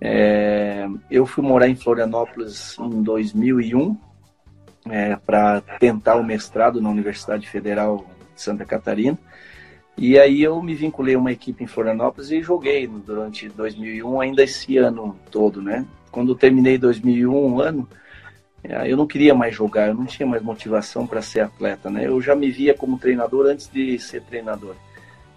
É, 0.00 0.88
eu 1.10 1.26
fui 1.26 1.44
morar 1.44 1.68
em 1.68 1.76
Florianópolis 1.76 2.78
em 2.78 3.02
2001 3.02 3.94
é, 4.88 5.16
para 5.16 5.60
tentar 5.78 6.16
o 6.16 6.24
mestrado 6.24 6.80
na 6.80 6.88
Universidade 6.88 7.46
Federal 7.46 8.06
Santa 8.42 8.64
Catarina. 8.64 9.18
E 9.96 10.18
aí 10.18 10.42
eu 10.42 10.60
me 10.62 10.74
vinculei 10.74 11.14
a 11.14 11.18
uma 11.18 11.32
equipe 11.32 11.62
em 11.62 11.66
Florianópolis 11.66 12.30
e 12.30 12.42
joguei 12.42 12.86
durante 12.86 13.48
2001, 13.48 14.20
ainda 14.20 14.42
esse 14.42 14.76
ano 14.78 15.16
todo, 15.30 15.60
né? 15.60 15.86
Quando 16.10 16.34
terminei 16.34 16.78
2001, 16.78 17.34
um 17.34 17.60
ano, 17.60 17.88
eh, 18.64 18.90
eu 18.90 18.96
não 18.96 19.06
queria 19.06 19.34
mais 19.34 19.54
jogar, 19.54 19.88
eu 19.88 19.94
não 19.94 20.06
tinha 20.06 20.26
mais 20.26 20.42
motivação 20.42 21.06
para 21.06 21.20
ser 21.20 21.40
atleta, 21.40 21.90
né? 21.90 22.06
Eu 22.06 22.20
já 22.20 22.34
me 22.34 22.50
via 22.50 22.74
como 22.74 22.98
treinador 22.98 23.46
antes 23.46 23.68
de 23.68 23.98
ser 23.98 24.22
treinador. 24.22 24.74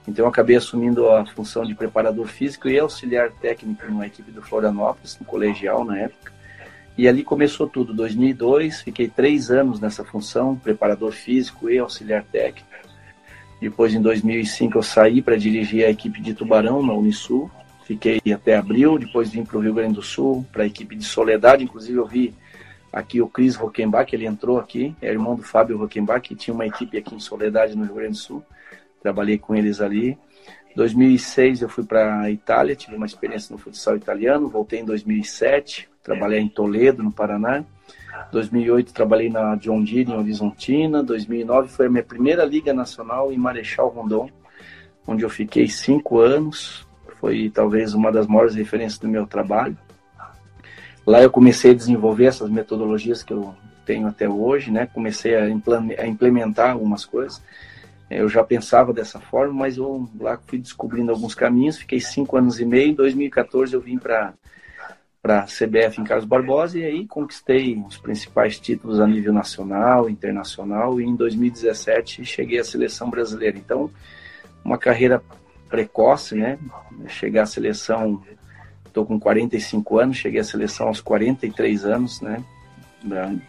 Então 0.08 0.26
eu 0.26 0.30
acabei 0.30 0.56
assumindo 0.56 1.10
a 1.10 1.26
função 1.26 1.66
de 1.66 1.74
preparador 1.74 2.28
físico 2.28 2.70
e 2.70 2.80
auxiliar 2.80 3.32
técnico 3.32 3.86
numa 3.88 4.06
equipe 4.06 4.32
do 4.32 4.41
Florianópolis, 4.41 5.18
no 5.20 5.26
colegial 5.26 5.84
na 5.84 5.97
época. 5.99 6.32
E 6.97 7.08
ali 7.10 7.24
começou 7.24 7.68
tudo, 7.68 7.93
2002, 7.93 8.82
fiquei 8.82 9.10
três 9.10 9.51
anos 9.51 9.82
nessa 9.82 10.06
função, 10.06 10.56
preparador 10.56 11.12
físico 11.12 11.70
e 11.70 11.78
auxiliar 11.78 12.24
técnico. 12.24 12.74
Depois, 13.62 13.93
em 13.93 14.01
2005, 14.01 14.78
eu 14.78 14.84
saí 14.84 15.22
para 15.22 15.38
dirigir 15.38 15.86
a 15.86 15.89
equipe 15.89 16.22
de 16.22 16.34
Tubarão 16.34 16.86
na 16.86 16.93
Unisul. 16.93 17.49
Fiquei 17.86 18.20
até 18.34 18.58
abril, 18.58 18.97
depois 18.97 19.30
vim 19.30 19.43
para 19.43 19.58
o 19.58 19.62
Rio 19.62 19.74
Grande 19.74 19.95
do 19.95 20.01
Sul, 20.01 20.45
para 20.51 20.64
a 20.64 20.66
equipe 20.66 20.95
de 20.95 21.03
Soledade. 21.03 21.64
Inclusive, 21.64 21.97
eu 21.97 22.06
vi 22.06 22.34
aqui 22.91 23.22
o 23.22 23.28
Cris 23.28 23.56
Rockenbach, 23.56 24.14
ele 24.14 24.26
entrou 24.26 24.58
aqui, 24.58 24.95
é 25.01 25.10
irmão 25.10 25.36
do 25.36 25.43
Fábio 25.43 25.78
Rockenbach, 25.78 26.22
que 26.22 26.36
tinha 26.36 26.53
uma 26.53 26.66
equipe 26.66 26.97
aqui 26.97 27.14
em 27.14 27.20
Soledade, 27.20 27.76
no 27.76 27.86
Rio 27.86 27.95
Grande 27.95 28.12
do 28.12 28.18
Sul. 28.18 28.43
Trabalhei 29.01 29.38
com 29.38 29.56
eles 29.56 29.82
ali. 29.82 30.18
2006 30.76 31.62
eu 31.62 31.70
fui 31.70 31.86
para 31.86 32.22
a 32.22 32.32
Itália, 32.32 32.76
tive 32.76 32.95
uma 32.95 33.06
experiência 33.06 33.53
no 33.53 33.58
futsal 33.58 33.95
italiano. 33.95 34.49
Voltei 34.49 34.80
em 34.80 34.86
2007, 34.86 35.88
trabalhei 36.03 36.39
em 36.39 36.49
Toledo, 36.49 37.01
no 37.01 37.12
Paraná. 37.12 37.64
2008 38.32 38.93
trabalhei 38.93 39.30
na 39.30 39.55
John 39.55 39.84
Deere 39.84 40.11
em 40.11 40.16
Horizontina. 40.16 41.03
2009 41.03 41.70
foi 41.70 41.88
a 41.88 41.89
minha 41.89 42.03
primeira 42.03 42.43
liga 42.45 42.74
nacional 42.74 43.32
em 43.32 43.38
Marechal 43.38 43.89
Rondon, 43.89 44.30
onde 45.07 45.24
eu 45.24 45.30
fiquei 45.30 45.68
cinco 45.68 46.20
anos. 46.20 46.88
Foi 47.20 47.49
talvez 47.49 47.93
uma 47.93 48.11
das 48.11 48.28
maiores 48.28 48.55
referências 48.55 48.99
do 48.99 49.07
meu 49.07 49.26
trabalho. 49.26 49.78
Lá 51.05 51.22
eu 51.22 51.30
comecei 51.30 51.72
a 51.72 51.76
desenvolver 51.76 52.26
essas 52.26 52.49
metodologias 52.49 53.22
que 53.22 53.32
eu 53.32 53.53
tenho 53.86 54.07
até 54.07 54.28
hoje, 54.28 54.72
né? 54.72 54.88
Comecei 54.88 55.36
a 55.36 55.47
implementar 56.07 56.72
algumas 56.72 57.05
coisas. 57.05 57.41
Eu 58.09 58.28
já 58.28 58.43
pensava 58.43 58.91
dessa 58.91 59.20
forma, 59.20 59.53
mas 59.53 59.78
eu 59.78 60.07
lá 60.20 60.39
fui 60.45 60.59
descobrindo 60.59 61.11
alguns 61.11 61.36
caminhos. 61.36 61.78
Fiquei 61.78 61.99
cinco 61.99 62.38
anos 62.38 62.59
e 62.59 62.66
meio. 62.66 62.89
Em 62.89 62.93
2014 62.93 63.74
eu 63.74 63.82
vim 63.82 63.97
para 63.97 64.34
para 65.26 65.39
a 65.39 65.45
CBF 65.45 65.99
em 65.99 66.03
Carlos 66.03 66.23
Barbosa 66.23 66.78
e 66.78 66.84
aí 66.84 67.07
conquistei 67.07 67.84
os 67.88 67.97
principais 67.97 68.59
títulos 68.59 68.99
a 68.99 69.07
nível 69.07 69.34
nacional, 69.34 70.07
internacional 70.07 71.01
e 71.01 71.03
em 71.03 71.15
2017 71.15 72.23
cheguei 72.23 72.59
à 72.59 72.63
seleção 72.63 73.09
brasileira. 73.09 73.57
Então, 73.57 73.89
uma 74.63 74.78
carreira 74.78 75.19
precoce, 75.67 76.36
né? 76.36 76.59
Chegar 77.07 77.41
à 77.41 77.45
seleção, 77.47 78.21
estou 78.86 79.03
com 79.03 79.19
45 79.19 79.97
anos, 79.97 80.17
cheguei 80.17 80.41
à 80.41 80.43
seleção 80.43 80.89
aos 80.89 81.01
43 81.01 81.86
anos, 81.86 82.21
né? 82.21 82.43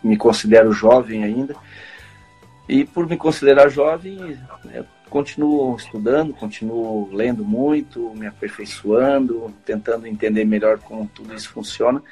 Me 0.03 0.17
considero 0.17 0.73
jovem 0.73 1.25
ainda. 1.25 1.55
E 2.67 2.87
por 2.87 3.07
me 3.07 3.19
considerar 3.19 3.69
jovem, 3.69 4.39
continuo 5.11 5.77
estudando, 5.77 6.33
continuo 6.35 7.09
lendo 7.13 7.45
muito, 7.45 8.13
me 8.15 8.27
aperfeiçoando, 8.27 9.53
tentando 9.65 10.07
entender 10.07 10.45
melhor 10.45 10.79
como 10.79 11.11
tudo 11.15 11.35
isso 11.35 11.51
funciona. 11.51 12.03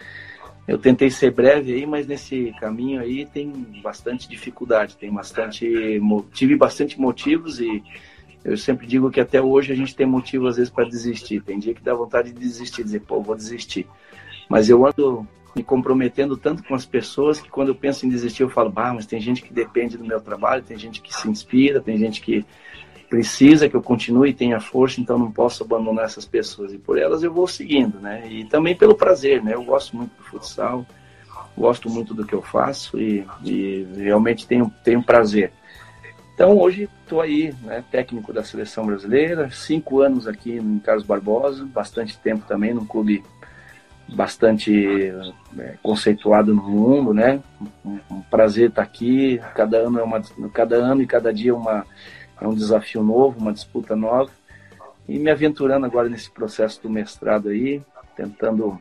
Eu 0.67 0.79
tentei 0.79 1.11
ser 1.11 1.31
breve 1.31 1.75
aí, 1.75 1.85
mas 1.85 2.07
nesse 2.07 2.55
caminho 2.59 3.01
aí 3.01 3.27
tem 3.27 3.51
bastante 3.83 4.29
dificuldade, 4.29 4.97
tem 4.97 5.13
bastante 5.13 6.01
tive 6.33 6.57
bastante 6.57 6.99
motivos 6.99 7.61
e 7.61 7.83
eu 8.43 8.57
sempre 8.57 8.87
digo 8.87 9.11
que 9.11 9.21
até 9.21 9.41
hoje 9.41 9.73
a 9.73 9.77
gente 9.77 9.95
tem 9.95 10.07
motivo 10.07 10.47
às 10.47 10.57
vezes 10.57 10.71
para 10.71 10.89
desistir. 10.89 11.43
Tem 11.43 11.59
dia 11.59 11.75
que 11.75 11.83
dá 11.83 11.95
vontade 11.95 12.33
de 12.33 12.39
desistir, 12.39 12.83
dizer, 12.83 13.01
pô, 13.01 13.21
vou 13.21 13.35
desistir. 13.35 13.87
Mas 14.49 14.69
eu 14.69 14.87
ando 14.87 15.27
me 15.55 15.63
comprometendo 15.63 16.37
tanto 16.37 16.65
com 16.65 16.75
as 16.75 16.85
pessoas 16.85 17.41
que 17.41 17.49
quando 17.49 17.69
eu 17.69 17.75
penso 17.75 18.05
em 18.05 18.09
desistir 18.09 18.43
eu 18.43 18.51
falo, 18.51 18.71
bah, 18.71 18.93
mas 18.93 19.07
tem 19.07 19.21
gente 19.21 19.43
que 19.43 19.53
depende 19.53 19.97
do 19.97 20.05
meu 20.05 20.21
trabalho, 20.21 20.63
tem 20.63 20.77
gente 20.77 21.01
que 21.01 21.15
se 21.15 21.29
inspira, 21.29 21.81
tem 21.81 21.97
gente 21.97 22.21
que 22.21 22.45
precisa 23.15 23.69
que 23.69 23.77
eu 23.77 23.83
continue 23.83 24.31
e 24.31 24.35
tenha 24.35 24.59
força, 24.59 25.01
então 25.01 25.17
não 25.17 25.31
posso 25.31 25.63
abandonar 25.63 26.07
essas 26.07 26.25
pessoas. 26.25 26.73
E 26.73 26.79
por 26.79 26.99
elas 26.99 27.23
eu 27.23 27.33
vou 27.33 27.47
seguindo, 27.47 28.01
né? 28.01 28.27
E 28.29 28.45
também 28.45 28.75
pelo 28.75 28.97
prazer, 28.97 29.41
né? 29.41 29.55
Eu 29.55 29.63
gosto 29.63 29.97
muito 29.97 30.11
do 30.17 30.25
futsal, 30.25 30.85
gosto 31.57 31.89
muito 31.89 32.13
do 32.13 32.27
que 32.27 32.35
eu 32.35 32.43
faço 32.43 32.99
e, 33.01 33.25
e 33.45 33.87
realmente 33.97 34.49
tenho, 34.49 34.69
tenho 34.83 35.01
prazer. 35.01 35.53
Então 36.35 36.59
hoje 36.59 36.89
estou 37.05 37.21
aí, 37.21 37.55
né, 37.63 37.85
técnico 37.89 38.33
da 38.33 38.43
seleção 38.43 38.85
brasileira, 38.85 39.49
cinco 39.53 40.01
anos 40.01 40.27
aqui 40.27 40.57
em 40.57 40.81
Carlos 40.81 41.07
Barbosa, 41.07 41.65
bastante 41.65 42.19
tempo 42.19 42.45
também 42.49 42.75
num 42.75 42.85
clube 42.85 43.23
bastante 44.09 45.15
é, 45.57 45.75
conceituado 45.81 46.53
no 46.53 46.63
mundo, 46.65 47.15
né? 47.15 47.41
Um, 47.85 48.01
um 48.11 48.21
prazer 48.23 48.71
estar 48.71 48.83
aqui. 48.83 49.41
Cada 49.55 49.77
ano 49.77 50.01
é 50.01 50.03
uma, 50.03 50.21
cada 50.53 50.75
ano 50.75 51.01
e 51.01 51.07
cada 51.07 51.33
dia 51.33 51.53
é 51.53 51.55
uma 51.55 51.87
é 52.41 52.47
um 52.47 52.55
desafio 52.55 53.03
novo, 53.03 53.39
uma 53.39 53.53
disputa 53.53 53.95
nova. 53.95 54.31
E 55.09 55.19
me 55.19 55.31
aventurando 55.31 55.85
agora 55.85 56.09
nesse 56.09 56.31
processo 56.31 56.83
do 56.83 56.89
mestrado 56.89 57.49
aí, 57.49 57.83
tentando 58.17 58.81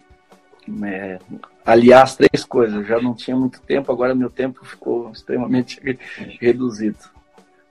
é, 0.83 1.19
aliar 1.65 2.03
as 2.03 2.15
três 2.15 2.43
coisas. 2.45 2.87
Já 2.87 3.01
não 3.01 3.13
tinha 3.13 3.35
muito 3.35 3.61
tempo, 3.61 3.91
agora 3.91 4.15
meu 4.15 4.29
tempo 4.29 4.65
ficou 4.65 5.11
extremamente 5.11 5.79
reduzido. 6.39 6.97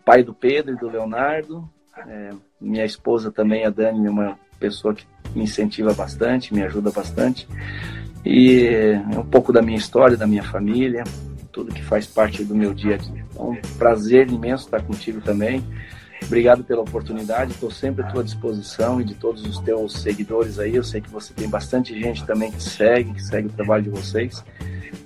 Pai 0.05 0.23
do 0.23 0.35
Pedro 0.35 0.75
e 0.75 0.79
do 0.79 0.91
Leonardo, 0.91 1.69
é, 2.07 2.31
minha 2.61 2.85
esposa 2.85 3.31
também, 3.31 3.65
a 3.65 3.71
Dani, 3.71 4.07
é 4.07 4.11
uma 4.11 4.39
pessoa 4.59 4.95
que 4.95 5.07
me 5.35 5.45
incentiva 5.45 5.93
bastante, 5.95 6.55
me 6.55 6.63
ajuda 6.63 6.91
bastante. 6.91 7.49
E 8.25 8.67
é 8.67 9.19
um 9.19 9.25
pouco 9.25 9.53
da 9.53 9.63
minha 9.63 9.79
história, 9.79 10.17
da 10.17 10.27
minha 10.27 10.43
família, 10.43 11.05
tudo 11.51 11.75
que 11.75 11.83
faz 11.83 12.07
parte 12.07 12.45
do 12.45 12.55
meu 12.55 12.73
dia 12.73 12.95
a 12.95 12.99
dia. 12.99 13.22
Então, 13.33 13.51
um 13.51 13.57
prazer 13.79 14.31
imenso 14.31 14.67
estar 14.67 14.83
contigo 14.83 15.21
também. 15.21 15.65
Obrigado 16.25 16.63
pela 16.63 16.83
oportunidade, 16.83 17.53
estou 17.53 17.71
sempre 17.71 18.05
à 18.05 18.07
tua 18.07 18.23
disposição 18.23 19.01
e 19.01 19.05
de 19.05 19.15
todos 19.15 19.45
os 19.45 19.59
teus 19.59 20.01
seguidores 20.01 20.59
aí. 20.59 20.77
Eu 20.77 20.85
sei 20.85 21.01
que 21.01 21.11
você 21.11 21.35
tem 21.35 21.49
bastante 21.49 21.99
gente 21.99 22.25
também 22.25 22.51
que 22.51 22.63
segue, 22.63 23.13
que 23.13 23.23
segue 23.23 23.49
o 23.49 23.53
trabalho 23.53 23.83
de 23.83 23.91
vocês. 23.91 24.43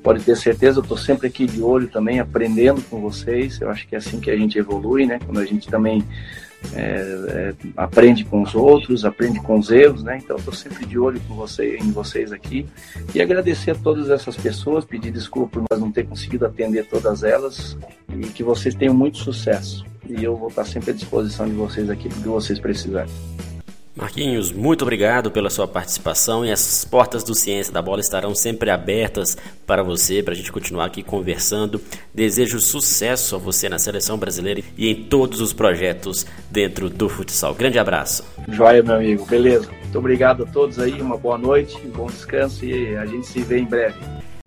pode 0.02 0.22
ter 0.22 0.36
certeza, 0.36 0.78
eu 0.78 0.82
estou 0.82 0.96
sempre 0.96 1.26
aqui 1.26 1.46
de 1.46 1.62
olho 1.62 1.88
também, 1.88 2.20
aprendendo 2.20 2.82
com 2.82 3.00
vocês. 3.00 3.60
Eu 3.60 3.70
acho 3.70 3.88
que 3.88 3.94
é 3.94 3.98
assim 3.98 4.20
que 4.20 4.30
a 4.30 4.36
gente 4.36 4.58
evolui, 4.58 5.06
né? 5.06 5.18
Quando 5.24 5.40
a 5.40 5.46
gente 5.46 5.68
também 5.68 6.04
é, 6.74 6.80
é, 6.80 7.54
aprende 7.76 8.24
com 8.24 8.42
os 8.42 8.54
outros, 8.54 9.04
aprende 9.04 9.40
com 9.40 9.59
os 9.59 9.70
erros, 9.70 10.02
né? 10.02 10.18
Então 10.22 10.36
estou 10.36 10.52
sempre 10.52 10.84
de 10.86 10.98
olho 10.98 11.20
com 11.28 11.34
você, 11.34 11.76
em 11.76 11.90
vocês 11.90 12.32
aqui 12.32 12.66
e 13.14 13.20
agradecer 13.20 13.72
a 13.72 13.74
todas 13.74 14.11
essas 14.11 14.36
pessoas, 14.36 14.84
pedir 14.84 15.11
desculpa 15.11 15.61
por 15.61 15.64
nós 15.70 15.80
não 15.80 15.92
ter 15.92 16.07
conseguido 16.07 16.46
atender 16.46 16.86
todas 16.86 17.22
elas 17.22 17.76
e 18.09 18.26
que 18.28 18.42
vocês 18.42 18.74
tenham 18.74 18.94
muito 18.94 19.18
sucesso. 19.18 19.84
E 20.09 20.22
eu 20.22 20.36
vou 20.36 20.48
estar 20.48 20.64
sempre 20.64 20.90
à 20.90 20.94
disposição 20.94 21.46
de 21.46 21.54
vocês 21.54 21.90
aqui, 21.90 22.09
do 22.09 22.14
que 22.14 22.28
vocês 22.28 22.59
precisarem. 22.59 23.11
Marquinhos, 23.97 24.53
muito 24.53 24.82
obrigado 24.82 25.30
pela 25.30 25.49
sua 25.49 25.66
participação 25.66 26.44
e 26.44 26.53
as 26.53 26.84
portas 26.84 27.24
do 27.24 27.34
Ciência 27.34 27.72
da 27.72 27.80
Bola 27.80 28.03
estarão 28.03 28.34
sempre 28.34 28.68
abertas 28.68 29.38
para 29.66 29.82
você, 29.82 30.22
para 30.22 30.34
a 30.34 30.36
gente 30.36 30.53
continuar 30.53 30.84
aqui 30.84 31.03
conversando. 31.03 31.80
Desejo 32.12 32.61
sucesso 32.61 33.36
a 33.36 33.38
você 33.38 33.70
na 33.70 33.78
seleção 33.78 34.18
brasileira 34.18 34.61
e 34.76 34.90
em 34.90 35.05
todos 35.05 35.40
os 35.40 35.55
projetos 35.55 36.26
dentro 36.51 36.90
do 36.90 37.09
futsal. 37.09 37.55
Grande 37.55 37.78
abraço. 37.78 38.22
Joia, 38.49 38.82
meu 38.82 38.97
amigo. 38.97 39.24
Beleza. 39.24 39.70
Muito 39.80 39.99
obrigado 39.99 40.42
a 40.42 40.47
todos 40.47 40.78
aí, 40.78 41.01
uma 41.01 41.16
boa 41.16 41.38
noite, 41.38 41.74
um 41.86 41.90
bom 41.90 42.07
descanso 42.07 42.66
e 42.66 42.94
a 42.99 43.07
gente 43.07 43.26
se 43.26 43.40
vê 43.40 43.61
em 43.61 43.64
breve. 43.64 43.99